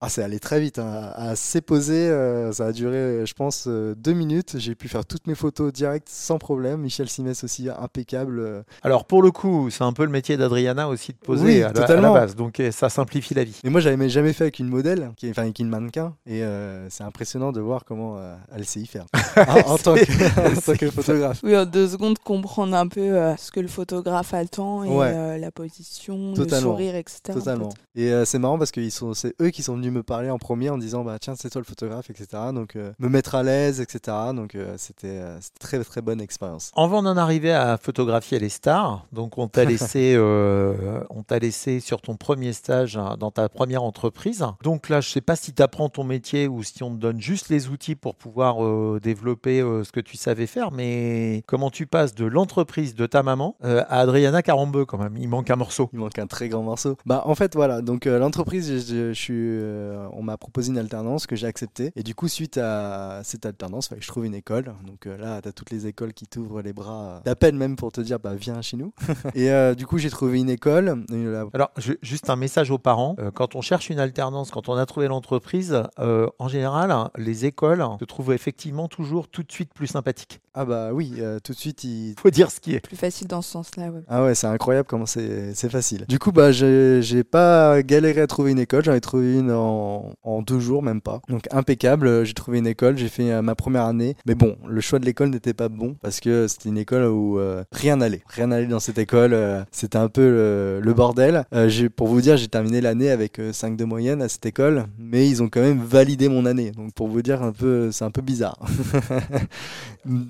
ah, 0.00 0.08
c'est 0.08 0.22
allé 0.22 0.38
très 0.38 0.60
vite. 0.60 0.78
Hein. 0.78 1.12
À 1.14 1.34
posé, 1.66 1.94
euh, 2.10 2.52
ça 2.52 2.66
a 2.66 2.72
duré, 2.72 3.24
je 3.24 3.32
pense, 3.34 3.64
euh, 3.68 3.94
deux 3.96 4.12
minutes. 4.12 4.56
J'ai 4.58 4.74
pu 4.74 4.88
faire 4.88 5.06
toutes 5.06 5.26
mes 5.26 5.34
photos 5.34 5.72
directes 5.72 6.08
sans 6.10 6.36
problème. 6.38 6.80
Michel 6.80 7.08
Simès 7.08 7.42
aussi, 7.44 7.68
impeccable. 7.70 8.38
euh. 8.40 8.62
Alors 8.82 9.06
pour 9.06 9.22
le 9.22 9.30
coup, 9.30 9.70
c'est 9.70 9.84
un 9.84 9.92
peu 9.92 10.04
le 10.04 10.10
métier 10.10 10.36
d'Adriana 10.36 10.88
aussi 10.88 11.12
de 11.12 11.16
poser 11.18 11.44
Oui, 11.44 11.56
à, 11.56 11.60
la, 11.60 11.66
à 11.68 11.72
la 11.72 11.80
totalement. 11.80 12.12
base, 12.12 12.34
donc 12.36 12.60
euh, 12.60 12.70
ça 12.70 12.90
simplifie 12.90 13.32
la 13.34 13.44
vie. 13.44 13.58
Mais 13.64 13.70
moi, 13.70 13.80
j'avais 13.80 14.08
jamais 14.10 14.32
fait 14.34 14.44
avec 14.44 14.58
une 14.58 14.68
modèle, 14.68 15.10
qui, 15.16 15.30
enfin 15.30 15.42
avec 15.42 15.58
une 15.58 15.68
mannequin. 15.68 16.14
Et 16.26 16.42
euh, 16.44 16.88
c'est 16.90 17.04
impressionnant 17.04 17.52
de 17.52 17.60
voir 17.60 17.84
comment 17.86 18.18
euh, 18.18 18.34
elle 18.54 18.66
sait 18.66 18.80
y 18.80 18.86
faire. 18.86 19.06
en, 19.36 19.72
en 19.72 19.78
tant 19.78 19.94
que, 19.94 20.56
en 20.58 20.60
tant 20.60 20.74
que 20.76 20.90
photographe. 20.90 21.40
Oui, 21.44 21.56
en 21.56 21.64
deux 21.64 21.88
secondes, 21.88 22.18
comprendre 22.18 22.76
un 22.76 22.88
peu 22.88 23.00
euh, 23.00 23.36
ce 23.36 23.50
que 23.50 23.60
le 23.60 23.68
photographe 23.68 24.34
attend 24.34 24.84
et 24.84 24.88
Ouais. 24.88 25.12
euh, 25.14 25.38
la 25.38 25.50
position, 25.50 26.34
Totalement. 26.34 26.70
le 26.72 26.76
sourire, 26.76 26.94
etc. 26.96 27.20
Totalement. 27.32 27.70
Et 27.94 28.12
euh, 28.12 28.24
c'est 28.24 28.38
marrant 28.38 28.58
parce 28.58 28.70
que 28.70 28.80
ils 28.80 28.90
sont, 28.90 29.14
c'est 29.14 29.34
eux 29.40 29.50
qui 29.50 29.62
sont 29.62 29.76
venus 29.76 29.92
me 29.94 30.02
parler 30.02 30.30
en 30.30 30.38
premier 30.38 30.70
en 30.70 30.78
disant 30.78 31.04
bah 31.04 31.18
tiens 31.20 31.34
c'est 31.36 31.50
toi 31.50 31.60
le 31.60 31.64
photographe 31.66 32.10
etc. 32.10 32.26
Donc 32.52 32.76
euh, 32.76 32.92
me 32.98 33.08
mettre 33.08 33.34
à 33.34 33.42
l'aise 33.42 33.80
etc. 33.80 34.16
Donc 34.34 34.54
euh, 34.54 34.74
c'était 34.76 35.06
euh, 35.08 35.38
c'était 35.40 35.58
très 35.60 35.82
très 35.84 36.02
bonne 36.02 36.20
expérience. 36.20 36.72
Avant 36.76 37.02
d'en 37.02 37.16
arriver 37.16 37.52
à 37.52 37.76
photographier 37.78 38.38
les 38.38 38.48
stars, 38.48 39.06
donc 39.12 39.38
on 39.38 39.48
t'a 39.48 39.64
laissé, 39.64 40.14
euh, 40.16 41.00
on 41.10 41.22
t'a 41.22 41.38
laissé 41.38 41.80
sur 41.80 42.00
ton 42.00 42.16
premier 42.16 42.52
stage 42.52 42.96
hein, 42.96 43.16
dans 43.18 43.30
ta 43.30 43.48
première 43.48 43.82
entreprise. 43.82 44.44
Donc 44.62 44.88
là, 44.88 45.00
je 45.00 45.08
sais 45.10 45.20
pas 45.20 45.36
si 45.36 45.52
tu 45.52 45.62
apprends 45.62 45.88
ton 45.88 46.04
métier 46.04 46.48
ou 46.48 46.62
si 46.62 46.82
on 46.82 46.90
te 46.90 46.96
donne 47.00 47.20
juste 47.20 47.48
les 47.48 47.68
outils 47.68 47.94
pour 47.94 48.14
pouvoir 48.16 48.56
développer 49.00 49.60
ce 49.84 49.90
que 49.92 50.00
tu 50.00 50.16
savais 50.16 50.46
faire, 50.46 50.70
mais 50.72 51.42
comment 51.46 51.70
tu 51.70 51.86
passes 51.86 52.14
de 52.14 52.24
l'entreprise 52.24 52.94
de 52.94 53.06
ta 53.06 53.22
maman 53.22 53.56
à 53.62 54.00
Adriana 54.00 54.42
Carambeu 54.42 54.84
quand 54.84 54.98
même? 54.98 55.16
Il 55.16 55.28
manque 55.28 55.50
un 55.50 55.56
morceau. 55.56 55.88
Il 55.92 55.98
manque 55.98 56.18
un 56.18 56.26
très 56.26 56.48
grand 56.48 56.62
morceau. 56.62 56.96
Bah 57.06 57.22
en 57.26 57.34
fait 57.34 57.54
voilà 57.54 57.80
donc 57.82 58.04
l'entreprise 58.06 58.68
je, 58.70 58.78
je- 58.78 59.12
je 59.12 59.20
suis 59.20 59.34
euh, 59.74 60.06
on 60.12 60.22
m'a 60.22 60.36
proposé 60.36 60.70
une 60.70 60.78
alternance 60.78 61.26
que 61.26 61.36
j'ai 61.36 61.46
acceptée 61.46 61.92
et 61.96 62.02
du 62.02 62.14
coup 62.14 62.28
suite 62.28 62.58
à 62.58 63.20
cette 63.24 63.44
alternance 63.46 63.88
fallait 63.88 63.98
que 64.00 64.04
je 64.06 64.10
trouve 64.10 64.24
une 64.26 64.34
école 64.34 64.74
donc 64.86 65.06
euh, 65.06 65.16
là 65.18 65.40
t'as 65.42 65.52
toutes 65.52 65.70
les 65.70 65.86
écoles 65.86 66.12
qui 66.14 66.26
t'ouvrent 66.26 66.62
les 66.62 66.72
bras 66.72 67.04
euh, 67.04 67.20
d'appel 67.24 67.54
même 67.54 67.76
pour 67.76 67.92
te 67.92 68.00
dire 68.00 68.18
bah 68.20 68.34
viens 68.34 68.60
chez 68.62 68.76
nous 68.76 68.92
et 69.34 69.50
euh, 69.50 69.74
du 69.74 69.86
coup 69.86 69.98
j'ai 69.98 70.10
trouvé 70.10 70.38
une 70.38 70.50
école 70.50 71.04
Alors, 71.52 71.70
je- 71.78 71.92
juste 72.02 72.30
un 72.30 72.36
message 72.36 72.70
aux 72.70 72.78
parents. 72.78 73.16
Euh, 73.18 73.30
quand 73.30 73.54
on 73.56 73.60
cherche 73.60 73.90
une 73.90 73.98
alternance, 73.98 74.50
quand 74.50 74.68
on 74.68 74.74
a 74.76 74.86
trouvé 74.86 75.08
l'entreprise, 75.08 75.82
euh, 75.98 76.28
en 76.38 76.48
général, 76.48 76.90
hein, 76.90 77.10
les 77.16 77.44
écoles 77.46 77.84
se 78.00 78.04
trouvent 78.04 78.32
effectivement 78.32 78.88
toujours 78.88 79.28
tout 79.28 79.42
de 79.42 79.50
suite 79.52 79.72
plus 79.74 79.86
sympathiques. 79.86 80.40
ah 80.54 80.64
bah 80.64 80.90
oui 80.92 81.14
euh, 81.18 81.38
tout 81.42 81.52
de 81.52 81.58
suite 81.58 81.84
il 81.84 82.14
Faut 82.20 82.30
dire 82.30 82.50
ce 82.50 82.60
qui 82.60 82.74
est. 82.74 82.80
Plus 82.80 82.96
facile 82.96 83.26
dans 83.26 83.42
ce 83.42 83.50
sens-là, 83.50 83.88
ouais. 83.90 84.02
Ah 84.08 84.22
ouais, 84.24 84.34
c'est 84.34 84.46
incroyable 84.46 84.86
comment 84.88 85.06
c'est 85.06 85.54
c'est 85.54 85.68
facile. 85.70 86.04
Du 86.08 86.18
coup, 86.18 86.32
bah, 86.32 86.52
j'ai 86.52 87.00
j'ai 87.02 87.24
pas 87.24 87.82
galéré 87.82 88.20
à 88.20 88.26
trouver 88.26 88.52
une 88.52 88.58
école. 88.58 88.84
J'en 88.84 88.94
ai 88.94 89.00
trouvé 89.00 89.34
une 89.38 89.50
en, 89.50 89.63
en, 89.64 90.12
en 90.22 90.42
deux 90.42 90.60
jours, 90.60 90.82
même 90.82 91.00
pas. 91.00 91.20
Donc 91.28 91.46
impeccable, 91.50 92.06
euh, 92.06 92.24
j'ai 92.24 92.34
trouvé 92.34 92.58
une 92.58 92.66
école, 92.66 92.96
j'ai 92.98 93.08
fait 93.08 93.30
euh, 93.30 93.42
ma 93.42 93.54
première 93.54 93.84
année. 93.84 94.16
Mais 94.26 94.34
bon, 94.34 94.56
le 94.66 94.80
choix 94.80 94.98
de 94.98 95.04
l'école 95.04 95.30
n'était 95.30 95.54
pas 95.54 95.68
bon 95.68 95.96
parce 96.02 96.20
que 96.20 96.46
c'était 96.48 96.68
une 96.68 96.78
école 96.78 97.04
où 97.04 97.38
euh, 97.38 97.64
rien 97.72 97.96
n'allait. 97.96 98.22
Rien 98.28 98.48
n'allait 98.48 98.66
dans 98.66 98.80
cette 98.80 98.98
école, 98.98 99.32
euh, 99.34 99.62
c'était 99.72 99.98
un 99.98 100.08
peu 100.08 100.22
le, 100.22 100.80
le 100.82 100.94
bordel. 100.94 101.44
Euh, 101.54 101.68
pour 101.96 102.08
vous 102.08 102.20
dire, 102.20 102.36
j'ai 102.36 102.48
terminé 102.48 102.80
l'année 102.80 103.10
avec 103.10 103.38
euh, 103.38 103.52
5 103.52 103.76
de 103.76 103.84
moyenne 103.84 104.22
à 104.22 104.28
cette 104.28 104.46
école, 104.46 104.84
mais 104.98 105.28
ils 105.28 105.42
ont 105.42 105.48
quand 105.48 105.60
même 105.62 105.82
validé 105.82 106.28
mon 106.28 106.46
année. 106.46 106.70
Donc 106.70 106.92
pour 106.94 107.08
vous 107.08 107.22
dire, 107.22 107.42
un 107.42 107.52
peu, 107.52 107.90
c'est 107.92 108.04
un 108.04 108.10
peu 108.10 108.22
bizarre. 108.22 108.58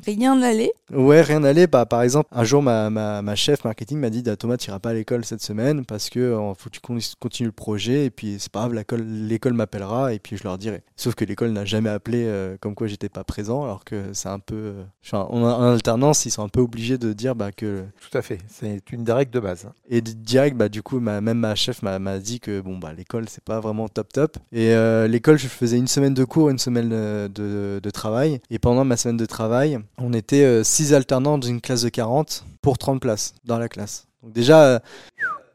Rien 0.07 0.37
n'allait? 0.37 0.73
Ouais, 0.93 1.21
rien 1.23 1.41
n'allait. 1.41 1.67
Bah, 1.67 1.85
par 1.85 2.03
exemple, 2.03 2.29
un 2.33 2.45
jour, 2.45 2.63
ma, 2.63 2.91
ma, 2.91 3.23
ma 3.23 3.35
chef 3.35 3.65
marketing 3.65 3.99
m'a 3.99 4.11
dit 4.11 4.23
bah, 4.23 4.37
Thomas, 4.37 4.57
tu 4.57 4.69
iras 4.71 4.79
pas 4.79 4.91
à 4.91 4.95
l'école 4.95 5.25
cette 5.25 5.43
semaine 5.43 5.85
parce 5.85 6.11
que 6.11 6.37
faut 6.57 6.71
que 6.71 6.75
tu 6.75 6.81
con- 6.81 6.99
continues 7.19 7.49
le 7.49 7.53
projet 7.53 8.07
et 8.07 8.11
puis 8.11 8.37
c'est 8.39 8.53
pas 8.53 8.61
grave, 8.61 8.75
l'école, 8.75 9.03
l'école 9.25 9.55
m'appellera 9.55 10.13
et 10.13 10.19
puis 10.19 10.37
je 10.37 10.45
leur 10.45 10.59
dirai. 10.59 10.83
Sauf 10.97 11.15
que 11.15 11.25
l'école 11.25 11.51
n'a 11.51 11.65
jamais 11.65 11.91
appelé 11.91 12.25
euh, 12.27 12.57
comme 12.61 12.75
quoi 12.75 12.87
j'étais 12.87 13.09
pas 13.09 13.25
présent 13.25 13.65
alors 13.65 13.85
que 13.85 14.13
c'est 14.13 14.29
un 14.29 14.39
peu. 14.39 14.55
euh, 14.55 14.85
enfin, 15.05 15.27
en, 15.31 15.43
en 15.43 15.73
alternance, 15.73 16.27
ils 16.27 16.31
sont 16.31 16.43
un 16.45 16.49
peu 16.49 16.61
obligés 16.61 16.99
de 16.99 17.13
dire 17.13 17.35
bah, 17.35 17.53
que. 17.53 17.85
Tout 18.01 18.17
à 18.17 18.23
fait. 18.23 18.39
C'est 18.49 18.81
une 18.93 19.11
règles 19.11 19.31
de 19.33 19.41
base. 19.41 19.69
Et 19.89 20.01
di- 20.01 20.15
direct, 20.15 20.57
bah, 20.57 20.69
du 20.69 20.83
coup, 20.83 21.01
ma, 21.01 21.21
même 21.21 21.39
ma 21.39 21.55
chef 21.55 21.83
m'a, 21.83 22.19
dit 22.19 22.41
que 22.41 22.61
bon, 22.61 22.79
bah, 22.79 22.93
l'école, 22.93 23.29
c'est 23.29 23.45
pas 23.45 23.61
vraiment 23.61 23.89
top 23.89 24.13
top. 24.13 24.37
Et 24.53 24.73
euh, 24.75 25.07
l'école, 25.09 25.39
je 25.39 25.49
faisais 25.49 25.77
une 25.79 25.89
semaine 25.89 26.15
de 26.15 26.25
cours, 26.25 26.51
une 26.51 26.59
semaine 26.59 26.89
de, 26.89 27.81
de 27.83 27.91
travail. 27.91 28.41
Et 28.51 28.59
pendant 28.59 28.85
ma 28.85 28.97
semaine 28.97 29.17
de 29.17 29.27
travail, 29.27 29.79
on 29.99 30.13
était 30.13 30.63
6 30.65 30.95
alternants 30.95 31.39
dans 31.39 31.49
une 31.49 31.61
classe 31.61 31.83
de 31.83 31.89
40 31.89 32.45
pour 32.63 32.79
30 32.79 33.01
places 33.01 33.35
dans 33.45 33.59
la 33.59 33.69
classe. 33.69 34.07
Donc 34.23 34.33
déjà, 34.33 34.81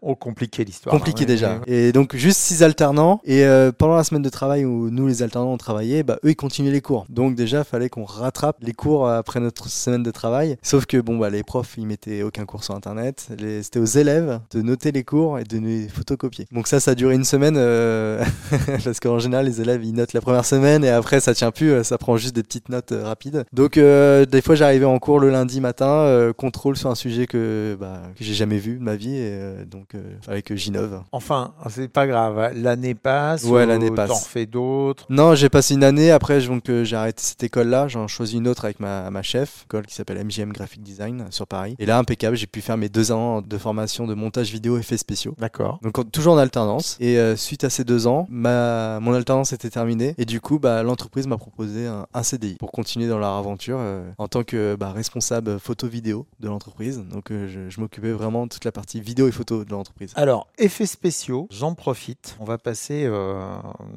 euh, 0.03 0.07
Oh, 0.09 0.15
compliqué 0.15 0.63
l'histoire. 0.63 0.95
compliqué 0.95 1.25
déjà. 1.25 1.59
Et 1.67 1.91
donc 1.91 2.15
juste 2.15 2.39
6 2.39 2.63
alternants. 2.63 3.21
Et 3.25 3.43
euh, 3.45 3.71
pendant 3.71 3.95
la 3.95 4.03
semaine 4.03 4.21
de 4.21 4.29
travail 4.29 4.65
où 4.65 4.89
nous, 4.89 5.07
les 5.07 5.23
alternants, 5.23 5.53
on 5.53 5.57
travaillait, 5.57 6.03
bah, 6.03 6.17
eux, 6.25 6.29
ils 6.31 6.35
continuaient 6.35 6.71
les 6.71 6.81
cours. 6.81 7.05
Donc 7.09 7.35
déjà, 7.35 7.63
fallait 7.63 7.89
qu'on 7.89 8.05
rattrape 8.05 8.57
les 8.61 8.73
cours 8.73 9.07
après 9.09 9.39
notre 9.39 9.69
semaine 9.69 10.03
de 10.03 10.11
travail. 10.11 10.57
Sauf 10.61 10.85
que 10.85 10.97
bon, 10.97 11.17
bah, 11.17 11.29
les 11.29 11.43
profs, 11.43 11.75
ils 11.77 11.85
mettaient 11.85 12.23
aucun 12.23 12.45
cours 12.45 12.63
sur 12.63 12.75
Internet. 12.75 13.27
Les- 13.37 13.61
C'était 13.63 13.79
aux 13.79 13.85
élèves 13.85 14.39
de 14.51 14.61
noter 14.61 14.91
les 14.91 15.03
cours 15.03 15.37
et 15.39 15.43
de 15.43 15.57
les 15.59 15.87
photocopier. 15.89 16.45
Donc 16.51 16.67
ça, 16.67 16.79
ça 16.79 16.91
a 16.91 16.95
duré 16.95 17.15
une 17.15 17.25
semaine. 17.25 17.55
euh, 17.57 18.23
parce 18.83 18.99
qu'en 18.99 19.19
général, 19.19 19.45
les 19.45 19.61
élèves, 19.61 19.83
ils 19.83 19.93
notent 19.93 20.13
la 20.13 20.21
première 20.21 20.45
semaine 20.45 20.83
et 20.83 20.89
après, 20.89 21.19
ça 21.19 21.33
tient 21.33 21.51
plus. 21.51 21.71
euh, 21.71 21.83
Ça 21.83 21.97
prend 21.97 22.17
juste 22.17 22.35
des 22.35 22.43
petites 22.43 22.69
notes 22.69 22.91
euh, 22.91 23.03
rapides. 23.05 23.43
Donc 23.53 23.77
euh, 23.77 24.25
des 24.25 24.41
fois, 24.41 24.55
j'arrivais 24.55 24.85
en 24.85 24.99
cours 24.99 25.19
le 25.19 25.29
lundi 25.29 25.59
matin, 25.61 25.89
euh, 25.89 26.33
contrôle 26.33 26.77
sur 26.77 26.89
un 26.89 26.95
sujet 26.95 27.27
que, 27.27 27.77
bah, 27.79 28.01
que 28.17 28.23
j'ai 28.23 28.33
jamais 28.33 28.57
vu 28.57 28.77
de 28.77 28.83
ma 28.83 28.95
vie. 28.95 29.15
Et 29.15 29.29
euh, 29.31 29.65
donc, 29.91 30.03
euh, 30.03 30.15
fallait 30.21 30.41
que 30.41 30.55
j'innove. 30.55 31.03
Enfin, 31.11 31.53
c'est 31.69 31.87
pas 31.87 32.07
grave. 32.07 32.53
L'année 32.55 32.95
passe. 32.95 33.43
Ouais, 33.43 33.63
ou 33.63 33.67
l'année 33.67 33.91
passe. 33.91 34.09
T'en 34.09 34.15
refais 34.15 34.45
d'autres? 34.45 35.05
Non, 35.09 35.35
j'ai 35.35 35.49
passé 35.49 35.73
une 35.73 35.83
année. 35.83 36.11
Après, 36.11 36.41
donc, 36.41 36.69
euh, 36.69 36.83
j'ai 36.83 36.95
arrêté 36.95 37.21
cette 37.23 37.43
école-là. 37.43 37.87
J'en 37.87 38.07
choisis 38.07 38.35
une 38.37 38.47
autre 38.47 38.65
avec 38.65 38.79
ma, 38.79 39.09
ma 39.09 39.21
chef, 39.21 39.65
école 39.65 39.85
qui 39.85 39.95
s'appelle 39.95 40.23
MGM 40.23 40.51
Graphic 40.53 40.83
Design 40.83 41.25
sur 41.31 41.47
Paris. 41.47 41.75
Et 41.79 41.85
là, 41.85 41.97
impeccable, 41.97 42.35
j'ai 42.35 42.47
pu 42.47 42.61
faire 42.61 42.77
mes 42.77 42.89
deux 42.89 43.11
ans 43.11 43.41
de 43.41 43.57
formation 43.57 44.05
de 44.05 44.13
montage 44.13 44.51
vidéo 44.51 44.77
effets 44.77 44.97
spéciaux. 44.97 45.35
D'accord. 45.39 45.79
Donc 45.81 46.11
toujours 46.11 46.33
en 46.33 46.37
alternance. 46.37 46.97
Et 46.99 47.17
euh, 47.17 47.35
suite 47.35 47.63
à 47.63 47.69
ces 47.69 47.83
deux 47.83 48.07
ans, 48.07 48.27
ma, 48.29 48.99
mon 48.99 49.13
alternance 49.13 49.53
était 49.53 49.69
terminée. 49.69 50.13
Et 50.17 50.25
du 50.25 50.41
coup, 50.41 50.59
bah, 50.59 50.83
l'entreprise 50.83 51.27
m'a 51.27 51.37
proposé 51.37 51.87
un, 51.87 52.05
un 52.13 52.23
CDI 52.23 52.55
pour 52.55 52.71
continuer 52.71 53.07
dans 53.07 53.17
leur 53.17 53.33
aventure 53.33 53.77
euh, 53.79 54.09
en 54.17 54.27
tant 54.27 54.43
que 54.43 54.75
bah, 54.75 54.91
responsable 54.91 55.59
photo-vidéo 55.59 56.25
de 56.39 56.47
l'entreprise. 56.47 57.03
Donc 57.11 57.31
euh, 57.31 57.47
je, 57.47 57.69
je 57.69 57.81
m'occupais 57.81 58.11
vraiment 58.11 58.45
de 58.45 58.49
toute 58.49 58.65
la 58.65 58.71
partie 58.71 59.01
vidéo 59.01 59.27
et 59.27 59.31
photo 59.31 59.63
de 59.65 59.69
l'entreprise. 59.71 59.78
Alors, 60.15 60.47
effets 60.57 60.85
spéciaux, 60.85 61.47
j'en 61.51 61.75
profite. 61.75 62.35
On 62.39 62.45
va 62.45 62.57
passer 62.57 63.03
euh, 63.05 63.39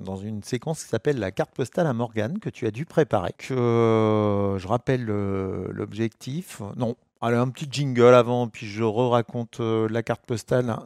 dans 0.04 0.16
une 0.16 0.42
séquence 0.42 0.82
qui 0.82 0.88
s'appelle 0.88 1.18
la 1.18 1.30
carte 1.30 1.50
postale 1.52 1.86
à 1.86 1.92
Morgane 1.92 2.38
que 2.38 2.50
tu 2.50 2.66
as 2.66 2.70
dû 2.70 2.84
préparer. 2.84 3.34
Euh, 3.50 4.58
je 4.58 4.68
rappelle 4.68 5.06
euh, 5.08 5.68
l'objectif. 5.70 6.62
Non. 6.76 6.96
Allez, 7.20 7.36
un 7.36 7.48
petit 7.48 7.68
jingle 7.70 8.14
avant, 8.14 8.48
puis 8.48 8.66
je 8.66 8.82
re-raconte 8.82 9.60
la 9.60 10.02
carte 10.02 10.26
postale. 10.26 10.76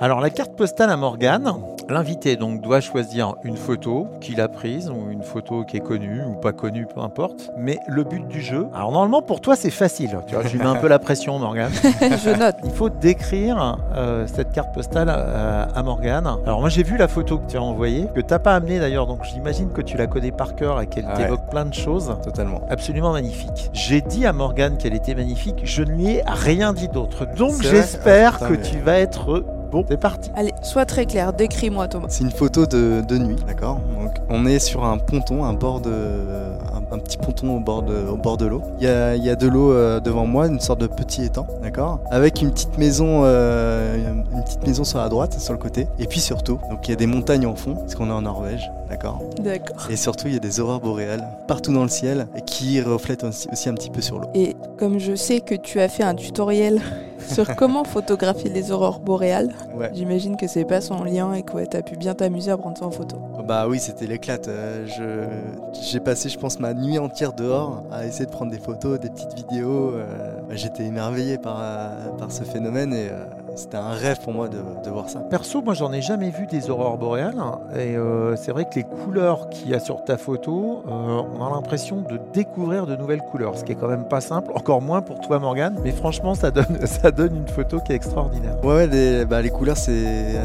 Alors, 0.00 0.20
la 0.20 0.30
carte 0.30 0.56
postale 0.56 0.90
à 0.90 0.96
Morgane, 0.96 1.54
l'invité 1.88 2.36
donc 2.36 2.60
doit 2.60 2.80
choisir 2.80 3.34
une 3.44 3.56
photo 3.56 4.08
qu'il 4.20 4.40
a 4.40 4.48
prise 4.48 4.90
ou 4.90 5.10
une 5.10 5.22
photo 5.22 5.64
qui 5.64 5.76
est 5.76 5.80
connue 5.80 6.22
ou 6.24 6.34
pas 6.34 6.52
connue, 6.52 6.86
peu 6.86 7.00
importe. 7.00 7.50
Mais 7.56 7.78
le 7.88 8.04
but 8.04 8.26
du 8.28 8.40
jeu, 8.40 8.66
alors 8.74 8.92
normalement 8.92 9.22
pour 9.22 9.40
toi 9.40 9.56
c'est 9.56 9.70
facile, 9.70 10.18
tu 10.26 10.34
vois, 10.34 10.44
je 10.44 10.52
lui 10.52 10.58
mets 10.58 10.64
un 10.66 10.76
peu 10.76 10.88
la 10.88 10.98
pression 10.98 11.38
Morgane. 11.38 11.70
je 12.00 12.38
note. 12.38 12.56
Il 12.64 12.70
faut 12.70 12.88
décrire 12.90 13.78
euh, 13.94 14.26
cette 14.26 14.52
carte 14.52 14.72
postale 14.74 15.08
euh, 15.10 15.64
à 15.74 15.82
Morgane. 15.82 16.26
Alors 16.44 16.60
moi 16.60 16.68
j'ai 16.68 16.82
vu 16.82 16.96
la 16.96 17.08
photo 17.08 17.38
que 17.38 17.46
tu 17.50 17.56
as 17.56 17.62
envoyée, 17.62 18.06
que 18.14 18.20
t'as 18.20 18.38
pas 18.38 18.54
amenée 18.54 18.78
d'ailleurs, 18.78 19.06
donc 19.06 19.24
j'imagine 19.24 19.70
que 19.70 19.80
tu 19.82 19.96
la 19.96 20.06
connais 20.06 20.32
par 20.32 20.54
cœur 20.56 20.80
et 20.80 20.86
qu'elle 20.86 21.06
Ah 21.08 21.16
ouais. 21.16 21.22
t'évoque 21.24 21.48
plein 21.50 21.64
de 21.64 21.74
choses. 21.74 22.14
Totalement. 22.22 22.60
Absolument 22.70 23.12
magnifique. 23.12 23.70
J'ai 23.72 24.00
dit 24.00 24.26
à 24.26 24.32
Morgane 24.32 24.76
qu'elle 24.76 24.94
était 24.94 25.14
magnifique, 25.14 25.60
je 25.64 25.82
ne 25.82 25.90
lui 25.90 26.06
ai 26.16 26.22
rien 26.26 26.72
dit 26.72 26.88
d'autre. 26.88 27.26
Donc 27.36 27.62
j'espère 27.62 28.38
Ah, 28.40 28.48
que 28.48 28.54
tu 28.54 28.78
vas 28.78 28.98
être 28.98 29.44
bon. 29.70 29.84
C'est 29.88 29.96
parti. 30.00 30.30
Allez, 30.34 30.52
sois 30.62 30.84
très 30.86 31.06
clair, 31.06 31.32
décris-moi 31.32 31.88
Thomas. 31.88 32.06
C'est 32.10 32.24
une 32.24 32.30
photo 32.30 32.66
de, 32.66 33.02
de 33.06 33.18
nuit, 33.18 33.36
d'accord 33.46 33.80
Donc, 34.00 34.12
On 34.28 34.46
est 34.46 34.58
sur 34.58 34.84
un 34.84 34.98
ponton, 34.98 35.44
un 35.44 35.52
bord 35.52 35.80
de, 35.80 35.90
un, 35.90 36.94
un 36.94 36.98
petit 36.98 37.16
ponton 37.18 37.56
au 37.56 37.60
bord 37.60 37.82
de, 37.82 37.94
au 38.10 38.16
bord 38.16 38.36
de 38.36 38.46
l'eau. 38.46 38.62
Il 38.78 38.84
y 38.84 38.88
a, 38.88 39.16
il 39.16 39.24
y 39.24 39.30
a 39.30 39.36
de 39.36 39.48
l'eau 39.48 39.72
euh, 39.72 40.00
devant 40.00 40.26
moi, 40.26 40.46
une 40.46 40.60
sorte 40.60 40.80
de 40.80 40.86
petit 40.86 41.24
étang, 41.24 41.46
d'accord 41.62 42.00
Avec 42.10 42.40
une 42.42 42.50
petite 42.50 42.78
maison, 42.78 43.22
euh, 43.24 43.96
une 44.32 44.42
petite 44.42 44.66
maison 44.66 44.84
sur 44.84 44.98
la 44.98 45.08
droite, 45.08 45.38
sur 45.38 45.52
le 45.52 45.58
côté. 45.58 45.86
Et 45.98 46.06
puis 46.06 46.20
surtout, 46.20 46.58
donc 46.70 46.86
il 46.86 46.90
y 46.90 46.94
a 46.94 46.96
des 46.96 47.06
montagnes 47.06 47.46
en 47.46 47.54
fond, 47.56 47.74
parce 47.74 47.94
qu'on 47.94 48.08
est 48.08 48.12
en 48.12 48.22
Norvège, 48.22 48.70
d'accord 48.88 49.20
D'accord. 49.40 49.88
Et 49.90 49.96
surtout, 49.96 50.28
il 50.28 50.34
y 50.34 50.36
a 50.36 50.40
des 50.40 50.60
aurores 50.60 50.80
boréales 50.80 51.24
partout 51.48 51.72
dans 51.72 51.82
le 51.82 51.88
ciel 51.88 52.26
et 52.36 52.42
qui 52.42 52.80
reflètent 52.80 53.24
aussi, 53.24 53.48
aussi 53.52 53.68
un 53.68 53.74
petit 53.74 53.90
peu 53.90 54.00
sur 54.00 54.18
l'eau. 54.18 54.28
Et 54.34 54.56
comme 54.78 54.98
je 54.98 55.14
sais 55.14 55.40
que 55.40 55.54
tu 55.54 55.80
as 55.80 55.88
fait 55.88 56.02
un 56.02 56.14
tutoriel 56.14 56.80
sur 57.20 57.54
comment 57.56 57.84
photographier 57.84 58.50
les 58.50 58.70
aurores 58.72 59.00
boréales, 59.00 59.50
Ouais. 59.76 59.90
j'imagine 59.94 60.36
que 60.36 60.46
c'est 60.46 60.64
pas 60.64 60.80
sans 60.80 61.04
lien 61.04 61.32
et 61.34 61.42
que 61.42 61.52
ouais, 61.54 61.66
t'as 61.66 61.82
pu 61.82 61.96
bien 61.96 62.14
t'amuser 62.14 62.50
à 62.50 62.56
prendre 62.56 62.78
ça 62.78 62.86
en 62.86 62.90
photo. 62.90 63.16
Bah 63.46 63.66
oui, 63.68 63.78
c'était 63.78 64.06
l'éclate. 64.06 64.48
Euh, 64.48 64.86
je- 64.86 65.80
J'ai 65.82 66.00
passé, 66.00 66.28
je 66.30 66.38
pense, 66.38 66.58
ma 66.58 66.72
nuit 66.74 66.98
entière 66.98 67.32
dehors 67.32 67.84
à 67.92 68.06
essayer 68.06 68.24
de 68.26 68.30
prendre 68.30 68.50
des 68.50 68.58
photos, 68.58 68.98
des 68.98 69.10
petites 69.10 69.34
vidéos. 69.34 69.92
euh, 69.94 70.04
J'étais 70.50 70.84
émerveillé 70.84 71.36
par, 71.38 71.58
euh, 71.60 72.08
par 72.18 72.32
ce 72.32 72.44
phénomène 72.44 72.92
et 72.94 73.08
euh, 73.10 73.24
c'était 73.56 73.76
un 73.76 73.90
rêve 73.90 74.20
pour 74.20 74.32
moi 74.32 74.48
de, 74.48 74.58
de 74.84 74.90
voir 74.90 75.08
ça. 75.10 75.20
Perso, 75.20 75.60
moi 75.60 75.74
j'en 75.74 75.92
ai 75.92 76.00
jamais 76.00 76.30
vu 76.30 76.46
des 76.46 76.70
aurores 76.70 76.96
boréales 76.98 77.34
et 77.74 77.96
euh, 77.96 78.36
c'est 78.36 78.52
vrai 78.52 78.64
que 78.64 78.76
les 78.76 78.84
couleurs 78.84 79.48
qu'il 79.50 79.68
y 79.70 79.74
a 79.74 79.80
sur 79.80 80.02
ta 80.04 80.16
photo, 80.16 80.82
euh, 80.88 81.22
on 81.38 81.44
a 81.44 81.50
l'impression 81.50 81.96
de 82.00 82.18
découvrir 82.32 82.86
de 82.86 82.96
nouvelles 82.96 83.22
couleurs, 83.22 83.56
ce 83.58 83.64
qui 83.64 83.72
est 83.72 83.76
quand 83.76 83.88
même 83.88 84.04
pas 84.08 84.20
simple, 84.20 84.50
encore 84.54 84.80
moins 84.82 85.02
pour 85.02 85.20
toi 85.20 85.38
Morgane, 85.38 85.76
mais 85.84 85.90
franchement 85.92 86.34
ça 86.34 86.50
donne, 86.50 86.64
ça 86.86 87.05
donne 87.10 87.36
une 87.36 87.48
photo 87.48 87.80
qui 87.80 87.92
est 87.92 87.96
extraordinaire. 87.96 88.56
Ouais, 88.64 88.74
ouais, 88.74 88.86
les, 88.86 89.24
bah, 89.24 89.42
les 89.42 89.50
couleurs, 89.50 89.76
c'est 89.76 89.94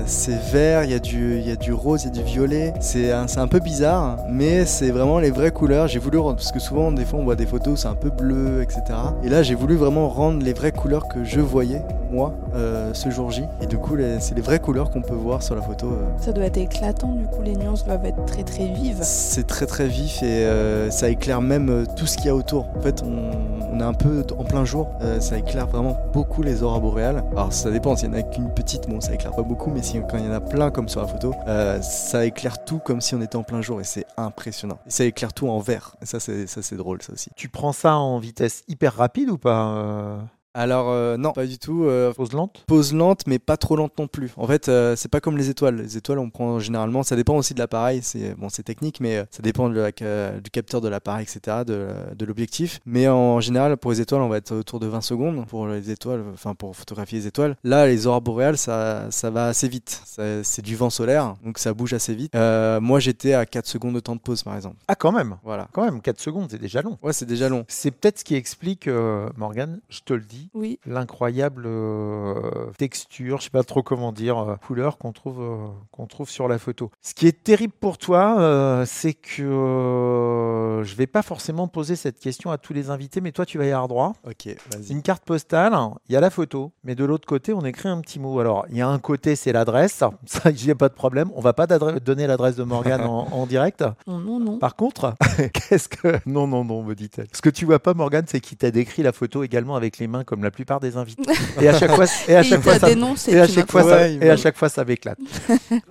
c'est 0.06 0.40
vert, 0.52 0.84
il 0.84 0.92
y, 0.92 0.94
a 0.94 1.00
du- 1.00 1.38
il 1.40 1.48
y 1.48 1.52
a 1.52 1.56
du 1.56 1.74
rose, 1.74 2.04
il 2.04 2.16
y 2.16 2.20
a 2.20 2.24
du 2.24 2.30
violet. 2.30 2.74
C'est 2.80 3.12
un, 3.12 3.28
c'est 3.28 3.40
un 3.40 3.48
peu 3.48 3.60
bizarre, 3.60 4.18
mais 4.30 4.66
c'est 4.66 4.92
vraiment 4.92 5.20
les 5.20 5.32
vraies 5.32 5.52
couleurs. 5.52 5.88
J'ai 5.88 6.00
voulu, 6.00 6.18
rendre- 6.18 6.36
parce 6.38 6.52
que 6.52 6.60
souvent, 6.60 6.92
des 6.92 7.06
fois, 7.06 7.20
on 7.20 7.24
voit 7.24 7.36
des 7.36 7.46
photos, 7.46 7.82
c'est 7.82 7.88
un 7.88 7.96
peu 7.96 8.10
bleu, 8.10 8.62
etc. 8.62 8.82
Et 9.24 9.30
là, 9.30 9.44
j'ai 9.44 9.56
voulu 9.56 9.76
vraiment 9.76 10.10
rendre 10.10 10.44
les 10.44 10.54
vraies 10.54 10.72
couleurs 10.72 11.08
que 11.08 11.24
je 11.24 11.40
voyais, 11.40 11.82
moi, 12.12 12.34
euh, 12.56 12.92
ce 12.94 13.10
jour 13.10 13.32
J. 13.32 13.44
Et 13.62 13.66
du 13.68 13.78
coup, 13.78 13.96
c'est 14.20 14.36
les 14.36 14.42
vraies 14.42 14.60
couleurs 14.60 14.90
qu'on 14.90 15.02
peut 15.02 15.14
voir 15.16 15.42
sur 15.44 15.56
la 15.56 15.62
photo. 15.62 15.88
euh. 15.88 16.06
Ça 16.20 16.32
doit 16.32 16.46
être 16.46 16.58
éclatant, 16.58 17.14
du 17.14 17.26
coup 17.26 17.42
les 17.44 17.56
nuances 17.56 17.84
doivent 17.86 18.06
être 18.06 18.24
très 18.26 18.44
très 18.44 18.66
vives. 18.68 19.00
C'est 19.02 19.48
très 19.48 19.66
très 19.66 19.88
vif 19.88 20.22
et 20.24 20.46
euh, 20.46 20.90
ça 20.92 21.10
éclaire 21.10 21.42
même 21.42 21.86
tout 21.96 22.06
ce 22.06 22.18
qu'il 22.18 22.28
y 22.28 22.30
a 22.30 22.36
autour. 22.36 22.68
En 22.78 22.82
fait, 22.82 23.02
on, 23.04 23.76
on 23.76 23.80
est 23.80 23.84
un 23.84 23.94
peu 23.94 24.24
en 24.38 24.44
plein 24.44 24.66
jour. 24.66 24.90
Euh, 25.02 25.20
ça 25.20 25.38
éclaire 25.38 25.68
vraiment 25.68 25.98
beaucoup 26.14 26.44
les 26.44 26.51
aurores 26.64 26.82
boréales. 26.82 27.24
Alors 27.32 27.54
ça 27.54 27.72
dépend, 27.72 27.96
s'il 27.96 28.10
y 28.10 28.12
en 28.12 28.16
a 28.16 28.24
qu'une 28.24 28.54
petite, 28.54 28.88
bon, 28.90 29.02
ça 29.02 29.14
éclaire 29.14 29.36
pas 29.36 29.44
beaucoup, 29.44 29.72
mais 29.72 29.82
si, 29.82 30.00
quand 30.10 30.18
il 30.18 30.26
y 30.26 30.28
en 30.28 30.34
a 30.34 30.42
plein 30.42 30.72
comme 30.72 30.90
sur 30.90 31.02
la 31.02 31.08
photo, 31.08 31.34
euh, 31.48 31.82
ça 31.82 32.26
éclaire 32.26 32.64
tout 32.64 32.80
comme 32.80 33.02
si 33.02 33.16
on 33.16 33.22
était 33.22 33.36
en 33.36 33.44
plein 33.44 33.62
jour 33.62 33.82
et 33.82 33.84
c'est 33.84 34.06
impressionnant. 34.18 34.80
Et 34.88 34.92
ça 34.92 35.06
éclaire 35.06 35.34
tout 35.34 35.48
en 35.48 35.60
vert. 35.60 35.96
Et 36.02 36.06
ça, 36.06 36.20
c'est 36.20 36.48
ça, 36.48 36.62
c'est 36.62 36.78
drôle, 36.78 37.02
ça 37.02 37.14
aussi. 37.14 37.30
Tu 37.36 37.50
prends 37.50 37.74
ça 37.74 37.96
en 37.96 38.20
vitesse 38.20 38.64
hyper 38.68 38.96
rapide 38.96 39.30
ou 39.30 39.38
pas 39.38 39.68
euh, 39.70 40.18
Alors 40.54 40.90
euh, 40.90 41.16
non, 41.18 41.32
pas 41.32 41.46
du 41.46 41.58
tout. 41.58 41.86
euh, 41.86 42.12
Pause 42.14 42.34
lente 42.34 42.64
pause 42.68 42.94
lente, 42.94 43.22
mais 43.28 43.40
pas 43.40 43.58
trop 43.58 43.76
lente 43.76 43.98
non 43.98 44.08
plus. 44.08 44.32
En 44.36 44.48
fait, 44.48 44.68
euh, 44.70 44.96
c'est 44.96 45.08
pas 45.10 45.22
comme 45.22 45.38
les 45.38 45.50
étoiles. 45.50 45.76
Les 45.78 45.98
étoiles, 45.98 46.20
on 46.20 46.30
prend 46.30 46.60
généralement, 46.60 47.04
ça 47.04 47.16
dépend 47.16 47.36
aussi 47.38 47.54
de 47.54 47.60
l'appareil. 47.60 48.02
C'est 48.04 48.36
bon, 48.36 48.50
c'est 48.50 48.64
technique, 48.64 49.00
mais 49.00 49.18
euh, 49.18 49.24
ça 49.32 49.42
dépend 49.42 49.70
de 49.70 49.80
la 49.80 49.92
ca- 49.98 50.32
du 50.40 50.50
capteur 50.52 50.82
de 50.82 50.90
l'appareil, 50.90 51.24
etc., 51.24 51.64
de, 51.66 51.88
de 52.16 52.26
l'objectif. 52.26 52.80
Mais 52.86 53.08
en 53.08 53.40
général, 53.40 53.78
pour 53.78 53.92
les 53.92 54.02
étoiles, 54.02 54.22
on 54.22 54.28
va 54.30 54.38
être 54.38 54.54
autour 54.54 54.80
de 54.80 54.88
20 54.88 55.02
secondes 55.02 55.46
pour 55.48 55.68
les 55.68 55.90
étoiles, 55.90 56.24
enfin 56.34 56.54
pour 56.54 56.76
photographier 56.76 57.20
les 57.20 57.28
étoiles. 57.28 57.56
Là, 57.64 57.88
les 57.88 58.06
aurores 58.08 58.22
boréales, 58.22 58.58
ça, 58.58 59.08
ça 59.10 59.30
va 59.30 59.46
assez 59.48 59.68
vite. 59.70 60.02
C'est 60.44 60.62
du 60.62 60.76
vent 60.76 60.90
solaire, 60.90 61.36
donc 61.46 61.58
ça 61.60 61.74
bouge 61.74 61.94
assez 61.94 62.14
vite. 62.14 62.36
Euh, 62.36 62.82
moi, 62.82 63.00
j'étais 63.00 63.34
à 63.34 63.46
4 63.46 63.68
secondes 63.68 63.96
de 63.96 64.00
temps 64.02 64.16
de 64.16 64.22
pause, 64.22 64.44
par 64.44 64.56
exemple. 64.56 64.76
Ah 64.90 64.96
quand 64.96 65.12
même 65.14 65.38
Voilà. 65.44 65.68
Quand 65.72 65.86
même, 65.86 66.02
4 66.02 66.20
secondes, 66.20 66.48
c'est 66.52 66.60
déjà 66.62 66.82
long. 66.82 66.98
Ouais, 67.02 67.14
c'est 67.14 67.26
déjà 67.26 67.48
long. 67.48 67.64
C'est 67.70 67.92
peut-être 67.92 68.20
ce 68.20 68.24
qui 68.26 68.36
explique, 68.36 68.88
euh, 68.88 69.30
Morgane, 69.38 69.80
je 69.90 70.00
te 70.02 70.14
le 70.14 70.22
dis, 70.22 70.41
Oui. 70.54 70.80
l'incroyable 70.86 71.64
euh, 71.66 72.72
texture, 72.78 73.38
je 73.40 73.46
sais 73.46 73.50
pas 73.50 73.64
trop 73.64 73.84
comment 73.84 74.12
dire, 74.12 74.38
euh, 74.38 74.56
couleur 74.56 74.98
qu'on 74.98 75.12
trouve, 75.12 75.42
euh, 75.42 75.68
qu'on 75.92 76.08
trouve 76.08 76.30
sur 76.30 76.48
la 76.48 76.58
photo. 76.58 76.92
Ce 77.02 77.14
qui 77.14 77.28
est 77.28 77.44
terrible 77.44 77.74
pour 77.80 77.98
toi, 77.98 78.40
euh, 78.40 78.86
c'est 78.86 79.14
que 79.14 79.42
euh, 79.44 80.84
je 80.84 80.96
vais 80.96 81.08
pas 81.08 81.22
forcément 81.22 81.68
poser 81.68 81.96
cette 81.96 82.20
question 82.20 82.52
à 82.52 82.58
tous 82.58 82.74
les 82.74 82.90
invités, 82.90 83.22
mais 83.22 83.32
toi 83.32 83.46
tu 83.46 83.58
vas 83.58 83.66
y 83.66 83.72
avoir 83.72 83.88
droit. 83.88 84.14
Ok, 84.26 84.48
vas-y. 84.72 84.92
Une 84.92 85.02
carte 85.02 85.24
postale, 85.24 85.74
il 86.10 86.14
y 86.14 86.16
a 86.16 86.20
la 86.22 86.30
photo, 86.30 86.72
mais 86.84 86.96
de 86.96 87.06
l'autre 87.06 87.28
côté, 87.28 87.54
on 87.54 87.64
écrit 87.66 87.90
un 87.90 88.00
petit 88.02 88.20
mot. 88.20 88.40
Alors, 88.40 88.66
il 88.70 88.78
y 88.78 88.82
a 88.82 88.88
un 88.88 89.00
côté, 89.00 89.36
c'est 89.36 89.52
l'adresse, 89.54 90.04
ça, 90.26 90.50
il 90.52 90.66
n'y 90.66 90.72
a 90.72 90.76
pas 90.76 90.90
de 90.90 90.94
problème. 90.94 91.30
On 91.36 91.42
va 91.42 91.54
pas 91.54 91.68
donner 91.68 92.28
l'adresse 92.28 92.56
de 92.56 92.64
Morgane 92.64 93.02
en, 93.02 93.28
en 93.32 93.46
direct. 93.46 93.84
Non, 94.08 94.18
non, 94.20 94.40
non. 94.40 94.58
Par 94.58 94.76
contre, 94.76 95.16
qu'est-ce 95.54 95.88
que. 95.88 96.20
Non, 96.26 96.48
non, 96.48 96.66
non, 96.66 96.84
me 96.84 96.96
dit-elle. 96.96 97.28
Ce 97.32 97.42
que 97.42 97.50
tu 97.50 97.66
vois 97.66 97.80
pas, 97.80 97.94
Morgane, 97.94 98.26
c'est 98.28 98.40
qu'il 98.42 98.58
t'a 98.58 98.72
décrit 98.72 99.04
la 99.04 99.12
photo 99.14 99.44
également 99.44 99.76
avec 99.76 100.00
les 100.00 100.08
mains, 100.08 100.24
comme 100.32 100.44
la 100.44 100.50
plupart 100.52 100.80
des 100.80 100.96
invités. 100.96 101.24
Et 101.62 101.68
à 101.68 101.78
chaque 101.78 101.92
fois, 101.92 102.06
et 102.30 102.36
à 102.38 102.42
chaque 102.42 102.62
fois, 102.62 102.80
ça, 102.80 102.90
et 102.90 102.94
à 103.38 103.48
chaque 103.48 103.70
fois, 103.70 103.84
ça, 103.84 104.08
et 104.08 104.30
à 104.30 104.38
chaque 104.38 104.56
fois, 104.56 104.70
ça 104.70 104.86
m'éclate. 104.86 105.18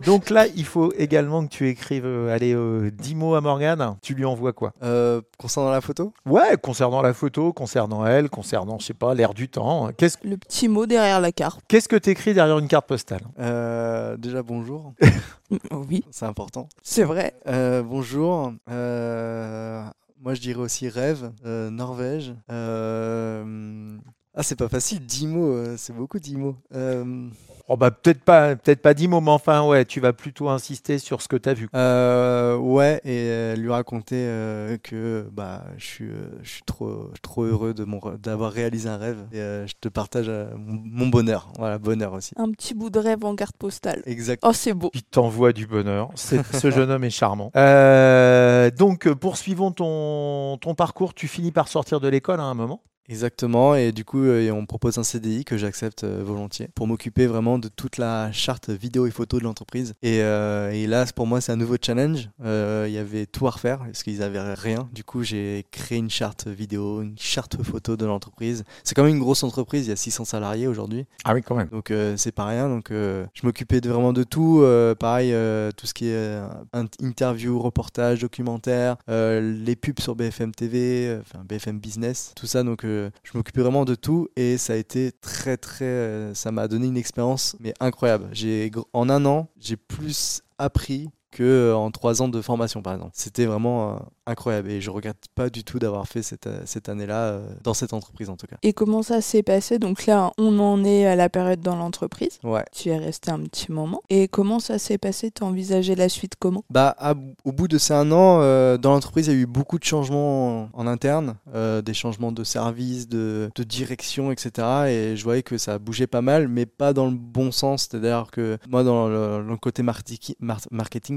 Donc 0.07 0.31
là, 0.31 0.47
il 0.57 0.65
faut 0.65 0.93
également 0.97 1.45
que 1.45 1.51
tu 1.51 1.69
écrives 1.69 2.07
euh, 2.07 2.35
allez, 2.35 2.55
euh, 2.55 2.91
10 2.91 3.15
mots 3.17 3.35
à 3.35 3.43
Morgane. 3.43 3.97
Tu 4.01 4.15
lui 4.15 4.25
envoies 4.25 4.55
quoi? 4.55 4.73
Euh, 4.83 5.21
concernant 5.37 5.71
la 5.71 5.83
photo? 5.83 6.15
Ouais, 6.25 6.57
concernant 6.63 7.03
la 7.03 7.13
photo, 7.13 7.53
concernant 7.53 8.07
elle, 8.07 8.31
concernant, 8.31 8.79
je 8.79 8.87
sais 8.87 8.95
pas, 8.95 9.13
l'air 9.15 9.35
du 9.35 9.51
temps. 9.51 9.91
Qu'est-ce 9.95 10.17
Le 10.25 10.39
petit 10.39 10.69
mot 10.69 10.87
derrière 10.87 11.21
la 11.21 11.33
carte. 11.33 11.61
qu'est-ce 11.69 11.89
que 11.89 11.97
tu 11.97 12.09
écris 12.09 12.33
derrière 12.33 12.59
une 12.59 12.69
carte 12.69 12.87
postale? 12.89 13.21
Euh, 13.39 14.17
Déjà, 14.17 14.43
bonjour. 14.43 14.95
Oui, 15.71 16.03
C'est 16.11 16.25
important. 16.27 16.69
c'est 16.83 17.03
vrai. 17.05 17.35
Euh, 17.47 17.83
bonjour. 17.83 18.53
Euh, 18.71 19.83
moi, 20.23 20.35
je 20.35 20.41
dirais 20.41 20.61
aussi 20.61 20.89
rêve. 20.89 21.33
euh, 21.45 21.71
Norvège. 21.71 22.33
Euh, 22.53 23.97
Ah, 24.41 24.43
c'est 24.43 24.57
pas 24.57 24.71
facile. 24.71 25.05
10 25.05 25.27
mots. 25.27 25.53
euh, 25.53 25.75
c'est 25.77 25.93
beaucoup 25.95 26.19
10 26.19 26.35
mots. 26.37 26.57
Euh, 26.75 27.29
Oh 27.73 27.77
bah 27.77 27.93
peut-être 27.93 28.23
pas, 28.25 28.57
peut-être 28.57 28.83
pas 28.83 28.95
10 28.95 29.07
mots, 29.07 29.21
mais 29.21 29.31
enfin 29.31 29.65
ouais, 29.65 29.85
tu 29.85 30.01
vas 30.01 30.13
plutôt 30.13 30.49
insister 30.49 30.99
sur 30.99 31.23
ce 31.23 31.29
que 31.29 31.37
tu 31.37 31.49
as 31.49 31.55
vu. 31.55 31.69
Euh, 31.77 32.57
ouais, 32.57 32.97
et 33.05 33.29
euh, 33.29 33.55
lui 33.55 33.71
raconter 33.71 34.17
euh, 34.19 34.77
que 34.83 35.29
bah, 35.31 35.63
je 35.77 35.85
suis, 35.87 36.09
euh, 36.09 36.31
je 36.43 36.49
suis 36.51 36.63
trop, 36.65 37.11
trop 37.23 37.45
heureux 37.45 37.73
de 37.73 37.85
mon, 37.85 38.01
d'avoir 38.21 38.51
réalisé 38.51 38.89
un 38.89 38.97
rêve. 38.97 39.19
Et 39.31 39.39
euh, 39.39 39.67
je 39.69 39.75
te 39.81 39.89
partage 39.89 40.27
euh, 40.29 40.49
mon, 40.57 40.81
mon 40.85 41.07
bonheur. 41.09 41.53
Voilà, 41.59 41.79
bonheur 41.79 42.15
aussi. 42.15 42.33
Un 42.39 42.51
petit 42.51 42.75
bout 42.75 42.91
de 42.91 42.99
rêve 42.99 43.25
en 43.25 43.37
carte 43.37 43.57
postale. 43.57 44.03
Exact. 44.07 44.43
Oh, 44.45 44.53
c'est 44.53 44.73
beau. 44.75 44.91
Il 44.95 45.03
t'envoie 45.05 45.53
du 45.53 45.67
bonheur. 45.69 46.09
C'est- 46.17 46.43
ce 46.57 46.71
jeune 46.73 46.91
homme 46.91 47.05
est 47.05 47.11
charmant. 47.11 47.53
Euh, 47.57 48.71
donc 48.73 49.09
poursuivons 49.13 49.71
ton, 49.71 50.57
ton 50.61 50.75
parcours. 50.75 51.15
Tu 51.15 51.29
finis 51.29 51.53
par 51.53 51.69
sortir 51.69 52.01
de 52.01 52.09
l'école 52.09 52.41
à 52.41 52.45
un 52.45 52.55
moment. 52.55 52.83
Exactement, 53.11 53.75
et 53.75 53.91
du 53.91 54.05
coup, 54.05 54.23
euh, 54.23 54.53
on 54.53 54.67
propose 54.67 54.97
un 54.99 55.03
CDI 55.03 55.45
que 55.45 55.57
j'accepte 55.59 56.05
euh, 56.05 56.23
volontiers 56.25 56.69
pour 56.77 56.87
m'occuper 56.87 57.27
vraiment 57.27 57.59
de 57.59 57.67
toute 57.67 57.99
la 57.99 58.31
charte 58.31 58.71
vidéo 58.71 59.05
et 59.05 59.11
photo 59.11 59.41
de 59.41 59.43
l'entreprise. 59.43 59.95
Et, 60.01 60.23
euh, 60.23 60.71
et 60.71 60.87
là, 60.87 61.05
pour 61.13 61.27
moi, 61.27 61.41
c'est 61.41 61.51
un 61.51 61.57
nouveau 61.57 61.75
challenge. 61.85 62.31
Euh, 62.45 62.85
Il 62.87 62.95
y 62.95 62.99
avait 62.99 63.27
tout 63.27 63.49
à 63.49 63.51
refaire 63.51 63.79
parce 63.81 64.05
qu'ils 64.05 64.23
avaient 64.23 64.55
rien. 64.55 64.89
Du 64.93 65.03
coup, 65.03 65.25
j'ai 65.25 65.67
créé 65.73 65.99
une 65.99 66.09
charte 66.09 66.47
vidéo, 66.47 67.03
une 67.03 67.19
charte 67.19 67.61
photo 67.65 67.97
de 67.97 68.07
l'entreprise. 68.07 68.63
C'est 68.85 68.95
quand 68.95 69.03
même 69.03 69.15
une 69.17 69.21
grosse 69.21 69.43
entreprise, 69.43 69.87
il 69.87 69.91
y 69.91 69.93
a 69.93 69.97
600 69.97 70.25
salariés 70.25 70.69
aujourd'hui. 70.69 71.05
Ah 71.25 71.35
oui, 71.35 71.43
quand 71.43 71.57
même. 71.57 71.69
Donc 71.69 71.93
c'est 72.17 72.33
pas 72.33 72.47
rien. 72.47 72.69
Donc 72.69 72.91
je 72.91 73.27
m'occupais 73.43 73.81
de, 73.81 73.89
vraiment 73.91 74.13
de 74.13 74.23
tout. 74.23 74.65
pareil, 75.01 75.35
tout 75.77 75.87
ce 75.89 75.95
qui 75.95 76.07
est 76.07 76.39
in- 76.73 76.87
interview, 77.01 77.59
reportage, 77.59 78.21
documentaire, 78.21 78.99
les 79.09 79.75
pubs 79.75 79.99
sur 79.99 80.15
BFM 80.15 80.53
TV, 80.55 81.19
enfin 81.21 81.43
BFM 81.45 81.81
Business, 81.81 82.33
tout 82.37 82.47
ça. 82.47 82.63
Donc 82.63 82.85
je 83.23 83.31
m'occupais 83.35 83.61
vraiment 83.61 83.85
de 83.85 83.95
tout 83.95 84.29
et 84.37 84.59
ça 84.59 84.75
a 84.75 84.77
été 84.77 85.13
très 85.13 85.57
très. 85.57 85.85
euh, 85.85 86.35
ça 86.35 86.53
m'a 86.53 86.69
donné 86.69 86.87
une 86.87 86.97
expérience 86.97 87.57
mais 87.61 87.75
incroyable. 87.81 88.29
J'ai 88.33 88.71
en 88.93 89.09
un 89.09 89.25
an, 89.25 89.49
j'ai 89.59 89.77
plus 89.77 90.43
appris 90.59 91.09
que 91.31 91.43
euh, 91.43 91.77
en 91.77 91.91
trois 91.91 92.23
ans 92.23 92.29
de 92.29 92.41
formation 92.41 92.83
par 92.83 92.95
exemple. 92.95 93.13
C'était 93.15 93.47
vraiment 93.47 93.93
euh, 93.93 93.99
incroyable 94.27 94.71
et 94.71 94.81
je 94.81 94.91
regrette 94.91 95.25
pas 95.35 95.51
du 95.51 95.65
tout 95.65 95.79
d'avoir 95.79 96.07
fait 96.09 96.23
cette, 96.23 96.47
euh, 96.47 96.61
cette 96.65 96.89
année-là 96.89 97.21
euh, 97.31 97.47
dans 97.63 97.75
cette 97.75 97.93
entreprise 97.93 98.29
en 98.31 98.37
tout 98.37 98.47
cas. 98.47 98.57
Et 98.63 98.73
comment 98.73 99.03
ça 99.03 99.21
s'est 99.21 99.43
passé? 99.43 99.79
Donc 99.79 100.07
là, 100.07 100.33
on 100.39 100.59
en 100.59 100.85
est 100.85 101.07
à 101.07 101.17
la 101.17 101.29
période 101.29 101.61
dans 101.61 101.77
l'entreprise. 101.77 102.39
Ouais. 102.45 102.65
Tu 102.73 102.89
es 102.91 102.97
resté 102.99 103.31
un 103.31 103.41
petit 103.41 103.71
moment. 103.73 104.03
Et 104.11 104.29
comment 104.29 104.59
ça 104.61 104.79
s'est 104.79 104.99
passé? 104.99 105.31
T'as 105.31 105.45
envisagé 105.47 105.95
la 105.95 106.09
suite 106.09 106.35
comment? 106.39 106.65
Bah, 106.71 106.95
à- 106.99 107.15
au 107.45 107.53
bout 107.53 107.69
de 107.69 107.79
ces 107.79 107.95
un 107.95 108.11
an, 108.13 108.39
euh, 108.41 108.77
dans 108.79 108.93
l'entreprise, 108.93 109.27
il 109.29 109.33
y 109.35 109.37
a 109.37 109.41
eu 109.41 109.47
beaucoup 109.47 109.79
de 109.79 109.85
changements 109.85 110.65
en, 110.65 110.69
en 110.73 110.87
interne, 110.87 111.37
des 111.85 111.95
changements 111.95 112.33
de 112.33 112.45
service, 112.45 113.09
de, 113.09 113.51
de 113.55 113.63
direction, 113.65 114.31
etc. 114.33 114.67
Et 114.89 115.17
je 115.17 115.25
voyais 115.25 115.43
que 115.43 115.59
ça 115.59 115.79
bougeait 115.79 116.07
pas 116.07 116.23
mal, 116.23 116.49
mais 116.49 116.67
pas 116.67 116.93
dans 116.93 117.07
le 117.07 117.17
bon 117.17 117.53
sens. 117.53 117.89
C'est-à-dire 117.91 118.29
que 118.33 118.59
moi, 118.69 118.83
dans 118.85 119.09
le, 119.09 119.43
dans 119.45 119.51
le 119.51 119.57
côté 119.57 119.83
marti- 119.83 120.37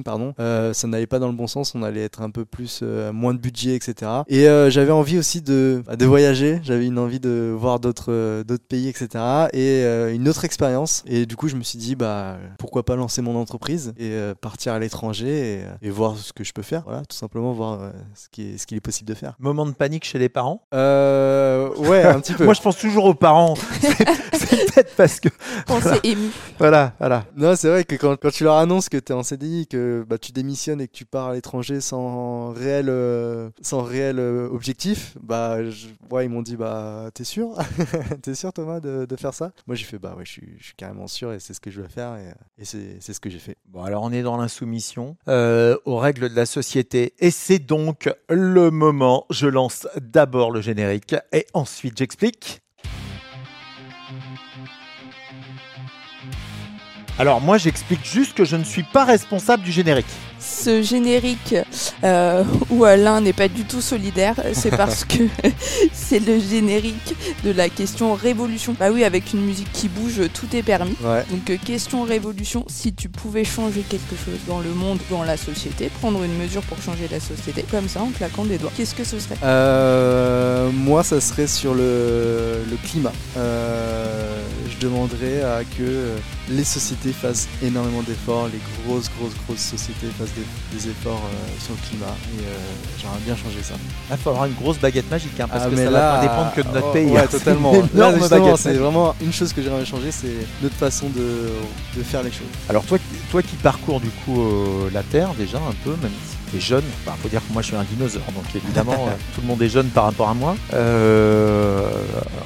pardon, 0.04 0.34
euh, 0.40 0.74
ça 0.74 0.88
n'allait 0.88 1.08
pas 1.08 1.20
dans 1.20 1.28
le 1.28 1.34
bon 1.34 1.48
sens. 1.48 1.74
On 1.76 1.84
allait 1.84 2.04
être 2.04 2.22
un 2.22 2.30
peu 2.30 2.46
plus 2.46 2.82
euh, 2.84 3.12
moins 3.14 3.34
de 3.34 3.40
budget, 3.40 3.76
etc. 3.76 4.12
Et 4.28 4.48
euh, 4.48 4.70
j'avais 4.70 4.92
envie 4.92 5.18
aussi 5.18 5.42
de, 5.42 5.84
bah, 5.86 5.96
de 5.96 6.06
voyager. 6.06 6.60
J'avais 6.64 6.86
une 6.86 7.00
envie 7.00 7.20
de 7.20 7.54
voir 7.58 7.80
d'autres 7.80 8.12
euh, 8.12 8.44
d'autres 8.44 8.66
pays, 8.68 8.88
etc. 8.88 9.08
Et 9.54 9.84
euh, 9.84 10.14
une 10.14 10.28
autre 10.30 10.46
expérience. 10.46 11.04
Et 11.08 11.26
du 11.26 11.36
coup, 11.36 11.48
je 11.48 11.56
me 11.56 11.64
suis 11.64 11.78
dit, 11.80 11.96
bah, 11.96 12.38
pourquoi 12.60 12.84
pas 12.84 12.96
lancer 12.96 13.22
mon 13.22 13.36
entreprise 13.36 13.94
et 13.98 14.12
euh, 14.12 14.34
partir 14.40 14.74
à 14.74 14.80
l'étranger 14.80 15.64
et, 15.82 15.88
et 15.88 15.90
voir 15.90 16.18
ce 16.18 16.34
que 16.34 16.44
je 16.44 16.54
peux 16.54 16.62
faire. 16.62 16.84
Voilà, 16.86 17.02
tout 17.06 17.16
simplement 17.16 17.54
voir 17.54 17.82
euh, 17.82 17.92
ce 18.16 18.28
qui 18.30 18.54
est, 18.54 18.58
ce 18.58 18.68
qu'il 18.68 18.78
est 18.78 18.82
possible 18.82 19.08
de 19.10 19.16
faire. 19.16 19.36
Moment 19.40 19.66
de 19.66 19.72
panique 19.72 20.04
chez 20.06 20.20
les 20.20 20.30
parents? 20.30 20.62
Euh, 20.74 21.70
ouais, 21.78 22.04
un 22.04 22.20
petit 22.20 22.34
peu. 22.38 22.46
Moi, 22.46 22.54
je 22.54 22.62
pense 22.62 22.78
toujours 22.78 23.06
aux 23.06 23.14
parents. 23.14 23.56
C'est 24.34 24.44
c'est 24.54 24.74
peut-être 24.74 24.96
parce 24.96 25.20
que 25.20 25.30
On 25.70 25.80
s'est 25.80 26.00
ému. 26.04 26.30
voilà, 26.60 26.94
voilà. 27.00 27.24
Non, 27.36 27.56
c'est 27.56 27.70
vrai 27.70 27.84
que 27.86 27.96
quand, 27.96 28.16
quand 28.20 28.32
tu 28.32 28.44
leur 28.44 28.56
annonces 28.58 28.90
que 28.90 28.98
tu 28.98 29.12
es 29.12 29.16
en 29.16 29.24
CDI, 29.24 29.68
que 29.68 29.93
bah, 30.02 30.18
tu 30.18 30.32
démissionnes 30.32 30.82
et 30.82 30.88
que 30.88 30.94
tu 30.94 31.06
pars 31.06 31.28
à 31.28 31.34
l'étranger 31.34 31.82
sans 31.82 32.50
réel, 32.52 32.88
euh, 32.90 33.50
sans 33.62 33.84
réel 33.84 34.18
euh, 34.20 34.50
objectif, 34.50 35.16
bah, 35.22 35.58
ouais, 36.10 36.26
ils 36.26 36.30
m'ont 36.30 36.42
dit 36.42 36.56
bah, 36.56 37.10
T'es 37.14 37.24
sûr? 37.24 37.56
T'es 38.22 38.34
sûr, 38.36 38.52
Thomas, 38.54 38.80
de, 38.80 39.06
de 39.06 39.16
faire 39.16 39.34
ça? 39.34 39.52
Moi, 39.68 39.76
j'ai 39.76 39.86
fait 39.86 40.00
Bah, 40.00 40.16
ouais, 40.18 40.26
je 40.26 40.32
suis, 40.32 40.58
carrément 40.78 41.08
sûr 41.08 41.34
et 41.34 41.40
c'est 41.40 41.54
ce 41.54 41.60
que 41.60 41.70
je 41.70 41.80
dois 41.80 41.90
faire 41.90 42.16
et, 42.16 42.62
et 42.62 42.66
c'est 42.66 43.14
ce 43.14 43.20
que 43.20 43.30
j'ai 43.30 43.40
fait. 43.40 43.58
Bon, 43.66 43.84
alors 43.84 44.04
on 44.04 44.12
est 44.12 44.24
dans 44.24 44.38
l'insoumission 44.38 45.18
euh, 45.28 45.78
aux 45.86 45.98
règles 45.98 46.30
de 46.30 46.36
la 46.36 46.46
société. 46.46 47.14
Et 47.20 47.32
c'est 47.32 47.60
donc 47.60 48.10
le 48.30 48.72
moment. 48.72 49.26
Je 49.30 49.48
lance 49.48 49.88
d'abord 50.02 50.52
le 50.52 50.62
générique 50.62 51.16
et 51.32 51.46
ensuite 51.54 51.98
j'explique. 51.98 52.62
Alors 57.20 57.42
moi 57.42 57.58
j'explique 57.58 58.04
juste 58.04 58.34
que 58.34 58.44
je 58.44 58.56
ne 58.56 58.64
suis 58.64 58.84
pas 58.84 59.06
responsable 59.06 59.64
du 59.64 59.72
générique. 59.72 60.08
Ce 60.40 60.82
générique 60.82 61.56
euh, 62.04 62.44
où 62.70 62.84
Alain 62.84 63.22
n'est 63.22 63.34
pas 63.34 63.48
du 63.48 63.64
tout 63.64 63.82
solidaire, 63.82 64.36
c'est 64.54 64.76
parce 64.76 65.06
que 65.06 65.24
c'est 65.94 66.20
le 66.20 66.40
générique 66.40 67.16
de 67.44 67.52
la 67.52 67.70
question 67.70 68.14
révolution. 68.14 68.76
Bah 68.78 68.88
oui, 68.92 69.04
avec 69.04 69.32
une 69.34 69.42
musique 69.42 69.72
qui 69.72 69.88
bouge, 69.88 70.22
tout 70.34 70.54
est 70.56 70.64
permis. 70.64 70.96
Ouais. 71.02 71.24
Donc 71.30 71.50
euh, 71.50 71.58
question 71.64 72.04
révolution, 72.04 72.66
si 72.68 72.94
tu 72.94 73.10
pouvais 73.10 73.44
changer 73.46 73.82
quelque 73.82 74.16
chose 74.16 74.40
dans 74.48 74.60
le 74.60 74.72
monde, 74.72 75.00
dans 75.10 75.24
la 75.24 75.38
société, 75.38 75.90
prendre 76.02 76.24
une 76.24 76.38
mesure 76.38 76.64
pour 76.64 76.82
changer 76.82 77.08
la 77.10 77.20
société, 77.20 77.64
comme 77.70 77.88
ça 77.88 78.02
en 78.02 78.10
claquant 78.10 78.44
des 78.44 78.58
doigts, 78.58 78.72
qu'est-ce 78.76 78.96
que 78.96 79.04
ce 79.04 79.20
serait? 79.20 79.38
Euh, 79.44 80.72
moi, 80.72 81.04
ça 81.04 81.22
serait 81.22 81.48
sur 81.48 81.74
le, 81.74 82.64
le 82.70 82.78
climat. 82.88 83.14
Euh, 83.38 84.42
je 84.70 84.78
demanderais 84.86 85.42
à 85.44 85.64
que 85.64 86.16
les 86.50 86.64
sociétés 86.64 87.03
fassent 87.12 87.48
énormément 87.62 88.02
d'efforts, 88.02 88.48
les 88.48 88.60
grosses, 88.86 89.10
grosses, 89.18 89.34
grosses 89.46 89.60
sociétés 89.60 90.08
fassent 90.18 90.34
des, 90.36 90.78
des 90.78 90.90
efforts 90.90 91.22
euh, 91.26 91.60
sur 91.60 91.74
le 91.74 91.88
climat. 91.88 92.16
Et 92.38 92.46
euh, 92.46 92.58
j'aimerais 93.00 93.20
bien 93.26 93.36
changer 93.36 93.62
ça. 93.62 93.74
Il 94.12 94.18
faudra 94.18 94.48
une 94.48 94.54
grosse 94.54 94.78
baguette 94.80 95.10
magique 95.10 95.40
hein, 95.40 95.48
parce 95.50 95.66
Ah, 95.66 95.70
que 95.70 95.76
ça 95.76 95.90
là, 95.90 95.92
va 95.92 96.16
pas 96.16 96.22
dépendre 96.22 96.54
que 96.54 96.62
de 96.62 96.68
notre 96.68 96.88
oh, 96.90 96.94
pays. 96.94 97.12
Ouais, 97.12 97.20
hein. 97.22 97.28
Totalement. 97.30 97.74
c'est 98.58 98.74
vraiment 98.74 99.16
une 99.22 99.34
chose 99.34 99.52
que 99.54 99.62
j'aimerais 99.62 99.86
changer, 99.86 100.12
c'est 100.12 100.48
notre 100.62 100.76
façon 100.76 101.10
de, 101.10 101.50
de 101.98 102.04
faire 102.04 102.24
les 102.24 102.32
choses. 102.32 102.48
Alors 102.70 102.84
toi, 102.86 102.98
toi 103.32 103.42
qui 103.42 103.56
parcours 103.56 104.00
du 104.00 104.10
coup 104.10 104.42
euh, 104.42 104.90
la 104.94 105.04
Terre 105.04 105.34
déjà 105.38 105.58
un 105.58 105.74
peu, 105.84 105.92
même 106.02 106.12
si 106.28 106.33
jeune, 106.60 106.84
il 107.06 107.12
faut 107.14 107.30
dire 107.30 107.46
que 107.46 107.54
moi 107.54 107.62
je 107.62 107.68
suis 107.68 107.76
un 107.76 107.84
dinosaure, 107.84 108.24
donc 108.36 108.44
évidemment 108.56 108.94
euh, 109.08 109.12
tout 109.36 109.42
le 109.42 109.48
monde 109.48 109.62
est 109.62 109.70
jeune 109.70 109.88
par 109.88 110.06
rapport 110.06 110.30
à 110.30 110.34
moi. 110.34 110.56
Euh, 110.74 111.90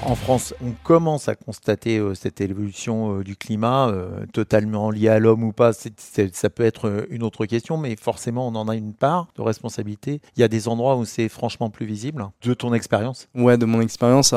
en 0.03 0.15
France, 0.15 0.53
on 0.63 0.71
commence 0.83 1.27
à 1.27 1.35
constater 1.35 1.97
euh, 1.97 2.13
cette 2.15 2.41
évolution 2.41 3.19
du 3.19 3.35
climat, 3.35 3.93
totalement 4.33 4.91
liée 4.91 5.09
à 5.09 5.19
l'homme 5.19 5.43
ou 5.43 5.51
pas, 5.51 5.71
ça 5.73 6.49
peut 6.49 6.63
être 6.63 7.07
une 7.09 7.23
autre 7.23 7.45
question, 7.45 7.77
mais 7.77 7.95
forcément 7.95 8.47
on 8.47 8.55
en 8.55 8.67
a 8.67 8.75
une 8.75 8.93
part 8.93 9.27
de 9.35 9.41
responsabilité. 9.41 10.21
Il 10.35 10.41
y 10.41 10.43
a 10.43 10.47
des 10.47 10.67
endroits 10.67 10.95
où 10.97 11.05
c'est 11.05 11.29
franchement 11.29 11.69
plus 11.69 11.85
visible, 11.85 12.25
de 12.43 12.53
ton 12.53 12.73
expérience? 12.73 13.27
Ouais, 13.35 13.57
de 13.57 13.65
mon 13.65 13.81
expérience, 13.81 14.31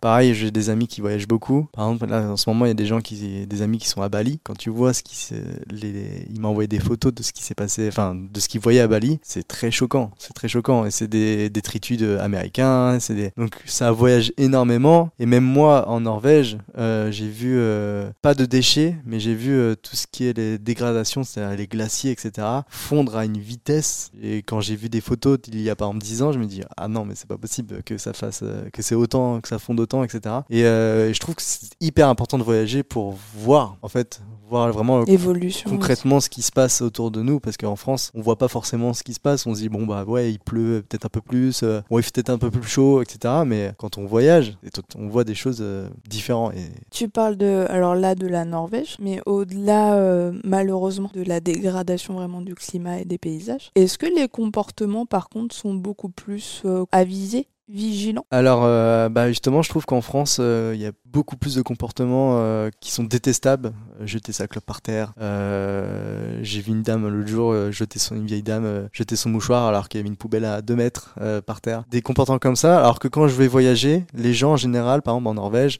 pareil, 0.00 0.34
j'ai 0.34 0.50
des 0.50 0.70
amis 0.70 0.86
qui 0.86 1.00
voyagent 1.00 1.28
beaucoup. 1.28 1.68
Par 1.72 1.86
exemple, 1.86 2.10
là 2.10 2.22
en 2.30 2.36
ce 2.36 2.48
moment, 2.48 2.64
il 2.64 2.68
y 2.68 2.72
a 2.72 2.74
des 2.74 2.86
gens 2.86 3.00
qui, 3.00 3.46
des 3.46 3.62
amis 3.62 3.78
qui 3.78 3.88
sont 3.88 4.02
à 4.02 4.08
Bali. 4.08 4.40
Quand 4.44 4.56
tu 4.56 4.70
vois 4.70 4.92
ce 4.92 5.02
qui, 5.02 5.34
les, 5.70 6.26
ils 6.30 6.40
m'ont 6.40 6.48
envoyé 6.48 6.68
des 6.68 6.80
photos 6.80 7.14
de 7.14 7.22
ce 7.22 7.32
qui 7.32 7.42
s'est 7.42 7.54
passé, 7.54 7.88
enfin 7.88 8.14
de 8.14 8.40
ce 8.40 8.48
qu'ils 8.48 8.60
voyaient 8.60 8.80
à 8.80 8.88
Bali. 8.88 9.01
C'est 9.22 9.46
très 9.46 9.70
choquant. 9.70 10.10
C'est 10.18 10.32
très 10.32 10.48
choquant. 10.48 10.84
Et 10.84 10.90
c'est 10.90 11.08
des 11.08 11.50
détritus 11.50 12.02
américains. 12.20 12.98
C'est 13.00 13.14
des... 13.14 13.32
Donc 13.36 13.54
ça 13.66 13.90
voyage 13.92 14.32
énormément. 14.36 15.10
Et 15.18 15.26
même 15.26 15.44
moi, 15.44 15.88
en 15.88 16.00
Norvège, 16.00 16.58
euh, 16.78 17.10
j'ai 17.10 17.28
vu 17.28 17.54
euh, 17.56 18.10
pas 18.22 18.34
de 18.34 18.44
déchets, 18.44 18.96
mais 19.04 19.20
j'ai 19.20 19.34
vu 19.34 19.52
euh, 19.52 19.74
tout 19.74 19.96
ce 19.96 20.06
qui 20.10 20.24
est 20.26 20.36
les 20.36 20.58
dégradations, 20.58 21.24
c'est-à-dire 21.24 21.56
les 21.56 21.66
glaciers, 21.66 22.10
etc., 22.10 22.46
fondre 22.68 23.16
à 23.16 23.24
une 23.24 23.38
vitesse. 23.38 24.10
Et 24.22 24.38
quand 24.38 24.60
j'ai 24.60 24.76
vu 24.76 24.88
des 24.88 25.00
photos 25.00 25.38
il 25.48 25.60
y 25.60 25.70
a 25.70 25.76
par 25.76 25.88
exemple 25.88 26.04
10 26.04 26.22
ans, 26.22 26.32
je 26.32 26.38
me 26.38 26.46
dis 26.46 26.62
ah 26.76 26.88
non, 26.88 27.04
mais 27.04 27.14
c'est 27.14 27.28
pas 27.28 27.38
possible 27.38 27.82
que 27.82 27.98
ça 27.98 28.12
fasse, 28.12 28.44
que 28.72 28.82
c'est 28.82 28.94
autant, 28.94 29.40
que 29.40 29.48
ça 29.48 29.58
fonde 29.58 29.80
autant, 29.80 30.04
etc. 30.04 30.36
Et, 30.50 30.60
et 30.60 31.14
je 31.14 31.20
trouve 31.20 31.34
que 31.34 31.42
c'est 31.42 31.70
hyper 31.80 32.08
important 32.08 32.38
de 32.38 32.42
voyager 32.42 32.82
pour 32.82 33.16
voir, 33.34 33.76
en 33.82 33.88
fait, 33.88 34.20
voir 34.52 34.70
vraiment 34.70 35.04
Évolution, 35.06 35.70
concrètement 35.70 36.20
ce 36.20 36.28
qui 36.28 36.42
se 36.42 36.52
passe 36.52 36.82
autour 36.82 37.10
de 37.10 37.22
nous 37.22 37.40
parce 37.40 37.56
qu'en 37.56 37.76
France 37.76 38.10
on 38.14 38.20
voit 38.20 38.36
pas 38.36 38.48
forcément 38.48 38.91
ce 38.92 39.02
qui 39.02 39.14
se 39.14 39.20
passe 39.20 39.46
on 39.46 39.54
se 39.54 39.60
dit 39.60 39.68
bon 39.68 39.86
bah 39.86 40.04
ouais 40.04 40.32
il 40.32 40.38
pleut 40.38 40.84
peut-être 40.88 41.06
un 41.06 41.08
peu 41.08 41.20
plus 41.20 41.62
euh, 41.62 41.80
il 41.90 42.02
fait 42.02 42.12
peut-être 42.12 42.30
un 42.30 42.38
peu 42.38 42.50
plus 42.50 42.68
chaud 42.68 43.02
etc 43.02 43.42
mais 43.46 43.72
quand 43.78 43.98
on 43.98 44.06
voyage 44.06 44.56
on 44.96 45.08
voit 45.08 45.24
des 45.24 45.34
choses 45.34 45.58
euh, 45.60 45.88
différentes 46.08 46.54
et... 46.54 46.70
tu 46.90 47.08
parles 47.08 47.36
de 47.36 47.66
alors 47.68 47.94
là 47.94 48.14
de 48.14 48.26
la 48.26 48.44
Norvège 48.44 48.96
mais 49.00 49.20
au-delà 49.26 49.94
euh, 49.94 50.32
malheureusement 50.44 51.10
de 51.12 51.22
la 51.22 51.40
dégradation 51.40 52.14
vraiment 52.14 52.40
du 52.40 52.54
climat 52.54 53.00
et 53.00 53.04
des 53.04 53.18
paysages 53.18 53.70
est-ce 53.74 53.98
que 53.98 54.06
les 54.06 54.28
comportements 54.28 55.06
par 55.06 55.28
contre 55.28 55.54
sont 55.54 55.74
beaucoup 55.74 56.08
plus 56.08 56.62
avisés 56.90 57.46
vigilant 57.68 58.24
Alors, 58.30 58.62
euh, 58.64 59.08
bah 59.08 59.28
justement, 59.28 59.62
je 59.62 59.68
trouve 59.68 59.84
qu'en 59.84 60.00
France, 60.00 60.38
euh, 60.40 60.72
il 60.74 60.80
y 60.80 60.86
a 60.86 60.92
beaucoup 61.04 61.36
plus 61.36 61.54
de 61.54 61.62
comportements 61.62 62.36
euh, 62.36 62.70
qui 62.80 62.90
sont 62.90 63.04
détestables. 63.04 63.72
Jeter 64.00 64.32
sa 64.32 64.48
clope 64.48 64.64
par 64.64 64.80
terre. 64.80 65.12
J'ai 65.20 66.60
vu 66.60 66.72
une 66.72 66.82
dame 66.82 67.08
l'autre 67.08 67.28
jour 67.28 67.54
jeter 67.70 67.98
son, 67.98 68.16
une 68.16 68.26
vieille 68.26 68.42
dame 68.42 68.88
jeter 68.92 69.14
son 69.14 69.30
mouchoir 69.30 69.66
alors 69.66 69.88
qu'il 69.88 69.98
y 69.98 70.00
avait 70.00 70.08
une 70.08 70.16
poubelle 70.16 70.44
à 70.44 70.60
2 70.60 70.74
mètres 70.74 71.14
par 71.46 71.60
terre. 71.60 71.84
Des 71.90 72.02
comportements 72.02 72.38
comme 72.38 72.56
ça. 72.56 72.78
Alors 72.80 72.98
que 72.98 73.08
quand 73.08 73.28
je 73.28 73.34
vais 73.34 73.46
voyager, 73.46 74.04
les 74.14 74.34
gens 74.34 74.52
en 74.52 74.56
général, 74.56 75.02
par 75.02 75.14
exemple 75.14 75.28
en 75.28 75.34
Norvège, 75.34 75.78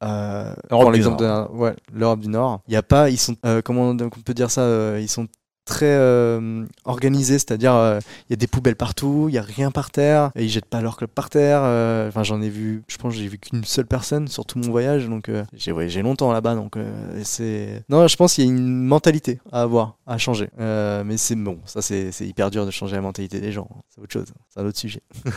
l'exemple 0.92 1.22
de 1.22 1.52
ouais, 1.52 1.74
l'Europe 1.92 2.20
du 2.20 2.28
Nord, 2.28 2.60
il 2.68 2.72
n'y 2.72 2.76
a 2.76 2.82
pas, 2.82 3.10
ils 3.10 3.18
sont, 3.18 3.36
comment 3.64 3.90
on 3.90 3.96
peut 3.96 4.34
dire 4.34 4.50
ça, 4.50 4.98
ils 5.00 5.08
sont 5.08 5.26
très 5.72 5.86
euh, 5.86 6.66
organisé, 6.84 7.38
c'est-à-dire 7.38 7.74
euh, 7.74 7.98
il 8.28 8.32
y 8.32 8.34
a 8.34 8.36
des 8.36 8.46
poubelles 8.46 8.76
partout, 8.76 9.26
il 9.28 9.34
y 9.34 9.38
a 9.38 9.42
rien 9.42 9.70
par 9.70 9.90
terre, 9.90 10.30
et 10.36 10.44
ils 10.44 10.50
jettent 10.50 10.66
pas 10.66 10.82
leur 10.82 10.98
club 10.98 11.08
par 11.08 11.30
terre. 11.30 11.60
Euh, 11.64 12.08
enfin, 12.08 12.22
j'en 12.22 12.42
ai 12.42 12.50
vu, 12.50 12.82
je 12.88 12.98
pense, 12.98 13.14
j'ai 13.14 13.26
vu 13.26 13.38
qu'une 13.38 13.64
seule 13.64 13.86
personne 13.86 14.28
sur 14.28 14.44
tout 14.44 14.58
mon 14.58 14.70
voyage, 14.70 15.08
donc 15.08 15.30
j'ai 15.54 15.72
voyagé 15.72 16.02
longtemps 16.02 16.30
là-bas, 16.30 16.54
donc 16.54 16.76
c'est. 17.22 17.84
Non, 17.88 18.06
je 18.06 18.16
pense 18.16 18.34
qu'il 18.34 18.44
y 18.44 18.46
a 18.48 18.50
une 18.50 18.84
mentalité 18.84 19.40
à 19.50 19.62
avoir, 19.62 19.96
à 20.06 20.18
changer. 20.18 20.50
mais 20.58 21.16
c'est 21.16 21.36
bon, 21.36 21.58
ça 21.64 21.80
c'est 21.80 22.12
hyper 22.20 22.50
dur 22.50 22.66
de 22.66 22.70
changer 22.70 22.96
la 22.96 23.02
mentalité 23.02 23.40
des 23.40 23.52
gens. 23.52 23.68
C'est 23.88 24.02
autre 24.02 24.12
chose, 24.12 24.26
c'est 24.50 24.60
un 24.60 24.66
autre 24.66 24.78
sujet. 24.78 25.02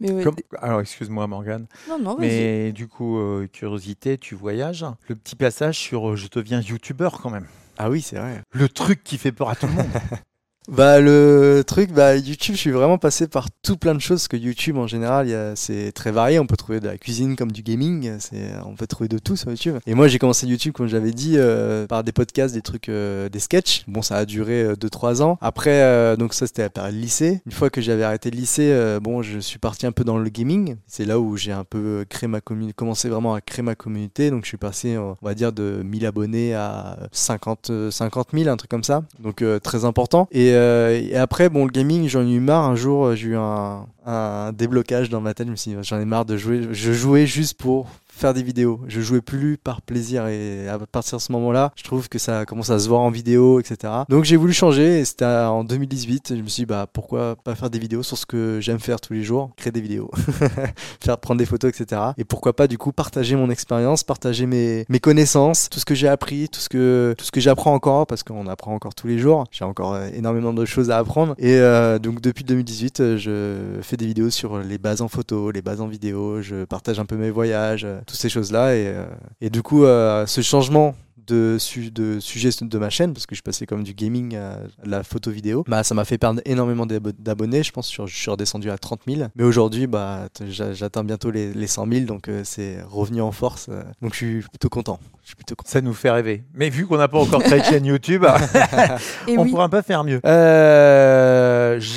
Mais 0.00 0.24
Alors, 0.62 0.80
excuse-moi, 0.80 1.26
Morgane. 1.26 1.66
Non, 1.90 1.98
non, 1.98 2.16
Mais 2.18 2.72
du 2.72 2.88
coup, 2.88 3.20
curiosité, 3.52 4.16
tu 4.16 4.34
voyages. 4.34 4.86
Le 5.08 5.14
petit 5.14 5.36
passage 5.36 5.76
sur 5.76 6.16
je 6.16 6.28
deviens 6.32 6.62
youtubeur 6.62 7.20
quand 7.20 7.28
même. 7.28 7.46
Ah 7.80 7.90
oui, 7.90 8.02
c'est 8.02 8.16
vrai. 8.16 8.42
Le 8.52 8.68
truc 8.68 9.04
qui 9.04 9.18
fait 9.18 9.30
peur 9.30 9.50
à 9.50 9.56
tout 9.56 9.66
le 9.66 9.72
monde. 9.72 9.86
Bah 10.68 11.00
le 11.00 11.62
truc, 11.66 11.92
bah 11.92 12.14
YouTube, 12.16 12.54
je 12.54 12.60
suis 12.60 12.70
vraiment 12.70 12.98
passé 12.98 13.26
par 13.26 13.48
tout 13.62 13.78
plein 13.78 13.94
de 13.94 14.00
choses 14.00 14.18
parce 14.18 14.28
que 14.28 14.36
YouTube 14.36 14.76
en 14.76 14.86
général, 14.86 15.54
c'est 15.56 15.92
très 15.92 16.12
varié. 16.12 16.38
On 16.38 16.46
peut 16.46 16.58
trouver 16.58 16.78
de 16.78 16.86
la 16.86 16.98
cuisine 16.98 17.36
comme 17.36 17.50
du 17.50 17.62
gaming, 17.62 18.16
c'est 18.18 18.52
on 18.66 18.74
peut 18.74 18.86
trouver 18.86 19.08
de 19.08 19.16
tout 19.16 19.34
sur 19.34 19.48
YouTube. 19.50 19.78
Et 19.86 19.94
moi 19.94 20.08
j'ai 20.08 20.18
commencé 20.18 20.46
YouTube 20.46 20.74
comme 20.74 20.86
j'avais 20.86 21.12
dit 21.12 21.36
euh, 21.36 21.86
par 21.86 22.04
des 22.04 22.12
podcasts, 22.12 22.54
des 22.54 22.60
trucs, 22.60 22.90
euh, 22.90 23.30
des 23.30 23.38
sketchs. 23.38 23.84
Bon 23.88 24.02
ça 24.02 24.16
a 24.16 24.26
duré 24.26 24.74
2-3 24.74 25.22
euh, 25.22 25.24
ans. 25.24 25.38
Après 25.40 26.16
donc 26.18 26.34
ça 26.34 26.46
c'était 26.46 26.62
la 26.62 26.70
période 26.70 26.94
lycée. 26.94 27.40
Une 27.46 27.52
fois 27.52 27.70
que 27.70 27.80
j'avais 27.80 28.04
arrêté 28.04 28.30
le 28.30 28.36
lycée, 28.36 28.98
bon 29.00 29.22
je 29.22 29.38
suis 29.38 29.58
parti 29.58 29.86
un 29.86 29.92
peu 29.92 30.04
dans 30.04 30.18
le 30.18 30.28
gaming. 30.28 30.76
C'est 30.86 31.06
là 31.06 31.18
où 31.18 31.38
j'ai 31.38 31.52
un 31.52 31.64
peu 31.64 32.04
créé 32.10 32.28
ma 32.28 32.42
communauté, 32.42 32.74
commencé 32.74 33.08
vraiment 33.08 33.32
à 33.32 33.40
créer 33.40 33.62
ma 33.62 33.74
communauté. 33.74 34.30
Donc 34.30 34.44
je 34.44 34.48
suis 34.48 34.58
passé 34.58 34.98
on 34.98 35.16
va 35.22 35.34
dire 35.34 35.54
de 35.54 35.80
1000 35.82 36.04
abonnés 36.04 36.52
à 36.54 36.98
50 37.12 37.90
50 37.90 38.28
000 38.34 38.50
un 38.50 38.56
truc 38.58 38.70
comme 38.70 38.84
ça. 38.84 39.02
Donc 39.18 39.42
très 39.62 39.86
important. 39.86 40.28
Et 40.30 40.57
euh, 40.58 41.00
et 41.00 41.16
après, 41.16 41.48
bon, 41.48 41.64
le 41.64 41.70
gaming, 41.70 42.08
j'en 42.08 42.26
ai 42.26 42.30
eu 42.30 42.40
marre. 42.40 42.64
Un 42.64 42.76
jour, 42.76 43.06
euh, 43.06 43.14
j'ai 43.14 43.28
eu 43.28 43.36
un, 43.36 43.86
un 44.06 44.52
déblocage 44.52 45.08
dans 45.08 45.20
ma 45.20 45.34
tête. 45.34 45.46
Je 45.46 45.52
me 45.52 45.56
suis 45.56 45.70
dit, 45.70 45.76
j'en 45.82 46.00
ai 46.00 46.04
marre 46.04 46.24
de 46.24 46.36
jouer. 46.36 46.68
Je 46.72 46.92
jouais 46.92 47.26
juste 47.26 47.58
pour 47.58 47.86
faire 48.18 48.34
des 48.34 48.42
vidéos. 48.42 48.80
Je 48.88 49.00
jouais 49.00 49.20
plus 49.20 49.56
par 49.56 49.82
plaisir 49.82 50.26
et 50.26 50.68
à 50.68 50.78
partir 50.78 51.18
de 51.18 51.22
ce 51.22 51.32
moment-là, 51.32 51.72
je 51.76 51.84
trouve 51.84 52.08
que 52.08 52.18
ça 52.18 52.44
commence 52.44 52.70
à 52.70 52.78
se 52.78 52.88
voir 52.88 53.00
en 53.00 53.10
vidéo, 53.10 53.60
etc. 53.60 53.92
Donc 54.08 54.24
j'ai 54.24 54.36
voulu 54.36 54.52
changer 54.52 55.00
et 55.00 55.04
c'était 55.04 55.24
en 55.24 55.64
2018. 55.64 56.34
Je 56.36 56.42
me 56.42 56.48
suis 56.48 56.62
dit, 56.62 56.66
bah 56.66 56.86
pourquoi 56.92 57.36
pas 57.36 57.54
faire 57.54 57.70
des 57.70 57.78
vidéos 57.78 58.02
sur 58.02 58.18
ce 58.18 58.26
que 58.26 58.58
j'aime 58.60 58.80
faire 58.80 59.00
tous 59.00 59.12
les 59.12 59.22
jours, 59.22 59.50
créer 59.56 59.72
des 59.72 59.80
vidéos, 59.80 60.10
faire 61.00 61.18
prendre 61.18 61.38
des 61.38 61.46
photos, 61.46 61.70
etc. 61.70 62.02
Et 62.18 62.24
pourquoi 62.24 62.54
pas 62.54 62.66
du 62.66 62.76
coup 62.76 62.92
partager 62.92 63.36
mon 63.36 63.50
expérience, 63.50 64.02
partager 64.02 64.46
mes, 64.46 64.84
mes 64.88 65.00
connaissances, 65.00 65.68
tout 65.70 65.78
ce 65.78 65.84
que 65.84 65.94
j'ai 65.94 66.08
appris, 66.08 66.48
tout 66.48 66.60
ce 66.60 66.68
que 66.68 67.14
tout 67.16 67.24
ce 67.24 67.30
que 67.30 67.40
j'apprends 67.40 67.72
encore 67.72 68.06
parce 68.06 68.22
qu'on 68.22 68.46
apprend 68.46 68.74
encore 68.74 68.94
tous 68.94 69.06
les 69.06 69.18
jours. 69.18 69.44
J'ai 69.50 69.64
encore 69.64 69.94
euh, 69.94 70.08
énormément 70.14 70.52
de 70.52 70.64
choses 70.64 70.90
à 70.90 70.98
apprendre 70.98 71.34
et 71.38 71.56
euh, 71.56 71.98
donc 71.98 72.20
depuis 72.20 72.44
2018, 72.44 73.00
euh, 73.00 73.16
je 73.16 73.82
fais 73.82 73.96
des 73.96 74.06
vidéos 74.06 74.30
sur 74.30 74.58
les 74.58 74.78
bases 74.78 75.00
en 75.00 75.08
photo, 75.08 75.50
les 75.50 75.62
bases 75.62 75.80
en 75.80 75.86
vidéo. 75.86 76.42
Je 76.42 76.64
partage 76.64 76.98
un 76.98 77.06
peu 77.06 77.16
mes 77.16 77.30
voyages 77.30 77.86
toutes 78.08 78.18
ces 78.18 78.28
choses-là. 78.28 78.74
Et, 78.74 78.88
euh, 78.88 79.04
et, 79.40 79.50
du 79.50 79.62
coup, 79.62 79.84
euh, 79.84 80.26
ce 80.26 80.40
changement 80.40 80.94
de, 81.28 81.58
de 81.90 82.20
sujet 82.20 82.50
de 82.60 82.78
ma 82.78 82.90
chaîne, 82.90 83.12
parce 83.12 83.26
que 83.26 83.34
je 83.34 83.42
passais 83.42 83.66
comme 83.66 83.84
du 83.84 83.92
gaming 83.92 84.34
à 84.34 84.60
la 84.82 85.04
photo 85.04 85.30
vidéo, 85.30 85.64
bah, 85.68 85.84
ça 85.84 85.94
m'a 85.94 86.04
fait 86.04 86.18
perdre 86.18 86.40
énormément 86.44 86.86
d'abonnés. 86.86 87.62
Je 87.62 87.70
pense 87.70 87.94
que 87.94 88.06
je 88.06 88.16
suis 88.16 88.30
redescendu 88.30 88.70
à 88.70 88.78
30 88.78 89.00
000. 89.06 89.28
Mais 89.36 89.44
aujourd'hui, 89.44 89.86
bah, 89.86 90.28
j'atteins 90.48 91.04
bientôt 91.04 91.30
les, 91.30 91.52
les, 91.52 91.66
100 91.66 91.86
000, 91.92 92.04
donc 92.06 92.28
euh, 92.28 92.40
c'est 92.44 92.78
revenu 92.88 93.20
en 93.20 93.32
force. 93.32 93.68
donc 94.00 94.12
je 94.12 94.16
suis 94.16 94.40
plutôt 94.40 94.70
content. 94.70 94.98
Je 95.22 95.28
suis 95.28 95.36
plutôt 95.36 95.54
content. 95.54 95.70
Ça 95.70 95.80
nous 95.82 95.92
fait 95.92 96.10
rêver. 96.10 96.44
Mais 96.54 96.70
vu 96.70 96.86
qu'on 96.86 96.96
n'a 96.96 97.08
pas 97.08 97.18
encore 97.18 97.42
créé 97.42 97.60
de 97.60 97.64
chaîne 97.64 97.84
YouTube, 97.84 98.24
on 99.28 99.44
ne 99.44 99.50
pourra 99.50 99.68
pas 99.68 99.82
faire 99.82 100.04
mieux. 100.04 100.20
Euh, 100.24 101.37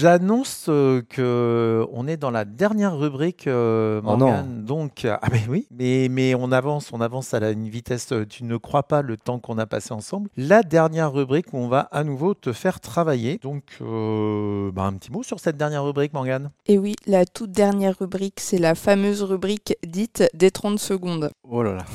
j'annonce 0.02 0.66
euh, 0.68 1.04
que 1.08 1.86
on 1.94 2.08
est 2.08 2.18
dans 2.18 2.32
la 2.32 2.44
dernière 2.44 2.98
rubrique, 2.98 3.48
oh 3.48 4.02
Morgane. 4.04 4.66
donc, 4.66 5.06
ah 5.06 5.30
ben 5.30 5.42
oui, 5.48 5.68
mais, 5.72 6.08
mais 6.10 6.34
on 6.34 6.52
avance, 6.52 6.92
on 6.92 7.02
avance 7.02 7.34
à 7.34 7.52
une 7.52 7.70
vitesse. 7.70 8.12
Tu 8.30 8.44
ne 8.44 8.58
crois 8.58 8.84
pas 8.84 9.02
le 9.04 9.16
temps 9.16 9.40
qu'on 9.40 9.58
a 9.60 9.68
passé 9.68 9.94
ensemble. 9.94 10.30
La 10.38 10.64
dernière 10.64 11.14
rubrique 11.14 11.54
où 11.54 11.58
on 11.58 11.68
va 11.68 11.82
à 11.82 12.04
nouveau 12.04 12.34
te 12.34 12.52
faire 12.52 12.80
travailler. 12.80 13.40
Donc, 13.42 13.64
euh, 13.82 14.72
bah, 14.72 14.84
un 14.84 14.94
petit 14.94 15.12
mot 15.12 15.24
sur 15.24 15.40
cette 15.40 15.58
dernière 15.58 15.84
rubrique, 15.84 16.14
Morgane. 16.14 16.50
Et 16.66 16.80
oui, 16.80 16.96
la 17.06 17.26
toute 17.26 17.52
dernière 17.52 17.96
rubrique, 18.00 18.40
c'est 18.40 18.58
la 18.58 18.74
fameuse 18.76 19.22
rubrique 19.22 19.78
dite 19.86 20.24
des 20.34 20.50
30 20.52 20.80
secondes. 20.80 21.30
Oh 21.48 21.62
là 21.62 21.74
là. 21.74 21.86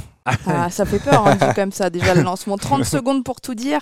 Ah, 0.47 0.71
ça 0.71 0.85
fait 0.85 0.99
peur, 0.99 1.27
hein, 1.27 1.37
comme 1.55 1.73
ça. 1.73 1.91
Déjà, 1.91 2.15
le 2.15 2.23
lancement, 2.23 2.57
30 2.57 2.85
secondes 2.97 3.25
pour 3.25 3.41
tout 3.41 3.55
dire, 3.55 3.81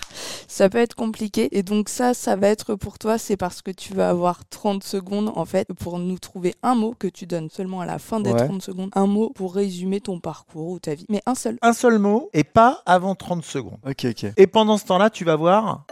ça 0.48 0.68
peut 0.68 0.78
être 0.78 0.94
compliqué. 0.94 1.56
Et 1.56 1.62
donc, 1.62 1.88
ça, 1.88 2.14
ça 2.14 2.36
va 2.36 2.48
être 2.48 2.74
pour 2.74 2.98
toi, 2.98 3.18
c'est 3.18 3.36
parce 3.36 3.62
que 3.62 3.70
tu 3.70 3.94
vas 3.94 4.10
avoir 4.10 4.44
30 4.50 4.84
secondes, 4.84 5.32
en 5.34 5.44
fait, 5.44 5.72
pour 5.72 5.98
nous 5.98 6.18
trouver 6.18 6.54
un 6.62 6.74
mot 6.74 6.94
que 6.98 7.06
tu 7.08 7.26
donnes 7.26 7.50
seulement 7.50 7.80
à 7.80 7.86
la 7.86 7.98
fin 7.98 8.20
des 8.20 8.34
30 8.34 8.62
secondes. 8.62 8.90
Un 8.94 9.06
mot 9.06 9.30
pour 9.30 9.54
résumer 9.54 10.00
ton 10.00 10.20
parcours 10.20 10.68
ou 10.68 10.78
ta 10.78 10.94
vie. 10.94 11.06
Mais 11.08 11.22
un 11.26 11.34
seul. 11.34 11.58
Un 11.62 11.72
seul 11.72 11.98
mot 11.98 12.30
et 12.32 12.44
pas 12.44 12.82
avant 12.86 13.14
30 13.14 13.44
secondes. 13.44 13.78
Ok, 13.86 14.06
ok. 14.10 14.26
Et 14.36 14.46
pendant 14.46 14.78
ce 14.78 14.84
temps-là, 14.86 15.10
tu 15.10 15.24
vas 15.24 15.36
voir. 15.36 15.84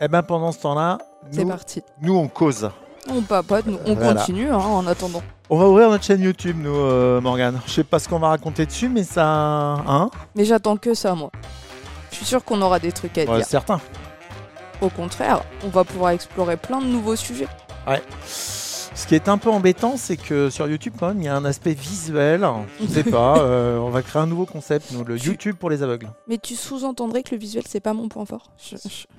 Eh 0.00 0.08
ben, 0.08 0.22
pendant 0.22 0.52
ce 0.52 0.60
temps-là. 0.60 0.98
C'est 1.30 1.46
parti. 1.46 1.82
Nous, 2.02 2.14
on 2.14 2.28
cause. 2.28 2.68
On 3.08 3.22
papote, 3.22 3.64
on 3.86 3.94
continue 3.94 4.50
hein, 4.50 4.58
en 4.58 4.86
attendant. 4.86 5.22
On 5.48 5.58
va 5.58 5.68
ouvrir 5.68 5.90
notre 5.90 6.04
chaîne 6.04 6.22
YouTube, 6.22 6.56
nous, 6.58 6.74
euh, 6.74 7.20
Morgane. 7.20 7.60
Je 7.66 7.72
sais 7.72 7.84
pas 7.84 7.98
ce 7.98 8.08
qu'on 8.08 8.18
va 8.18 8.28
raconter 8.28 8.66
dessus, 8.66 8.88
mais 8.88 9.04
ça. 9.04 9.24
Hein 9.24 10.10
Mais 10.34 10.44
j'attends 10.44 10.76
que 10.76 10.92
ça, 10.94 11.14
moi. 11.14 11.30
Je 12.10 12.16
suis 12.16 12.26
sûr 12.26 12.44
qu'on 12.44 12.60
aura 12.62 12.78
des 12.78 12.92
trucs 12.92 13.16
à 13.18 13.24
ouais, 13.24 13.36
dire. 13.36 13.46
Certain. 13.46 13.80
Au 14.80 14.88
contraire, 14.88 15.42
on 15.64 15.68
va 15.68 15.84
pouvoir 15.84 16.10
explorer 16.10 16.56
plein 16.56 16.80
de 16.80 16.86
nouveaux 16.86 17.16
sujets. 17.16 17.48
Ouais. 17.86 18.02
Ce 18.96 19.06
qui 19.06 19.14
est 19.14 19.28
un 19.28 19.36
peu 19.36 19.50
embêtant, 19.50 19.98
c'est 19.98 20.16
que 20.16 20.48
sur 20.48 20.66
YouTube, 20.66 20.94
quand 20.98 21.08
même, 21.08 21.20
il 21.20 21.26
y 21.26 21.28
a 21.28 21.36
un 21.36 21.44
aspect 21.44 21.74
visuel. 21.74 22.48
Je 22.80 22.86
sais 22.86 23.04
pas, 23.04 23.38
euh, 23.40 23.76
on 23.76 23.90
va 23.90 24.00
créer 24.00 24.22
un 24.22 24.26
nouveau 24.26 24.46
concept, 24.46 24.90
nous, 24.92 25.04
le 25.04 25.18
YouTube 25.18 25.56
pour 25.56 25.68
les 25.68 25.82
aveugles. 25.82 26.08
Mais 26.28 26.38
tu 26.38 26.54
sous-entendrais 26.54 27.22
que 27.22 27.34
le 27.34 27.36
visuel, 27.38 27.64
c'est 27.68 27.80
pas 27.80 27.92
mon 27.92 28.08
point 28.08 28.24
fort 28.24 28.50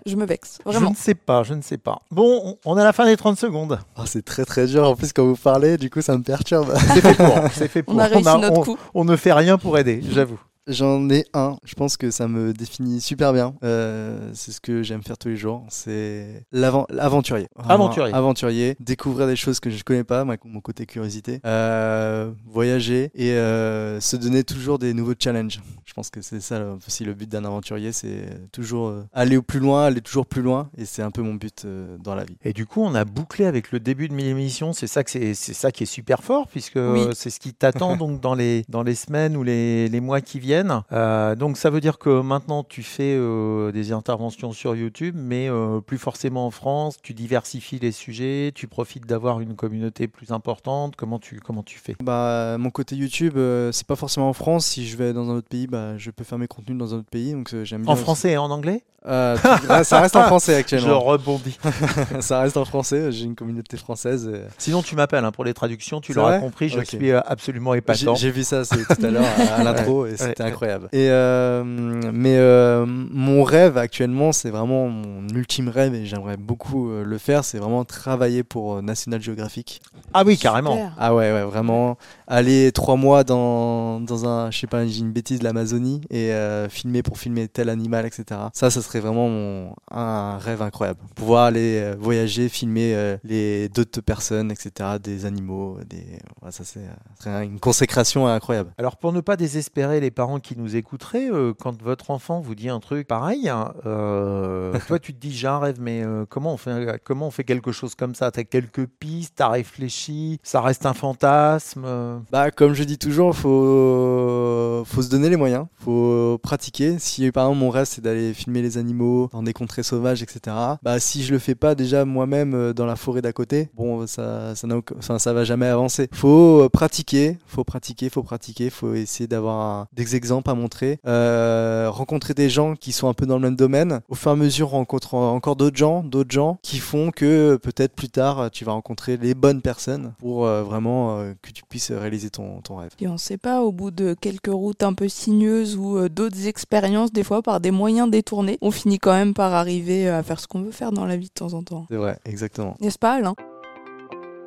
je, 0.05 0.15
me 0.15 0.25
vexe, 0.25 0.57
vraiment. 0.65 0.87
Je 0.87 0.91
ne 0.91 0.95
sais 0.95 1.13
pas, 1.13 1.43
je 1.43 1.53
ne 1.53 1.61
sais 1.61 1.77
pas. 1.77 2.01
Bon, 2.09 2.57
on, 2.65 2.77
est 2.77 2.81
à 2.81 2.85
la 2.85 2.91
fin 2.91 3.05
des 3.05 3.15
30 3.15 3.37
secondes. 3.37 3.79
Oh, 3.99 4.03
c'est 4.05 4.25
très 4.25 4.45
très 4.45 4.65
dur. 4.65 4.83
En 4.83 4.95
plus, 4.95 5.13
quand 5.13 5.25
vous 5.25 5.35
parlez, 5.35 5.77
du 5.77 5.91
coup, 5.91 6.01
ça 6.01 6.17
me 6.17 6.23
perturbe. 6.23 6.73
C'est 6.93 7.01
fait 7.01 7.13
pour. 7.13 7.35
C'est 7.53 7.67
fait 7.67 7.83
pour. 7.83 7.93
On 7.93 7.99
a 7.99 8.05
réussi 8.07 8.23
notre 8.23 8.61
coup. 8.61 8.77
On 8.95 9.05
ne 9.05 9.15
fait 9.15 9.33
rien 9.33 9.59
pour 9.59 9.77
aider, 9.77 10.01
j'avoue. 10.09 10.39
J'en 10.67 11.09
ai 11.09 11.25
un. 11.33 11.57
Je 11.63 11.75
pense 11.75 11.95
que 11.95 12.11
ça 12.11 12.27
me 12.27 12.51
définit 12.51 12.99
super 12.99 13.31
bien. 13.31 13.55
Euh, 13.63 14.31
c'est 14.33 14.51
ce 14.51 14.59
que 14.59 14.83
j'aime 14.83 15.01
faire 15.01 15.17
tous 15.17 15.29
les 15.29 15.37
jours. 15.37 15.65
C'est 15.69 16.43
l'aventurier. 16.51 17.47
Aventurier. 17.57 18.13
Aventurier. 18.13 18.75
Découvrir 18.81 19.27
des 19.27 19.37
choses 19.37 19.61
que 19.61 19.69
je 19.69 19.77
ne 19.77 19.81
connais 19.83 20.03
pas, 20.03 20.25
mon 20.25 20.59
côté 20.59 20.85
curiosité. 20.85 21.39
Euh, 21.45 22.31
voyager 22.45 23.11
et 23.15 23.31
euh, 23.31 24.01
se 24.01 24.17
donner 24.17 24.43
toujours 24.43 24.77
des 24.77 24.93
nouveaux 24.93 25.13
challenges. 25.17 25.61
Je 25.85 25.93
pense 25.93 26.09
que 26.09 26.21
c'est 26.21 26.41
ça 26.41 26.61
aussi 26.85 27.05
le 27.05 27.13
but 27.13 27.29
d'un 27.29 27.45
aventurier. 27.45 27.93
C'est 27.93 28.51
toujours 28.51 28.93
aller 29.13 29.37
au 29.37 29.43
plus 29.43 29.61
loin, 29.61 29.85
aller 29.85 30.01
toujours 30.01 30.25
plus 30.25 30.41
loin. 30.41 30.69
Et 30.77 30.83
c'est 30.83 31.01
un 31.01 31.11
peu 31.11 31.21
mon 31.21 31.35
but 31.35 31.65
dans 32.03 32.13
la 32.13 32.25
vie. 32.25 32.35
Et 32.43 32.51
du 32.51 32.65
coup, 32.65 32.81
on 32.81 32.93
a 32.93 33.05
bouclé 33.05 33.45
avec 33.45 33.71
le 33.71 33.79
début 33.79 34.09
de 34.09 34.15
l'émission. 34.15 34.73
C'est 34.73 34.87
ça, 34.87 35.05
que 35.05 35.09
c'est, 35.09 35.33
ça 35.33 35.71
qui 35.71 35.83
est 35.83 35.87
super 35.87 36.23
fort, 36.23 36.47
puisque 36.49 36.79
c'est 37.13 37.29
ce 37.29 37.39
qui 37.39 37.53
t'attend 37.53 37.95
donc 37.97 38.19
dans 38.19 38.35
les, 38.35 38.65
dans 38.67 38.83
les 38.83 38.95
semaines 38.95 39.37
ou 39.37 39.43
les, 39.43 39.87
les 39.87 40.01
mois 40.01 40.19
qui 40.19 40.39
viennent. 40.39 40.56
Euh, 40.91 41.35
donc 41.35 41.57
ça 41.57 41.69
veut 41.69 41.81
dire 41.81 41.97
que 41.97 42.21
maintenant 42.21 42.63
tu 42.63 42.83
fais 42.83 43.15
euh, 43.17 43.71
des 43.71 43.91
interventions 43.91 44.51
sur 44.51 44.75
YouTube, 44.75 45.15
mais 45.17 45.49
euh, 45.49 45.81
plus 45.81 45.97
forcément 45.97 46.45
en 46.45 46.51
France. 46.51 46.97
Tu 47.01 47.13
diversifies 47.13 47.79
les 47.79 47.91
sujets, 47.91 48.51
tu 48.53 48.67
profites 48.67 49.05
d'avoir 49.05 49.39
une 49.39 49.55
communauté 49.55 50.07
plus 50.07 50.31
importante. 50.31 50.95
Comment 50.95 51.19
tu 51.19 51.39
comment 51.39 51.63
tu 51.63 51.79
fais? 51.79 51.95
Bah 52.01 52.57
mon 52.57 52.69
côté 52.69 52.95
YouTube, 52.95 53.37
c'est 53.71 53.87
pas 53.87 53.95
forcément 53.95 54.29
en 54.29 54.33
France. 54.33 54.65
Si 54.65 54.87
je 54.87 54.97
vais 54.97 55.13
dans 55.13 55.29
un 55.29 55.35
autre 55.35 55.49
pays, 55.49 55.67
bah 55.67 55.97
je 55.97 56.11
peux 56.11 56.23
faire 56.23 56.37
mes 56.37 56.47
contenus 56.47 56.77
dans 56.77 56.93
un 56.93 56.99
autre 56.99 57.09
pays. 57.09 57.33
Donc 57.33 57.53
j'aime 57.63 57.83
En 57.87 57.95
français 57.95 58.31
et 58.31 58.37
en 58.37 58.51
anglais? 58.51 58.83
Ça 59.07 60.01
reste 60.01 60.15
en 60.15 60.23
français 60.23 60.55
actuellement. 60.55 60.87
Je 60.87 60.93
rebondis. 60.93 61.57
ça 62.19 62.41
reste 62.41 62.57
en 62.57 62.65
français. 62.65 63.11
J'ai 63.11 63.25
une 63.25 63.35
communauté 63.35 63.77
française. 63.77 64.29
Sinon, 64.57 64.81
tu 64.81 64.95
m'appelles 64.95 65.25
hein, 65.25 65.31
pour 65.31 65.43
les 65.43 65.53
traductions. 65.53 66.01
Tu 66.01 66.13
l'auras 66.13 66.39
compris. 66.39 66.69
Je 66.69 66.81
suis 66.81 67.11
absolument 67.11 67.73
épatant. 67.73 68.15
J'ai 68.15 68.31
vu 68.31 68.43
ça 68.43 68.63
tout 68.65 69.05
à 69.05 69.09
l'heure 69.09 69.25
à, 69.55 69.63
l'intro 69.63 70.05
et 70.05 70.17
c'était 70.17 70.43
incroyable. 70.43 70.89
Et 70.91 71.09
euh, 71.09 71.63
mais 71.65 72.37
euh, 72.37 72.85
mon 72.87 73.43
rêve 73.43 73.77
actuellement, 73.77 74.31
c'est 74.31 74.49
vraiment 74.49 74.87
mon 74.87 75.27
ultime 75.29 75.69
rêve 75.69 75.93
et 75.93 76.05
j'aimerais 76.05 76.37
beaucoup 76.37 76.89
euh, 76.89 77.03
le 77.03 77.17
faire. 77.17 77.43
C'est 77.43 77.57
vraiment 77.57 77.85
travailler 77.85 78.43
pour 78.43 78.81
National 78.81 79.21
Geographic. 79.21 79.81
Ah 80.13 80.23
oui, 80.25 80.37
carrément. 80.37 80.91
Ah 80.97 81.13
ouais, 81.13 81.31
ouais, 81.31 81.43
vraiment 81.43 81.97
aller 82.27 82.71
trois 82.71 82.95
mois 82.95 83.23
dans, 83.23 83.99
dans 83.99 84.27
un, 84.27 84.51
je 84.51 84.59
sais 84.59 84.67
pas, 84.67 84.83
une 84.83 85.11
bêtise, 85.11 85.43
l'Amazonie 85.43 86.01
et 86.09 86.31
filmer 86.69 87.03
pour 87.03 87.17
filmer 87.17 87.47
tel 87.47 87.69
animal, 87.69 88.05
etc. 88.05 88.25
Ça, 88.53 88.69
ça 88.69 88.81
serait 88.81 88.96
vraiment 88.99 89.29
mon, 89.29 89.73
un 89.91 90.37
rêve 90.37 90.61
incroyable. 90.61 90.99
Pouvoir 91.15 91.45
aller 91.45 91.93
voyager, 91.99 92.49
filmer 92.49 93.17
les 93.23 93.69
d'autres 93.69 94.01
personnes, 94.01 94.51
etc., 94.51 94.97
des 95.01 95.25
animaux, 95.25 95.77
des, 95.87 96.19
ça 96.51 96.63
serait 96.63 97.45
une 97.45 97.59
consécration 97.59 98.27
incroyable. 98.27 98.71
Alors 98.77 98.97
pour 98.97 99.13
ne 99.13 99.21
pas 99.21 99.35
désespérer 99.35 99.99
les 99.99 100.11
parents 100.11 100.39
qui 100.39 100.57
nous 100.57 100.75
écouterait 100.75 101.29
euh, 101.31 101.53
quand 101.53 101.81
votre 101.81 102.11
enfant 102.11 102.39
vous 102.39 102.55
dit 102.55 102.69
un 102.69 102.79
truc 102.79 103.07
pareil. 103.07 103.49
Hein, 103.49 103.73
euh, 103.85 104.77
toi, 104.87 104.99
tu 104.99 105.13
te 105.13 105.19
dis 105.19 105.31
j'ai 105.31 105.47
un 105.47 105.59
rêve, 105.59 105.77
mais 105.79 106.03
euh, 106.03 106.25
comment 106.27 106.53
on 106.53 106.57
fait 106.57 107.01
comment 107.03 107.27
on 107.27 107.31
fait 107.31 107.43
quelque 107.43 107.71
chose 107.71 107.95
comme 107.95 108.15
ça? 108.15 108.31
T'as 108.31 108.43
quelques 108.43 108.85
pistes, 108.85 109.33
t'as 109.37 109.49
réfléchi, 109.49 110.39
ça 110.43 110.61
reste 110.61 110.85
un 110.85 110.93
fantasme. 110.93 111.85
Bah 112.31 112.51
comme 112.51 112.73
je 112.73 112.83
dis 112.83 112.97
toujours, 112.97 113.35
faut 113.35 114.83
faut 114.85 115.01
se 115.01 115.09
donner 115.09 115.29
les 115.29 115.37
moyens, 115.37 115.65
faut 115.77 116.37
pratiquer. 116.41 116.99
Si 116.99 117.31
par 117.31 117.45
exemple 117.45 117.59
mon 117.59 117.69
rêve 117.69 117.85
c'est 117.85 118.01
d'aller 118.01 118.33
filmer 118.33 118.61
les 118.61 118.77
animaux 118.77 118.86
dans 118.93 119.43
des 119.43 119.53
contrées 119.53 119.83
sauvages, 119.83 120.23
etc. 120.23 120.55
Bah 120.83 120.99
si 120.99 121.23
je 121.23 121.33
le 121.33 121.39
fais 121.39 121.55
pas 121.55 121.75
déjà 121.75 122.05
moi-même 122.05 122.73
dans 122.73 122.85
la 122.85 122.95
forêt 122.95 123.21
d'à 123.21 123.33
côté, 123.33 123.69
bon 123.75 124.05
ça 124.07 124.55
ça, 124.55 124.67
enfin, 124.97 125.19
ça 125.19 125.33
va 125.33 125.43
jamais 125.43 125.67
avancer. 125.67 126.09
Faut 126.11 126.67
pratiquer, 126.69 127.37
faut 127.47 127.63
pratiquer, 127.63 128.09
faut 128.09 128.23
pratiquer, 128.23 128.69
faut 128.69 128.93
essayer 128.93 129.27
d'avoir 129.27 129.87
des 129.93 130.15
exemples 130.15 130.49
à 130.49 130.53
montrer 130.53 130.99
euh, 131.07 131.89
rencontrer 131.89 132.33
des 132.33 132.49
gens 132.49 132.75
qui 132.75 132.91
sont 132.91 133.07
un 133.07 133.13
peu 133.13 133.25
dans 133.25 133.35
le 133.35 133.41
même 133.41 133.55
domaine. 133.55 134.01
Au 134.09 134.15
fur 134.15 134.31
et 134.31 134.33
à 134.33 134.35
mesure, 134.35 134.69
rencontrer 134.69 135.17
encore 135.17 135.55
d'autres 135.55 135.77
gens, 135.77 136.03
d'autres 136.03 136.31
gens 136.31 136.57
qui 136.61 136.79
font 136.79 137.11
que 137.11 137.57
peut-être 137.57 137.93
plus 137.93 138.09
tard, 138.09 138.49
tu 138.51 138.65
vas 138.65 138.73
rencontrer 138.73 139.17
les 139.17 139.33
bonnes 139.33 139.61
personnes 139.61 140.13
pour 140.19 140.45
euh, 140.45 140.63
vraiment 140.63 141.19
euh, 141.19 141.33
que 141.41 141.51
tu 141.51 141.63
puisses 141.63 141.91
réaliser 141.91 142.29
ton, 142.29 142.61
ton, 142.61 142.77
rêve. 142.77 142.91
Et 142.99 143.07
on 143.07 143.13
ne 143.13 143.17
sait 143.17 143.37
pas, 143.37 143.61
au 143.61 143.71
bout 143.71 143.91
de 143.91 144.15
quelques 144.19 144.47
routes 144.47 144.83
un 144.83 144.93
peu 144.93 145.07
sinueuses 145.07 145.77
ou 145.77 146.07
d'autres 146.09 146.47
expériences, 146.47 147.11
des 147.11 147.23
fois 147.23 147.41
par 147.41 147.59
des 147.59 147.71
moyens 147.71 148.09
détournés, 148.09 148.57
on 148.67 148.71
finit 148.71 148.99
quand 148.99 149.13
même 149.13 149.33
par 149.33 149.53
arriver 149.53 150.09
à 150.09 150.21
faire 150.23 150.39
ce 150.39 150.47
qu'on 150.47 150.61
veut 150.61 150.71
faire 150.71 150.91
dans 150.91 151.05
la 151.05 151.17
vie 151.17 151.27
de 151.29 151.33
temps 151.33 151.53
en 151.53 151.63
temps. 151.63 151.85
C'est 151.89 151.97
vrai, 151.97 152.19
exactement. 152.25 152.75
N'est-ce 152.81 152.99
pas, 152.99 153.13
Alain? 153.13 153.33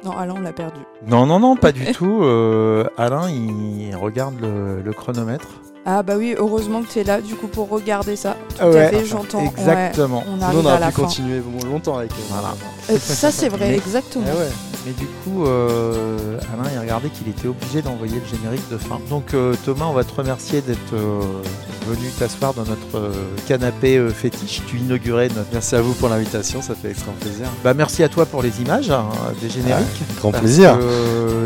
Non, 0.04 0.12
Alain, 0.12 0.34
on 0.36 0.40
l'a 0.40 0.52
perdu. 0.52 0.80
Non, 1.06 1.26
non, 1.26 1.40
non, 1.40 1.56
pas 1.56 1.72
du 1.72 1.84
tout. 1.92 2.22
Alain, 2.96 3.30
il 3.30 3.94
regarde 3.96 4.36
le 4.40 4.92
chronomètre. 4.92 5.48
Ah 5.86 6.02
bah 6.02 6.14
oui, 6.18 6.34
heureusement 6.36 6.82
que 6.82 6.88
tu 6.88 6.98
es 6.98 7.04
là 7.04 7.20
du 7.22 7.34
coup 7.34 7.46
pour 7.46 7.68
regarder 7.70 8.14
ça. 8.14 8.36
Tout 8.58 8.66
à 8.66 8.88
fait, 8.88 9.04
j'entends. 9.06 9.40
Exactement. 9.40 10.22
on 10.28 10.40
arrive 10.42 10.58
on 10.58 10.66
aurait 10.66 10.88
pu 10.88 11.00
continuer 11.00 11.42
longtemps 11.64 11.96
avec. 11.96 12.12
Voilà. 12.28 12.54
Euh, 12.90 12.98
ça 12.98 13.30
c'est 13.30 13.48
vrai, 13.48 13.74
exactement. 13.76 14.26
Eh 14.28 14.69
mais 14.86 14.92
du 14.92 15.06
coup, 15.06 15.44
euh, 15.44 16.38
Alain, 16.52 16.70
il 16.72 16.78
a 16.78 16.80
regardé 16.80 17.10
qu'il 17.10 17.28
était 17.28 17.48
obligé 17.48 17.82
d'envoyer 17.82 18.20
le 18.20 18.36
générique 18.36 18.66
de 18.70 18.78
fin. 18.78 18.98
Donc 19.10 19.34
euh, 19.34 19.54
Thomas, 19.64 19.86
on 19.86 19.92
va 19.92 20.04
te 20.04 20.14
remercier 20.14 20.62
d'être 20.62 20.94
euh, 20.94 21.20
venu 21.86 22.08
t'asseoir 22.18 22.54
dans 22.54 22.64
notre 22.64 23.12
canapé 23.46 24.00
fétiche. 24.10 24.62
Tu 24.66 24.78
inaugurais 24.78 25.28
notre... 25.28 25.48
Merci 25.52 25.74
à 25.76 25.82
vous 25.82 25.92
pour 25.94 26.08
l'invitation, 26.08 26.62
ça 26.62 26.74
fait 26.74 26.90
extrêmement 26.90 27.18
plaisir. 27.20 27.46
Bah, 27.62 27.74
merci 27.74 28.02
à 28.02 28.08
toi 28.08 28.24
pour 28.24 28.42
les 28.42 28.62
images 28.62 28.90
hein, 28.90 29.04
des 29.40 29.50
génériques. 29.50 29.86
grand 30.18 30.32
plaisir. 30.32 30.78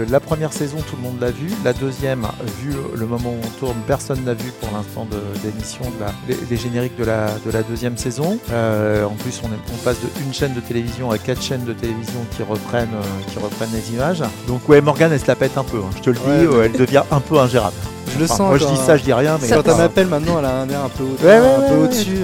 la 0.08 0.20
première 0.20 0.52
saison, 0.52 0.76
tout 0.88 0.96
le 0.96 1.02
monde 1.02 1.20
l'a 1.20 1.30
vu. 1.30 1.50
La 1.64 1.72
deuxième, 1.72 2.26
vu 2.62 2.72
le 2.94 3.06
moment 3.06 3.30
où 3.30 3.40
on 3.44 3.58
tourne, 3.58 3.76
personne 3.86 4.22
n'a 4.24 4.34
vu 4.34 4.52
pour 4.60 4.70
l'instant 4.72 5.06
d'émission 5.42 5.84
de, 6.28 6.34
les, 6.50 6.56
génériques 6.56 6.96
de 6.96 7.04
la, 7.04 7.30
de 7.44 7.50
la 7.50 7.62
deuxième 7.62 7.96
saison. 7.96 8.38
en 8.52 9.14
plus, 9.16 9.40
on, 9.42 9.48
est, 9.48 9.72
on 9.72 9.84
passe 9.84 9.96
de 10.00 10.24
une 10.24 10.32
chaîne 10.32 10.54
de 10.54 10.60
télévision 10.60 11.10
à 11.10 11.18
quatre 11.18 11.42
chaînes 11.42 11.64
de 11.64 11.72
télévision 11.72 12.20
qui 12.36 12.42
reprennent 12.42 12.88
qui 13.26 13.38
reprennent 13.38 13.72
les 13.72 13.92
images. 13.94 14.22
Donc 14.48 14.68
ouais, 14.68 14.80
Morgane, 14.80 15.12
elle 15.12 15.20
se 15.20 15.26
la 15.26 15.36
pète 15.36 15.56
un 15.58 15.64
peu. 15.64 15.78
Hein. 15.78 15.90
Je 15.96 16.02
te 16.02 16.10
le 16.10 16.16
dis, 16.16 16.22
euh, 16.26 16.64
elle 16.64 16.72
devient 16.72 17.02
un 17.10 17.20
peu 17.20 17.38
ingérable. 17.38 17.74
Je 18.12 18.18
le 18.20 18.26
sens. 18.26 18.38
Moi, 18.40 18.58
je 18.58 18.66
dis 18.66 18.76
ça, 18.86 18.96
je 18.96 19.02
dis 19.02 19.12
rien. 19.12 19.38
Mais 19.40 19.48
quand 19.48 19.62
elle 19.66 19.76
m'appelle 19.76 20.06
maintenant, 20.06 20.38
elle 20.38 20.44
a 20.44 20.60
un 20.60 20.68
air 20.68 20.80
un 20.84 20.88
peu, 20.88 21.02
au- 21.04 21.86
dessus 21.88 22.18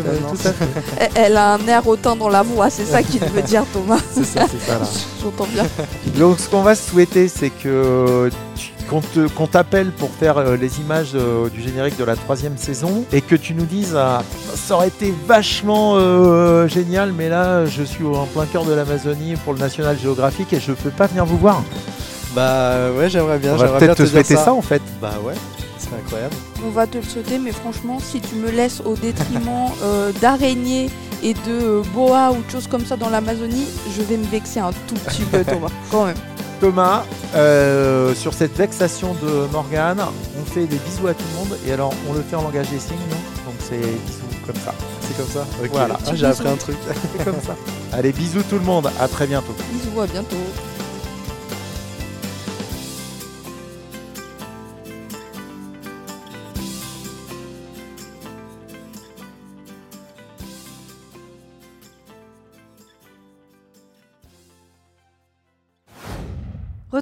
Elle 1.15 1.37
a 1.37 1.55
un 1.55 1.67
air 1.67 1.87
autant 1.87 2.15
dans 2.17 2.29
la 2.29 2.43
voix, 2.43 2.71
c'est 2.71 2.85
ça 2.85 3.03
qu'il 3.03 3.21
veut 3.35 3.43
dire, 3.43 3.65
Thomas. 3.73 3.99
C'est 4.13 4.25
ça, 4.25 4.47
c'est 4.51 4.61
ça. 4.71 4.79
J'entends 5.23 5.49
bien. 5.53 5.65
Donc 6.17 6.39
ce 6.39 6.49
qu'on 6.49 6.63
va 6.63 6.75
souhaiter, 6.75 7.29
c'est 7.29 7.51
que 7.51 8.31
qu'on 8.91 9.47
t'appelle 9.47 9.93
pour 9.93 10.11
faire 10.11 10.39
euh, 10.39 10.57
les 10.57 10.81
images 10.81 11.13
euh, 11.15 11.49
du 11.49 11.63
générique 11.63 11.97
de 11.97 12.05
la 12.05 12.17
troisième 12.17 12.57
saison 12.57 13.05
et 13.13 13.21
que 13.23 13.37
tu 13.37 13.55
nous 13.55 13.65
dises 13.65 13.95
ah, 13.97 14.23
ça 14.55 14.75
aurait 14.75 14.89
été 14.89 15.15
vachement 15.27 15.97
génial, 16.67 17.13
mais 17.13 17.29
là 17.29 17.67
je 17.67 17.83
suis 17.83 18.05
en 18.05 18.27
plein 18.27 18.47
cœur 18.47 18.65
de 18.65 18.73
l'Amazonie 18.73 19.37
pour 19.45 19.53
le 19.53 19.61
National 19.61 19.97
Geographic 19.99 20.53
et 20.53 20.61
je 20.61 20.73
peux 20.73 20.91
pas 20.91 21.07
venir 21.07 21.25
vous 21.25 21.39
voir. 21.39 21.63
Bah 22.35 22.91
ouais, 22.97 23.09
j'aimerais 23.09 23.39
bien. 23.39 23.55
On 23.55 23.57
va 23.57 23.79
peut-être 23.79 23.97
te, 23.97 24.07
souhaiter 24.07 24.37
ça. 24.37 24.53
en 24.53 24.63
fait. 24.63 24.83
Bah 25.01 25.15
ouais, 25.25 25.35
c'est 25.79 25.93
incroyable. 25.95 26.35
On 26.65 26.71
va 26.71 26.87
te 26.87 26.99
le 26.99 27.05
souhaiter, 27.05 27.39
mais 27.39 27.53
franchement, 27.53 27.99
si 28.01 28.21
tu 28.21 28.37
me 28.37 28.51
laisses 28.51 28.81
au 28.85 28.95
détriment 28.95 29.71
euh, 29.83 30.13
d'araignées 30.21 30.91
et 31.23 31.35
de 31.35 31.41
euh, 31.49 31.83
boas 31.93 32.31
ou 32.33 32.43
de 32.43 32.51
choses 32.51 32.69
comme 32.69 32.87
ça 32.87 32.97
dans 32.97 33.11
l'Amazonie, 33.11 33.67
je 33.97 34.03
vais 34.03 34.17
me 34.17 34.27
vexer 34.27 34.61
un 34.61 34.73
tout 34.87 34.95
petit 34.95 35.23
peu, 35.23 35.45
Thomas, 35.49 35.71
quand 35.91 36.07
même. 36.07 36.17
Thomas, 36.61 37.05
euh, 37.35 38.15
sur 38.15 38.35
cette 38.35 38.55
vexation 38.55 39.15
de 39.15 39.51
Morgane, 39.51 40.03
on 40.39 40.45
fait 40.45 40.67
des 40.67 40.77
bisous 40.77 41.07
à 41.07 41.15
tout 41.15 41.25
le 41.33 41.39
monde 41.39 41.59
et 41.67 41.73
alors 41.73 41.95
on 42.09 42.13
le 42.13 42.21
fait 42.21 42.37
en 42.37 42.43
langage 42.43 42.69
des 42.69 42.79
signes, 42.79 42.97
donc 43.47 43.55
c'est 43.61 43.79
bisous 43.79 44.47
comme 44.47 44.57
ça. 44.57 44.75
C'est 45.01 45.17
comme 45.17 45.27
ça? 45.27 45.47
Voilà, 45.73 45.99
ah, 46.07 46.15
j'ai 46.15 46.27
appris 46.27 46.49
un 46.49 46.57
truc. 46.57 46.77
c'est 47.17 47.25
comme 47.25 47.41
ça. 47.41 47.57
Allez, 47.93 48.13
bisous 48.13 48.43
tout 48.43 48.57
le 48.57 48.65
monde, 48.65 48.91
à 49.01 49.09
très 49.09 49.27
bientôt. 49.27 49.55
Bisous, 49.73 50.01
à 50.03 50.07
bientôt. 50.07 50.37